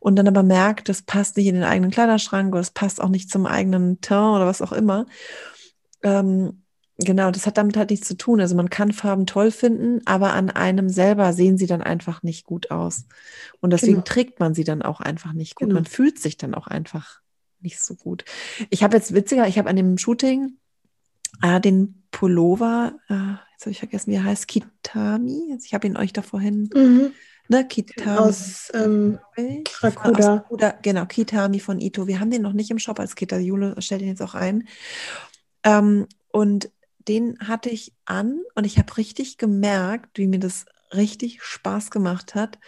[0.00, 3.10] und dann aber merkt, das passt nicht in den eigenen Kleiderschrank oder das passt auch
[3.10, 5.04] nicht zum eigenen Teint oder was auch immer.
[6.02, 6.62] Ähm,
[6.96, 8.40] genau, das hat damit halt nichts zu tun.
[8.40, 12.46] Also man kann Farben toll finden, aber an einem selber sehen sie dann einfach nicht
[12.46, 13.04] gut aus.
[13.60, 14.04] Und deswegen genau.
[14.04, 15.68] trägt man sie dann auch einfach nicht gut.
[15.68, 15.80] Genau.
[15.80, 17.20] Man fühlt sich dann auch einfach
[17.64, 18.24] nicht so gut.
[18.70, 20.58] Ich habe jetzt witziger, ich habe an dem Shooting
[21.42, 25.50] äh, den Pullover, äh, jetzt habe ich vergessen, wie er heißt, Kitami.
[25.52, 27.12] Also ich habe ihn euch da vorhin, mhm.
[27.48, 28.18] ne, Kitami.
[28.18, 29.18] Aus ähm,
[29.80, 30.44] Rakuda.
[30.48, 32.06] Aus, genau, Kitami von Ito.
[32.06, 33.38] Wir haben den noch nicht im Shop als Kita.
[33.38, 34.68] Jule stellt ihn jetzt auch ein.
[35.64, 36.70] Ähm, und
[37.08, 40.66] den hatte ich an und ich habe richtig gemerkt, wie mir das
[40.96, 42.58] richtig Spaß gemacht hat,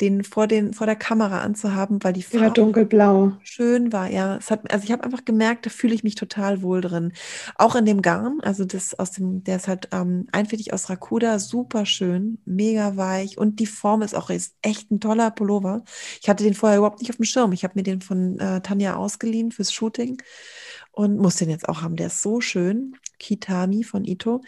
[0.00, 4.10] den vor, den vor der Kamera anzuhaben, weil die Farbe ja, dunkelblau schön war.
[4.10, 7.12] Ja, es hat, also ich habe einfach gemerkt, da fühle ich mich total wohl drin.
[7.56, 11.38] Auch in dem Garn, also das aus dem, der ist halt ähm, einfältig aus Rakuda,
[11.38, 15.82] super schön, mega weich und die Form ist auch ist echt ein toller Pullover.
[16.20, 17.52] Ich hatte den vorher überhaupt nicht auf dem Schirm.
[17.52, 20.22] Ich habe mir den von äh, Tanja ausgeliehen fürs Shooting
[20.92, 21.96] und muss den jetzt auch haben.
[21.96, 24.42] Der ist so schön, Kitami von Ito.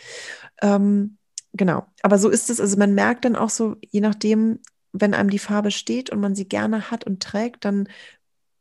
[0.63, 1.18] Ähm,
[1.53, 1.87] genau.
[2.03, 2.61] Aber so ist es.
[2.61, 4.61] Also man merkt dann auch so, je nachdem,
[4.93, 7.89] wenn einem die Farbe steht und man sie gerne hat und trägt, dann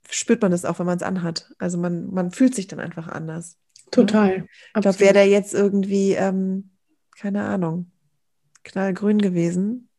[0.09, 1.53] spürt man das auch, wenn man es anhat.
[1.57, 3.57] Also man, man fühlt sich dann einfach anders.
[3.85, 3.91] Ne?
[3.91, 4.37] Total.
[4.39, 4.47] Ne?
[4.75, 6.71] Ich glaube, wäre der jetzt irgendwie, ähm,
[7.17, 7.91] keine Ahnung,
[8.63, 9.89] knallgrün gewesen,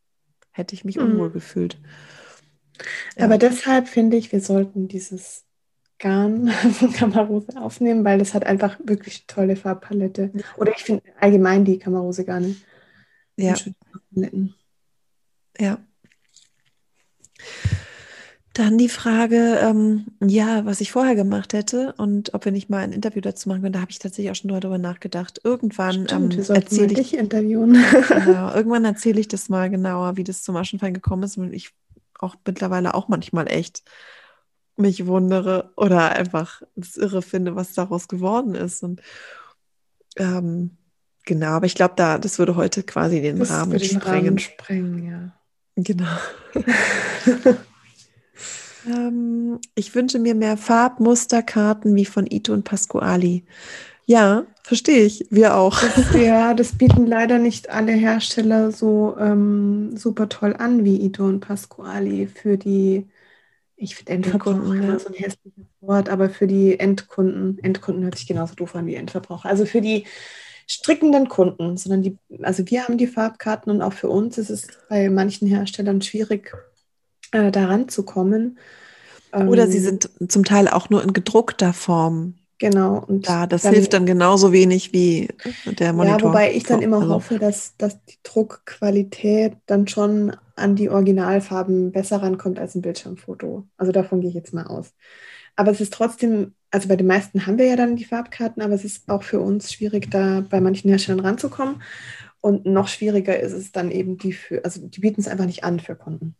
[0.51, 1.03] hätte ich mich mhm.
[1.03, 1.79] unwohl gefühlt.
[3.17, 3.25] Ja.
[3.25, 5.45] Aber deshalb finde ich, wir sollten dieses
[5.97, 10.31] Garn von Kamarose aufnehmen, weil das hat einfach wirklich tolle Farbpalette.
[10.57, 12.55] Oder ich finde allgemein die Kamarose Garne.
[13.39, 13.55] Ja.
[15.57, 15.77] Ja.
[18.53, 22.79] Dann die Frage, ähm, ja, was ich vorher gemacht hätte und ob wir nicht mal
[22.79, 23.73] ein Interview dazu machen können.
[23.73, 25.39] Da habe ich tatsächlich auch schon darüber nachgedacht.
[25.43, 27.73] Irgendwann ähm, erzähle ich interviewen.
[28.09, 31.71] genau, irgendwann erzähle ich das mal genauer, wie das zum Aschenfallen gekommen ist und ich
[32.19, 33.83] auch mittlerweile auch manchmal echt
[34.75, 38.83] mich wundere oder einfach das irre finde, was daraus geworden ist.
[38.83, 39.01] Und
[40.17, 40.78] ähm,
[41.25, 44.01] genau, aber ich glaube, da das würde heute quasi den das Rahmen sprengen.
[44.01, 45.31] Rahmen sprengen, ja.
[45.75, 46.05] Genau.
[48.87, 53.43] Ähm, ich wünsche mir mehr Farbmusterkarten wie von Ito und Pasquali.
[54.05, 55.27] Ja, verstehe ich.
[55.29, 55.79] Wir auch.
[55.81, 61.25] Das, ja, das bieten leider nicht alle Hersteller so ähm, super toll an wie Ito
[61.25, 63.07] und Pasquali für die,
[63.75, 64.99] ich finde Endverbraucher ja.
[64.99, 68.95] so ein hässliches Wort, aber für die Endkunden, Endkunden hört sich genauso doof an wie
[68.95, 69.47] Endverbraucher.
[69.47, 70.05] Also für die
[70.69, 74.67] strickenden Kunden, sondern die, also wir haben die Farbkarten und auch für uns ist es
[74.87, 76.55] bei manchen Herstellern schwierig,
[77.31, 78.59] äh, daran zu kommen.
[79.31, 82.35] Oder ähm, sie sind zum Teil auch nur in gedruckter Form.
[82.59, 83.03] Genau.
[83.07, 85.29] Und da, das dann, hilft dann genauso wenig wie
[85.65, 86.19] der Monitor.
[86.19, 87.13] Ja, wobei ich dann immer also.
[87.13, 93.65] hoffe, dass, dass die Druckqualität dann schon an die Originalfarben besser rankommt als ein Bildschirmfoto.
[93.77, 94.93] Also davon gehe ich jetzt mal aus.
[95.59, 98.75] Aber es ist trotzdem, also bei den meisten haben wir ja dann die Farbkarten, aber
[98.75, 101.81] es ist auch für uns schwierig, da bei manchen Herstellern ranzukommen.
[102.39, 105.65] Und noch schwieriger ist es dann eben die für, also die bieten es einfach nicht
[105.65, 106.35] an für Kunden.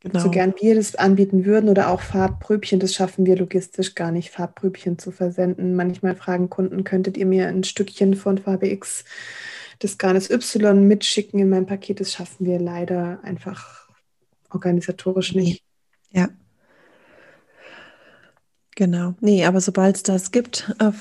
[0.00, 0.18] Genau.
[0.18, 4.30] So gern wir das anbieten würden oder auch Farbpröbchen, das schaffen wir logistisch gar nicht,
[4.30, 5.76] Farbpröbchen zu versenden.
[5.76, 9.04] Manchmal fragen Kunden, könntet ihr mir ein Stückchen von Farbe X
[9.82, 12.00] des Garnes Y mitschicken in mein Paket?
[12.00, 13.90] Das schaffen wir leider einfach
[14.48, 15.62] organisatorisch nicht.
[16.12, 16.30] Ja.
[18.76, 19.14] Genau.
[19.20, 20.92] Nee, aber sobald es das gibt äh,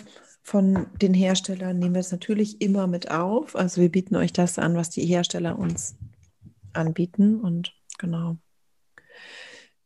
[0.43, 3.55] von den Herstellern, nehmen wir es natürlich immer mit auf.
[3.55, 5.95] Also wir bieten euch das an, was die Hersteller uns
[6.73, 8.37] anbieten und genau.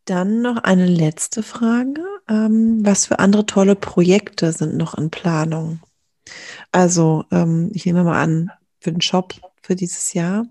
[0.06, 2.04] Dann noch eine letzte Frage.
[2.28, 5.80] Ähm, was für andere tolle Projekte sind noch in Planung?
[6.72, 10.46] Also, ähm, ich nehme mal an, für den Shop für dieses Jahr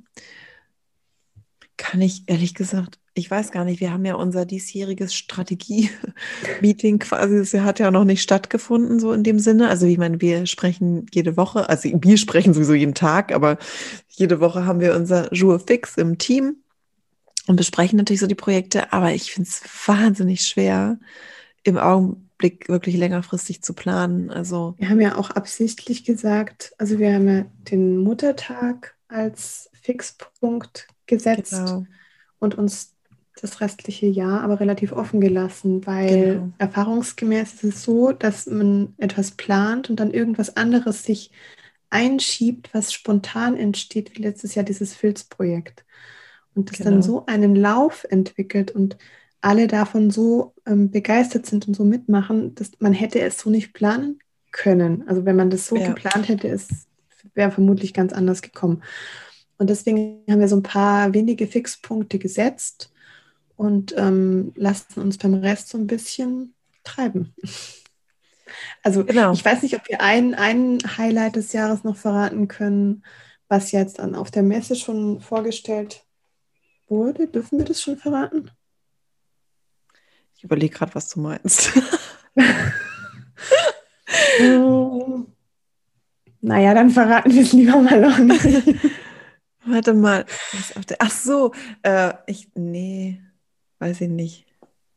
[1.76, 7.38] kann ich ehrlich gesagt, ich weiß gar nicht, wir haben ja unser diesjähriges Strategie-Meeting quasi,
[7.38, 9.68] das hat ja noch nicht stattgefunden, so in dem Sinne.
[9.68, 13.58] Also, ich meine, wir sprechen jede Woche, also wir sprechen sowieso jeden Tag, aber
[14.08, 16.56] jede Woche haben wir unser Jour fix im Team
[17.46, 20.98] und besprechen natürlich so die Projekte, aber ich finde es wahnsinnig schwer,
[21.62, 24.30] im Augenblick wirklich längerfristig zu planen.
[24.30, 30.88] Also wir haben ja auch absichtlich gesagt, also wir haben ja den Muttertag als Fixpunkt
[31.06, 31.84] gesetzt genau.
[32.38, 32.93] und uns
[33.40, 36.52] das restliche Jahr aber relativ offen gelassen, weil genau.
[36.58, 41.30] erfahrungsgemäß ist es so, dass man etwas plant und dann irgendwas anderes sich
[41.90, 45.84] einschiebt, was spontan entsteht, wie letztes Jahr dieses Filzprojekt
[46.54, 46.90] und das genau.
[46.90, 48.96] dann so einen Lauf entwickelt und
[49.40, 53.74] alle davon so ähm, begeistert sind und so mitmachen, dass man hätte es so nicht
[53.74, 54.18] planen
[54.52, 55.06] können.
[55.06, 55.88] Also wenn man das so ja.
[55.88, 56.68] geplant hätte, es
[57.34, 58.82] wäre vermutlich ganz anders gekommen.
[59.58, 62.90] Und deswegen haben wir so ein paar wenige Fixpunkte gesetzt
[63.56, 67.34] und ähm, lassen uns beim Rest so ein bisschen treiben.
[68.82, 69.32] Also genau.
[69.32, 73.04] ich weiß nicht, ob wir ein, ein Highlight des Jahres noch verraten können,
[73.48, 76.04] was jetzt dann auf der Messe schon vorgestellt
[76.88, 77.26] wurde.
[77.26, 78.50] Dürfen wir das schon verraten?
[80.36, 81.72] Ich überlege gerade, was du meinst.
[86.44, 88.44] Naja, dann verraten wir es lieber mal noch nicht.
[89.64, 90.26] Warte mal.
[90.98, 93.22] Ach so, äh, ich, nee,
[93.84, 94.46] weiß ich nicht.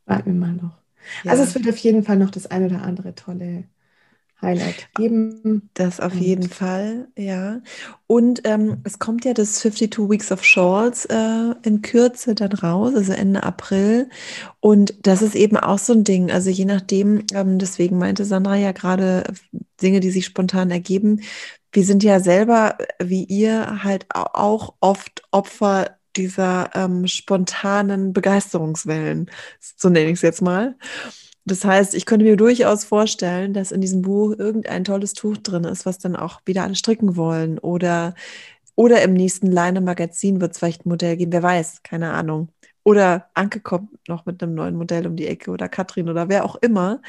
[0.06, 0.78] Warten wir mal noch.
[1.24, 1.32] Ja.
[1.32, 3.66] Also es wird auf jeden Fall noch das eine oder andere tolle
[4.42, 5.70] Highlight geben.
[5.74, 7.62] Das auf jeden Fall, ja.
[8.06, 12.94] Und ähm, es kommt ja das 52 Weeks of Shawls äh, in Kürze dann raus,
[12.96, 14.10] also Ende April.
[14.62, 16.32] Und das ist eben auch so ein Ding.
[16.32, 19.24] Also je nachdem, ähm, deswegen meinte Sandra ja gerade
[19.82, 21.22] Dinge, die sich spontan ergeben.
[21.74, 29.30] Wir sind ja selber, wie ihr, halt auch oft Opfer dieser ähm, spontanen Begeisterungswellen,
[29.60, 30.76] so nenne ich es jetzt mal.
[31.46, 35.64] Das heißt, ich könnte mir durchaus vorstellen, dass in diesem Buch irgendein tolles Tuch drin
[35.64, 37.58] ist, was dann auch wieder alle stricken wollen.
[37.58, 38.16] Oder,
[38.76, 42.50] oder im nächsten Leine-Magazin wird es vielleicht ein Modell geben, wer weiß, keine Ahnung.
[42.84, 46.44] Oder Anke kommt noch mit einem neuen Modell um die Ecke oder Katrin oder wer
[46.44, 47.02] auch immer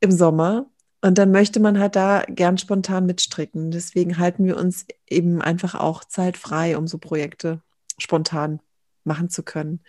[0.00, 0.66] im Sommer.
[1.02, 3.72] Und dann möchte man halt da gern spontan mitstricken.
[3.72, 7.60] Deswegen halten wir uns eben einfach auch Zeit frei, um so Projekte
[7.98, 8.60] spontan
[9.04, 9.80] machen zu können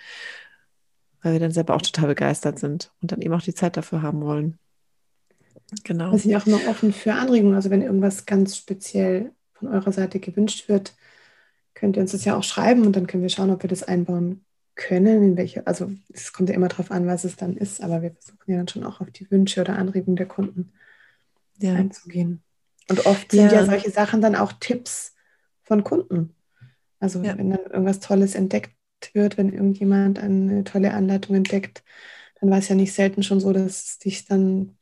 [1.25, 4.03] weil wir dann selber auch total begeistert sind und dann eben auch die Zeit dafür
[4.03, 4.59] haben wollen.
[5.83, 6.11] Genau.
[6.11, 7.55] Wir sind ja auch noch offen für Anregungen.
[7.55, 10.93] Also wenn irgendwas ganz speziell von eurer Seite gewünscht wird,
[11.73, 13.81] könnt ihr uns das ja auch schreiben und dann können wir schauen, ob wir das
[13.81, 14.45] einbauen
[14.75, 15.23] können.
[15.23, 18.11] In welche, also es kommt ja immer darauf an, was es dann ist, aber wir
[18.11, 20.73] versuchen ja dann schon auch auf die Wünsche oder Anregungen der Kunden
[21.57, 21.73] ja.
[21.73, 22.43] einzugehen.
[22.87, 23.61] Und oft sind ja.
[23.61, 25.15] ja solche Sachen dann auch Tipps
[25.63, 26.34] von Kunden.
[27.05, 27.37] Also ja.
[27.37, 28.75] wenn dann irgendwas Tolles entdeckt
[29.13, 31.83] wird, wenn irgendjemand eine tolle Anleitung entdeckt,
[32.41, 34.75] dann war es ja nicht selten schon so, dass sich dann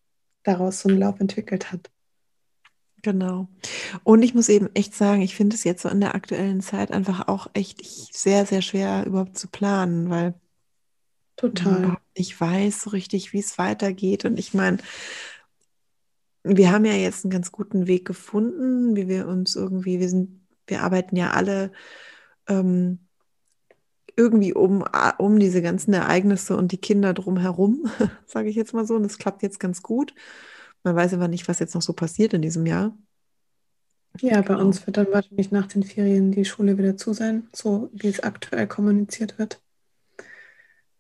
[0.43, 1.91] daraus so ein Lauf entwickelt hat.
[3.01, 3.49] Genau.
[4.05, 6.91] Und ich muss eben echt sagen, ich finde es jetzt so in der aktuellen Zeit
[6.91, 7.83] einfach auch echt
[8.15, 10.33] sehr, sehr schwer überhaupt zu planen, weil
[11.35, 14.23] total ich weiß so richtig, wie es weitergeht.
[14.23, 14.77] Und ich meine,
[16.43, 20.47] wir haben ja jetzt einen ganz guten Weg gefunden, wie wir uns irgendwie, wir sind,
[20.67, 21.73] wir arbeiten ja alle
[22.47, 22.99] ähm,
[24.15, 24.83] irgendwie um,
[25.17, 27.89] um diese ganzen Ereignisse und die Kinder drumherum,
[28.25, 28.95] sage ich jetzt mal so.
[28.95, 30.13] Und es klappt jetzt ganz gut.
[30.83, 32.95] Man weiß aber nicht, was jetzt noch so passiert in diesem Jahr.
[34.19, 34.65] Ja, bei genau.
[34.65, 38.19] uns wird dann wahrscheinlich nach den Ferien die Schule wieder zu sein, so wie es
[38.19, 39.59] aktuell kommuniziert wird.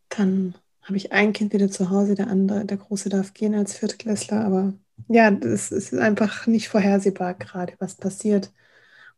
[0.09, 3.77] Dann habe ich ein Kind wieder zu Hause, der andere, der Große darf gehen als
[3.77, 4.73] Viertklässler, aber
[5.07, 8.51] ja, es ist einfach nicht vorhersehbar gerade, was passiert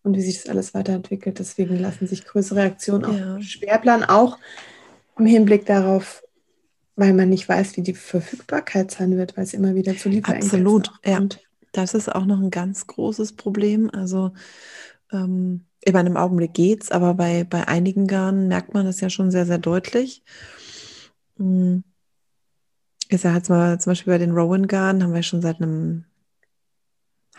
[0.06, 1.40] und wie sich das alles weiterentwickelt.
[1.40, 3.41] Deswegen lassen sich größere Aktionen auch ja.
[3.41, 4.38] schwer planen, auch
[5.18, 6.23] im Hinblick darauf,
[6.95, 10.61] weil man nicht weiß, wie die Verfügbarkeit sein wird, weil es immer wieder zu Lieferengpässen
[10.61, 11.19] Absolut, ja.
[11.72, 13.90] Das ist auch noch ein ganz großes Problem.
[13.91, 14.32] Also
[15.11, 19.30] ähm, in einem Augenblick geht's, aber bei, bei einigen Garnen merkt man das ja schon
[19.30, 20.23] sehr, sehr deutlich.
[21.38, 21.84] Hm.
[23.10, 26.06] Ich sage jetzt mal, zum Beispiel bei den Rowan-Garnen haben wir schon seit einem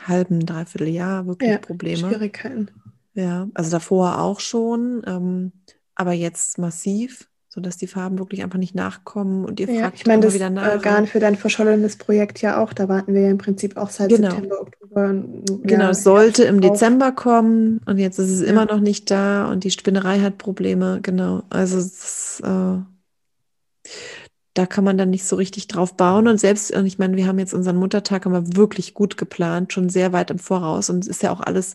[0.04, 1.98] halben, dreiviertel Jahr wirklich ja, Probleme.
[1.98, 2.68] Schwierigkeiten.
[3.14, 5.52] Ja, also davor auch schon, ähm,
[5.94, 10.06] aber jetzt massiv, sodass die Farben wirklich einfach nicht nachkommen und ihr ja, fragt ich
[10.06, 10.74] meine, das wieder nach.
[10.74, 13.88] Äh, Garn für dein verschollenes Projekt ja auch, da warten wir ja im Prinzip auch
[13.88, 14.30] seit genau.
[14.30, 15.14] September, Oktober.
[15.62, 18.48] Genau, es sollte im Dezember kommen und jetzt ist es ja.
[18.48, 21.44] immer noch nicht da und die Spinnerei hat Probleme, genau.
[21.48, 22.76] Also es, äh,
[24.56, 26.28] da kann man dann nicht so richtig drauf bauen.
[26.28, 29.72] Und selbst, und ich meine, wir haben jetzt unseren Muttertag haben wir wirklich gut geplant,
[29.72, 30.88] schon sehr weit im Voraus.
[30.88, 31.74] Und es ist ja auch alles,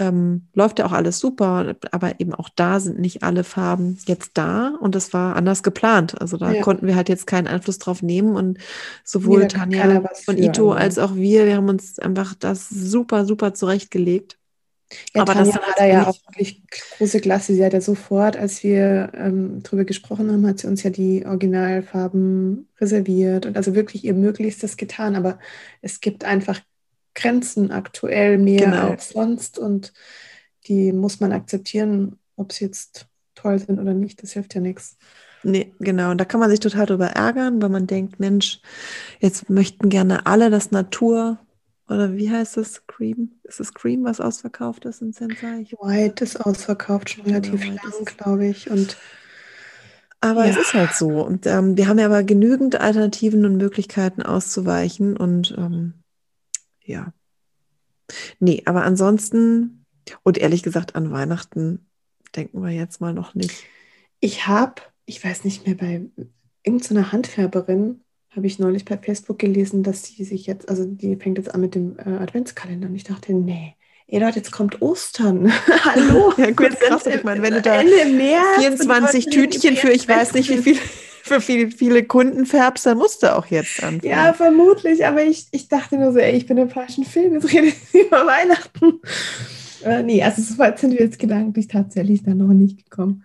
[0.00, 1.76] ähm, läuft ja auch alles super.
[1.92, 4.74] Aber eben auch da sind nicht alle Farben jetzt da.
[4.80, 6.20] Und das war anders geplant.
[6.20, 6.62] Also da ja.
[6.62, 8.34] konnten wir halt jetzt keinen Einfluss drauf nehmen.
[8.34, 8.58] Und
[9.04, 13.54] sowohl Jeder Tanja und Ito als auch wir, wir haben uns einfach das super, super
[13.54, 14.37] zurechtgelegt.
[15.14, 16.62] Ja, aber Tanja das hat er ja auch wirklich
[16.98, 17.54] große Klasse.
[17.54, 21.26] Sie hat ja sofort, als wir ähm, darüber gesprochen haben, hat sie uns ja die
[21.26, 25.14] Originalfarben reserviert und also wirklich ihr Möglichstes getan.
[25.14, 25.38] Aber
[25.82, 26.60] es gibt einfach
[27.14, 28.90] Grenzen aktuell mehr genau.
[28.90, 29.92] als sonst und
[30.68, 34.22] die muss man akzeptieren, ob sie jetzt toll sind oder nicht.
[34.22, 34.96] Das hilft ja nichts.
[35.42, 36.10] Nee, genau.
[36.10, 38.60] Und da kann man sich total drüber ärgern, weil man denkt, Mensch,
[39.20, 41.38] jetzt möchten gerne alle das Natur
[41.88, 42.86] oder wie heißt es?
[42.86, 43.32] Cream?
[43.44, 45.64] Ist es Cream, was ausverkauft ist in Sensei?
[45.80, 48.70] White ist ausverkauft, schon relativ ja, lang, glaube ich.
[48.70, 48.96] Und
[50.20, 50.50] aber ja.
[50.50, 51.24] es ist halt so.
[51.24, 55.16] Und ähm, wir haben ja aber genügend Alternativen und Möglichkeiten auszuweichen.
[55.16, 55.94] Und ähm,
[56.84, 57.12] ja.
[58.40, 59.86] Nee, aber ansonsten,
[60.22, 61.86] und ehrlich gesagt, an Weihnachten
[62.34, 63.64] denken wir jetzt mal noch nicht.
[64.20, 66.06] Ich habe, ich weiß nicht mehr, bei
[66.64, 68.00] irgendeiner Handfärberin
[68.34, 71.60] habe ich neulich bei Facebook gelesen, dass sie sich jetzt, also die fängt jetzt an
[71.60, 73.74] mit dem äh, Adventskalender und ich dachte, nee,
[74.06, 75.52] ey Leute, jetzt kommt Ostern.
[75.84, 76.32] Hallo.
[76.36, 80.34] ja gut, krass, ich meine, wenn du da Ende März 24 Tütchen für ich weiß
[80.34, 80.76] nicht wie viel
[81.22, 84.10] für viele, viele Kunden färbst, dann musst du auch jetzt anfangen.
[84.10, 87.52] Ja, vermutlich, aber ich, ich dachte nur so, ey, ich bin im falschen Film, jetzt
[87.52, 87.74] rede ich
[88.06, 89.00] über Weihnachten.
[89.84, 93.24] Äh, nee, also so weit sind wir jetzt gedanklich tatsächlich dann noch nicht gekommen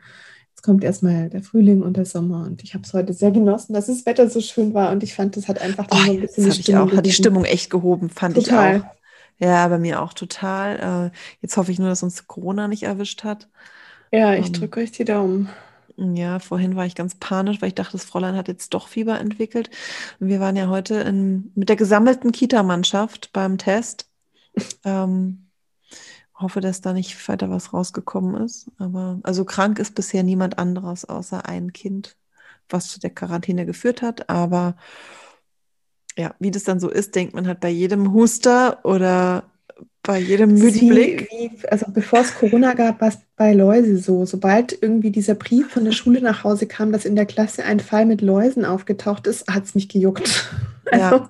[0.64, 2.46] kommt erstmal der Frühling und der Sommer.
[2.46, 4.92] Und ich habe es heute sehr genossen, dass das Wetter so schön war.
[4.92, 7.06] Und ich fand, das hat einfach dann oh, so ein bisschen die Stimmung, auch, hat
[7.06, 8.78] die Stimmung echt gehoben, fand total.
[8.78, 8.88] ich auch.
[9.40, 11.12] Ja, bei mir auch total.
[11.12, 13.50] Äh, jetzt hoffe ich nur, dass uns Corona nicht erwischt hat.
[14.12, 15.50] Ja, ich um, ähm, drücke euch die Daumen.
[15.98, 19.20] Ja, vorhin war ich ganz panisch, weil ich dachte, das Fräulein hat jetzt doch Fieber
[19.20, 19.70] entwickelt.
[20.20, 24.10] Und wir waren ja heute in, mit der gesammelten Kita-Mannschaft beim Test.
[24.86, 25.43] ähm,
[26.44, 28.70] hoffe, dass da nicht weiter was rausgekommen ist.
[28.78, 32.16] Aber also krank ist bisher niemand anderes außer ein Kind,
[32.70, 34.30] was zu der Quarantäne geführt hat.
[34.30, 34.76] Aber
[36.18, 39.44] ja, wie das dann so ist, denkt man halt bei jedem Huster oder
[40.04, 41.30] bei jedem müden Blick.
[41.32, 44.26] Wie, also bevor es Corona gab, war es bei Läuse so.
[44.26, 47.80] Sobald irgendwie dieser Brief von der Schule nach Hause kam, dass in der Klasse ein
[47.80, 50.50] Fall mit Läusen aufgetaucht ist, hat es mich gejuckt.
[50.92, 51.30] Also, ja.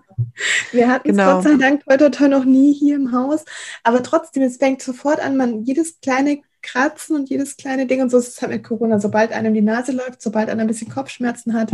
[0.71, 1.35] wir hatten es genau.
[1.35, 3.45] Gott sei Dank heute noch nie hier im Haus.
[3.83, 8.09] Aber trotzdem, es fängt sofort an, man jedes kleine Kratzen und jedes kleine Ding und
[8.09, 8.99] so ist es halt mit Corona.
[8.99, 11.71] Sobald einem die Nase läuft, sobald einer ein bisschen Kopfschmerzen hat,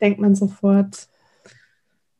[0.00, 1.08] denkt man sofort,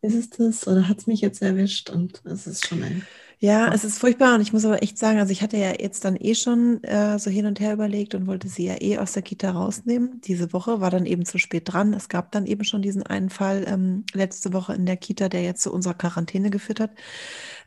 [0.02, 1.90] ist es das oder hat es mich jetzt erwischt?
[1.90, 3.06] Und es ist schon ein
[3.40, 6.04] ja, es ist furchtbar und ich muss aber echt sagen, also ich hatte ja jetzt
[6.04, 9.12] dann eh schon äh, so hin und her überlegt und wollte sie ja eh aus
[9.12, 10.20] der Kita rausnehmen.
[10.22, 11.94] Diese Woche war dann eben zu spät dran.
[11.94, 15.42] Es gab dann eben schon diesen einen Fall ähm, letzte Woche in der Kita, der
[15.42, 16.90] jetzt zu unserer Quarantäne geführt hat.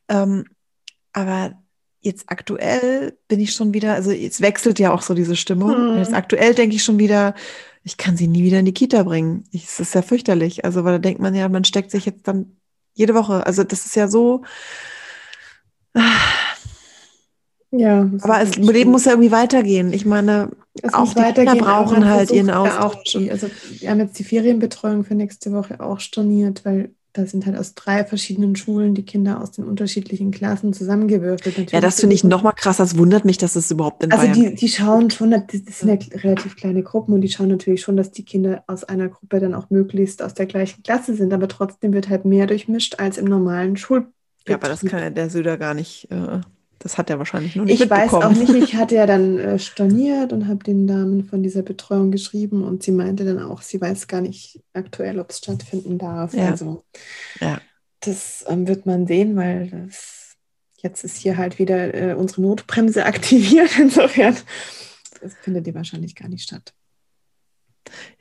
[0.09, 0.43] Ähm,
[1.13, 1.53] aber
[2.01, 5.93] jetzt aktuell bin ich schon wieder, also jetzt wechselt ja auch so diese Stimmung.
[5.93, 5.99] Mhm.
[5.99, 7.33] Jetzt aktuell denke ich schon wieder,
[7.83, 9.45] ich kann sie nie wieder in die Kita bringen.
[9.53, 10.65] Es ist ja fürchterlich.
[10.65, 12.57] Also, weil da denkt man ja, man steckt sich jetzt dann
[12.93, 13.45] jede Woche.
[13.45, 14.43] Also, das ist ja so
[17.71, 18.09] ja.
[18.21, 19.93] Aber das Leben muss ja irgendwie weitergehen.
[19.93, 20.51] Ich meine,
[20.81, 23.13] es auch die Kinder brauchen halt ihren Austausch.
[23.13, 23.47] Die, also
[23.79, 27.75] wir haben jetzt die Ferienbetreuung für nächste Woche auch storniert, weil da sind halt aus
[27.75, 31.57] drei verschiedenen Schulen die Kinder aus den unterschiedlichen Klassen zusammengewürfelt.
[31.57, 32.77] Natürlich ja, das finde ich noch mal krass.
[32.77, 35.41] Das wundert mich, dass es das überhaupt in Also Bayern die, die schauen schon, das
[35.51, 39.09] sind ja relativ kleine Gruppen und die schauen natürlich schon, dass die Kinder aus einer
[39.09, 41.33] Gruppe dann auch möglichst aus der gleichen Klasse sind.
[41.33, 44.07] Aber trotzdem wird halt mehr durchmischt als im normalen Schul
[44.47, 46.09] ja, aber das kann der Söder gar nicht.
[46.11, 46.41] Äh,
[46.79, 49.59] das hat er wahrscheinlich noch nicht Ich weiß auch nicht, ich hatte ja dann äh,
[49.59, 53.79] storniert und habe den Damen von dieser Betreuung geschrieben und sie meinte dann auch, sie
[53.79, 56.33] weiß gar nicht aktuell, ob es stattfinden darf.
[56.33, 56.49] Ja.
[56.49, 56.83] Also
[57.39, 57.61] ja.
[57.99, 60.37] das ähm, wird man sehen, weil das,
[60.81, 63.77] jetzt ist hier halt wieder äh, unsere Notbremse aktiviert.
[63.77, 64.35] Insofern
[65.21, 66.73] das findet die wahrscheinlich gar nicht statt.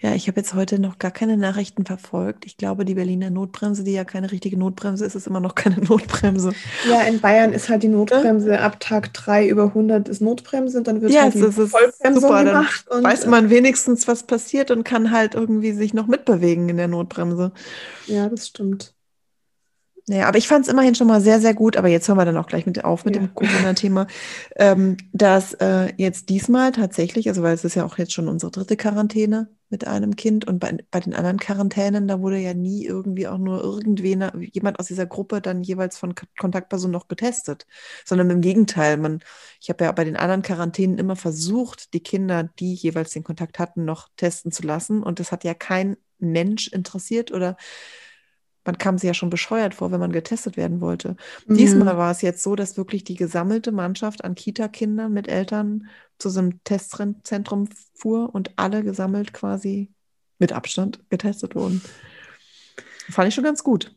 [0.01, 2.47] Ja, ich habe jetzt heute noch gar keine Nachrichten verfolgt.
[2.47, 5.77] Ich glaube, die Berliner Notbremse, die ja keine richtige Notbremse ist, ist immer noch keine
[5.85, 6.53] Notbremse.
[6.89, 8.61] Ja, in Bayern ist halt die Notbremse ja.
[8.61, 12.87] ab Tag 3 über 100 ist Notbremse und dann wird ja, halt die Vollbremse gemacht.
[12.89, 16.77] Dann weiß man äh, wenigstens, was passiert und kann halt irgendwie sich noch mitbewegen in
[16.77, 17.53] der Notbremse.
[18.07, 18.95] Ja, das stimmt.
[20.09, 22.25] Naja, aber ich fand es immerhin schon mal sehr, sehr gut, aber jetzt hören wir
[22.25, 23.23] dann auch gleich mit auf mit ja.
[23.23, 24.07] dem Corona-Thema,
[24.57, 28.51] ähm, dass äh, jetzt diesmal tatsächlich, also weil es ist ja auch jetzt schon unsere
[28.51, 32.85] dritte Quarantäne mit einem Kind und bei, bei den anderen Quarantänen, da wurde ja nie
[32.85, 37.67] irgendwie auch nur irgendwen, jemand aus dieser Gruppe dann jeweils von Kontaktpersonen noch getestet,
[38.05, 39.21] sondern im Gegenteil, man,
[39.61, 43.61] ich habe ja bei den anderen Quarantänen immer versucht, die Kinder, die jeweils den Kontakt
[43.61, 47.57] hatten, noch testen zu lassen und das hat ja kein Mensch interessiert oder
[48.65, 51.17] man kam sich ja schon bescheuert vor, wenn man getestet werden wollte.
[51.47, 51.57] Mhm.
[51.57, 55.89] Diesmal war es jetzt so, dass wirklich die gesammelte Mannschaft an Kita-Kindern mit Eltern
[56.19, 59.91] zu so einem Testzentrum fuhr und alle gesammelt quasi
[60.39, 61.83] mit Abstand getestet wurden.
[63.11, 63.95] Fand ich schon ganz gut.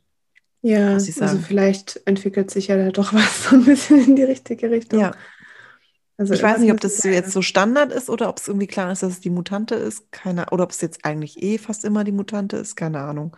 [0.62, 4.72] Ja, also vielleicht entwickelt sich ja da doch was so ein bisschen in die richtige
[4.72, 5.00] Richtung.
[5.00, 5.12] Ja.
[6.16, 8.68] Also ich weiß nicht, ob das so jetzt so Standard ist oder ob es irgendwie
[8.68, 10.12] klar ist, dass es die Mutante ist.
[10.12, 12.76] Keine, oder ob es jetzt eigentlich eh fast immer die Mutante ist.
[12.76, 13.36] Keine Ahnung.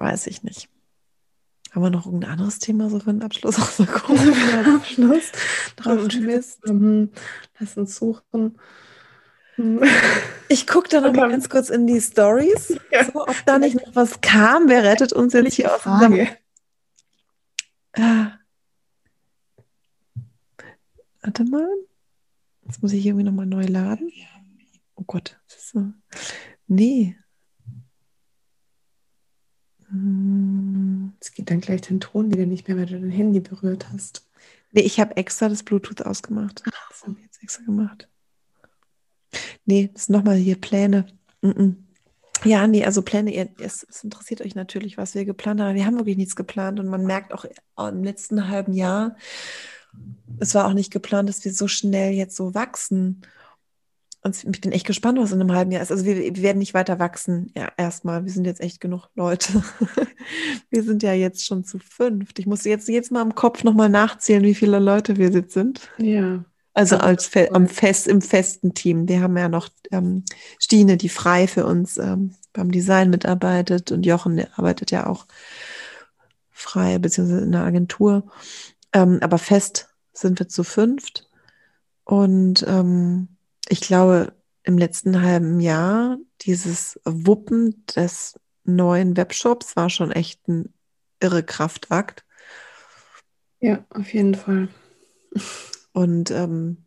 [0.00, 0.70] Weiß ich nicht.
[1.72, 5.30] Haben wir noch irgendein anderes Thema so für einen Abschluss aus der Abschluss?
[6.20, 6.66] Mist.
[6.66, 7.10] Mhm.
[7.58, 8.58] Lass uns suchen.
[9.58, 9.82] Mhm.
[10.48, 13.04] Ich gucke da noch mal ganz kurz in die Stories, ja.
[13.04, 14.68] so, ob da nicht noch was kam.
[14.68, 16.26] Wer rettet uns jetzt hier aus dem...
[17.92, 18.38] Ah.
[21.20, 21.68] Warte mal.
[22.64, 24.10] Jetzt muss ich irgendwie nochmal neu laden.
[24.94, 25.38] Oh Gott.
[25.46, 25.92] So.
[26.66, 27.18] Nee.
[31.20, 34.26] Es geht dann gleich den Ton wieder nicht mehr, weil du dein Handy berührt hast.
[34.72, 36.62] Nee, ich habe extra das Bluetooth ausgemacht.
[36.64, 38.08] Das habe ich jetzt extra gemacht.
[39.64, 41.06] Nee, das sind nochmal hier Pläne.
[41.42, 41.74] Mm -mm.
[42.44, 45.74] Ja, nee, also Pläne, es, es, interessiert euch natürlich, was wir geplant haben.
[45.74, 47.44] Wir haben wirklich nichts geplant und man merkt auch
[47.76, 49.16] im letzten halben Jahr,
[50.38, 53.22] es war auch nicht geplant, dass wir so schnell jetzt so wachsen.
[54.22, 55.90] Und ich bin echt gespannt, was in einem halben Jahr ist.
[55.90, 57.50] Also wir, wir werden nicht weiter wachsen.
[57.56, 58.24] Ja, erstmal.
[58.24, 59.62] Wir sind jetzt echt genug Leute.
[60.70, 62.38] wir sind ja jetzt schon zu fünft.
[62.38, 65.88] Ich muss jetzt, jetzt mal im Kopf nochmal nachzählen, wie viele Leute wir jetzt sind.
[65.96, 66.44] Ja.
[66.74, 69.08] Also als Fe am Fest, im festen Team.
[69.08, 70.24] Wir haben ja noch ähm,
[70.58, 75.26] Stine, die frei für uns ähm, beim Design mitarbeitet und Jochen, arbeitet ja auch
[76.50, 78.30] frei, beziehungsweise in der Agentur.
[78.92, 81.28] Ähm, aber fest sind wir zu fünft.
[82.04, 83.28] Und ähm,
[83.70, 84.34] ich glaube,
[84.64, 90.74] im letzten halben Jahr dieses Wuppen des neuen Webshops war schon echt ein
[91.20, 92.24] irre Kraftakt.
[93.60, 94.68] Ja, auf jeden Fall.
[95.92, 96.86] Und ähm,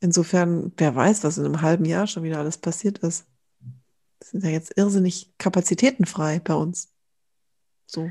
[0.00, 3.26] insofern, wer weiß, was in einem halben Jahr schon wieder alles passiert ist.
[4.22, 6.92] sind ja jetzt irrsinnig kapazitätenfrei bei uns.
[7.86, 8.10] So.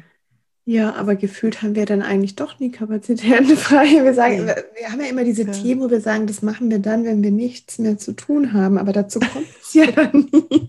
[0.66, 4.04] Ja, aber gefühlt haben wir dann eigentlich doch nie Kapazitäten frei.
[4.04, 5.52] Wir sagen, wir haben ja immer diese ja.
[5.52, 8.78] Themen, wo wir sagen, das machen wir dann, wenn wir nichts mehr zu tun haben.
[8.78, 10.68] Aber dazu kommt es ja dann nie.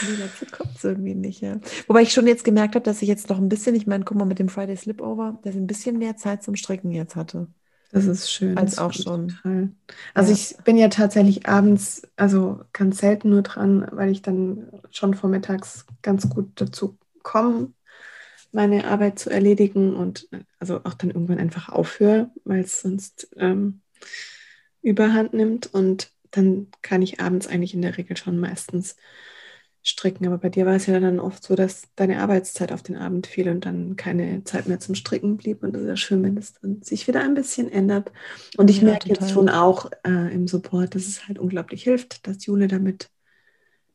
[0.00, 1.60] Nee, dazu kommt es irgendwie nicht, ja.
[1.86, 4.16] Wobei ich schon jetzt gemerkt habe, dass ich jetzt noch ein bisschen, ich meine, guck
[4.16, 7.46] mal, mit dem Friday Slipover, dass ich ein bisschen mehr Zeit zum Stricken jetzt hatte.
[7.92, 8.56] Das ist schön.
[8.56, 9.28] Als auch schon.
[9.28, 9.70] Total.
[10.14, 10.38] Also ja.
[10.38, 15.84] ich bin ja tatsächlich abends, also ganz selten nur dran, weil ich dann schon vormittags
[16.00, 17.70] ganz gut dazu komme,
[18.52, 23.80] meine Arbeit zu erledigen und also auch dann irgendwann einfach aufhöre, weil es sonst ähm,
[24.82, 25.72] überhand nimmt.
[25.72, 28.96] Und dann kann ich abends eigentlich in der Regel schon meistens
[29.82, 30.26] stricken.
[30.26, 33.26] Aber bei dir war es ja dann oft so, dass deine Arbeitszeit auf den Abend
[33.26, 35.62] fiel und dann keine Zeit mehr zum Stricken blieb.
[35.62, 38.12] Und das ist ja schön, wenn es dann sich wieder ein bisschen ändert.
[38.56, 39.26] Und ich ja, merke total.
[39.26, 43.10] jetzt schon auch äh, im Support, dass es halt unglaublich hilft, dass Jule damit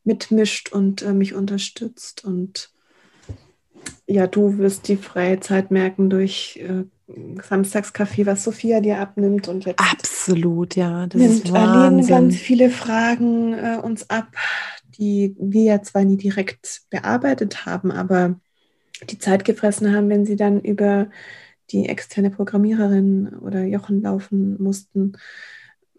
[0.03, 2.25] mitmischt und äh, mich unterstützt.
[2.25, 2.71] Und
[4.05, 6.83] ja, du wirst die freie Zeit merken durch äh,
[7.41, 12.69] Samstagskaffee, was Sophia dir abnimmt und jetzt absolut, ja, das nimmt ist Aline ganz viele
[12.69, 14.27] Fragen äh, uns ab,
[14.97, 18.39] die wir ja zwar nie direkt bearbeitet haben, aber
[19.09, 21.09] die Zeit gefressen haben, wenn sie dann über
[21.71, 25.13] die externe Programmiererin oder Jochen laufen mussten,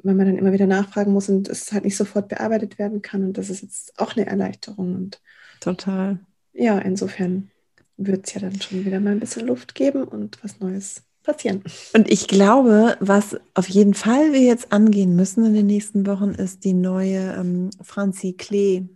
[0.02, 3.22] weil man dann immer wieder nachfragen muss und es halt nicht sofort bearbeitet werden kann.
[3.22, 4.94] Und das ist jetzt auch eine Erleichterung.
[4.94, 5.20] Und
[5.60, 6.20] total.
[6.52, 7.50] Ja, insofern
[7.98, 11.62] wird es ja dann schon wieder mal ein bisschen Luft geben und was Neues passieren.
[11.92, 16.30] Und ich glaube, was auf jeden Fall wir jetzt angehen müssen in den nächsten Wochen,
[16.30, 18.88] ist die neue ähm, Franzi Klee.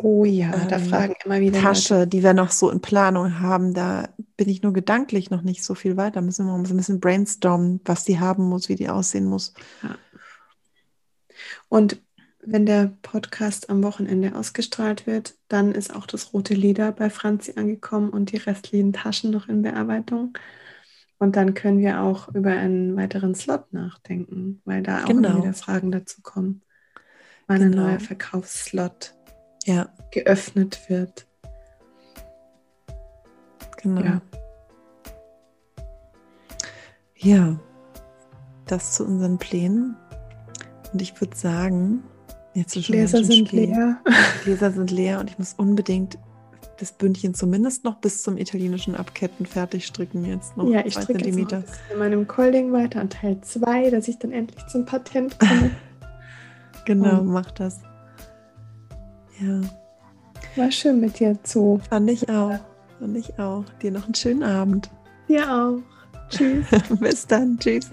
[0.00, 1.60] Oh ja, ähm, da fragen immer wieder.
[1.60, 2.08] Tasche, Leute.
[2.08, 3.74] die wir noch so in Planung haben.
[3.74, 6.20] Da bin ich nur gedanklich noch nicht so viel weiter.
[6.20, 9.54] Müssen wir mal ein bisschen brainstormen, was die haben muss, wie die aussehen muss.
[9.82, 9.96] Ja.
[11.68, 12.00] Und
[12.40, 17.54] wenn der Podcast am Wochenende ausgestrahlt wird, dann ist auch das rote Leder bei Franzi
[17.56, 20.36] angekommen und die restlichen Taschen noch in Bearbeitung.
[21.18, 25.42] Und dann können wir auch über einen weiteren Slot nachdenken, weil da auch genau.
[25.42, 26.62] wieder Fragen dazu kommen.
[27.48, 27.82] Wann genau.
[27.82, 29.14] ein neuer Verkaufsslot
[29.64, 29.88] ja.
[30.12, 31.26] geöffnet wird.
[33.82, 34.00] Genau.
[34.00, 34.22] Ja.
[37.16, 37.60] ja,
[38.66, 39.96] das zu unseren Plänen.
[40.92, 42.04] Und ich würde sagen,
[42.58, 43.70] jetzt schon Gläser sind spät.
[43.70, 43.98] leer.
[44.44, 46.18] Gläser sind leer und ich muss unbedingt
[46.78, 50.68] das Bündchen zumindest noch bis zum italienischen Abketten fertig stricken jetzt noch.
[50.68, 54.64] Ja, ich stricke jetzt in meinem Colding weiter an Teil 2, dass ich dann endlich
[54.68, 55.70] zum Patent komme.
[56.84, 57.32] genau, um.
[57.32, 57.80] mach das.
[59.40, 59.60] Ja.
[60.56, 61.80] War schön mit dir zu.
[61.88, 62.58] Fand ich auch.
[62.98, 63.64] Fand ich auch.
[63.82, 64.90] Dir noch einen schönen Abend.
[65.28, 65.78] Dir auch.
[66.30, 66.66] Tschüss.
[67.00, 67.58] Bis dann.
[67.58, 67.90] Tschüss.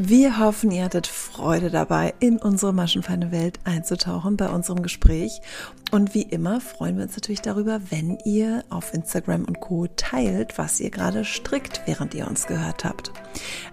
[0.00, 5.40] Wir hoffen, ihr hattet Freude dabei, in unsere maschenfeine Welt einzutauchen bei unserem Gespräch.
[5.90, 9.86] Und wie immer freuen wir uns natürlich darüber, wenn ihr auf Instagram und Co.
[9.96, 13.10] teilt, was ihr gerade strickt, während ihr uns gehört habt.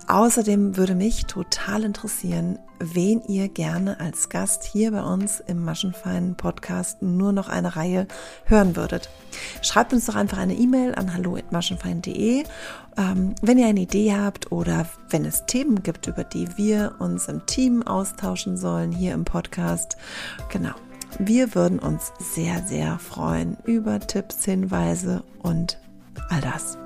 [0.08, 6.36] Außerdem würde mich total interessieren, wen ihr gerne als Gast hier bei uns im Maschenfeinen
[6.36, 8.08] Podcast nur noch eine Reihe
[8.46, 9.10] hören würdet.
[9.62, 12.44] Schreibt uns doch einfach eine E-Mail an hallo@maschenfein.de,
[12.98, 17.28] ähm, wenn ihr eine Idee habt oder wenn es Themen gibt, über die wir uns
[17.28, 19.98] im Team austauschen sollen hier im Podcast.
[20.50, 20.76] Genau.
[21.20, 25.80] Wir würden uns sehr, sehr freuen über Tipps, Hinweise und
[26.30, 26.78] all das.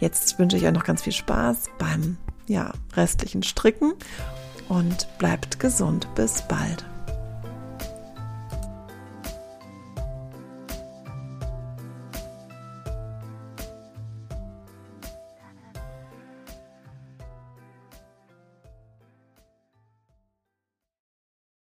[0.00, 2.16] Jetzt wünsche ich euch noch ganz viel Spaß beim
[2.46, 3.92] ja, restlichen Stricken
[4.68, 6.08] und bleibt gesund.
[6.14, 6.84] Bis bald.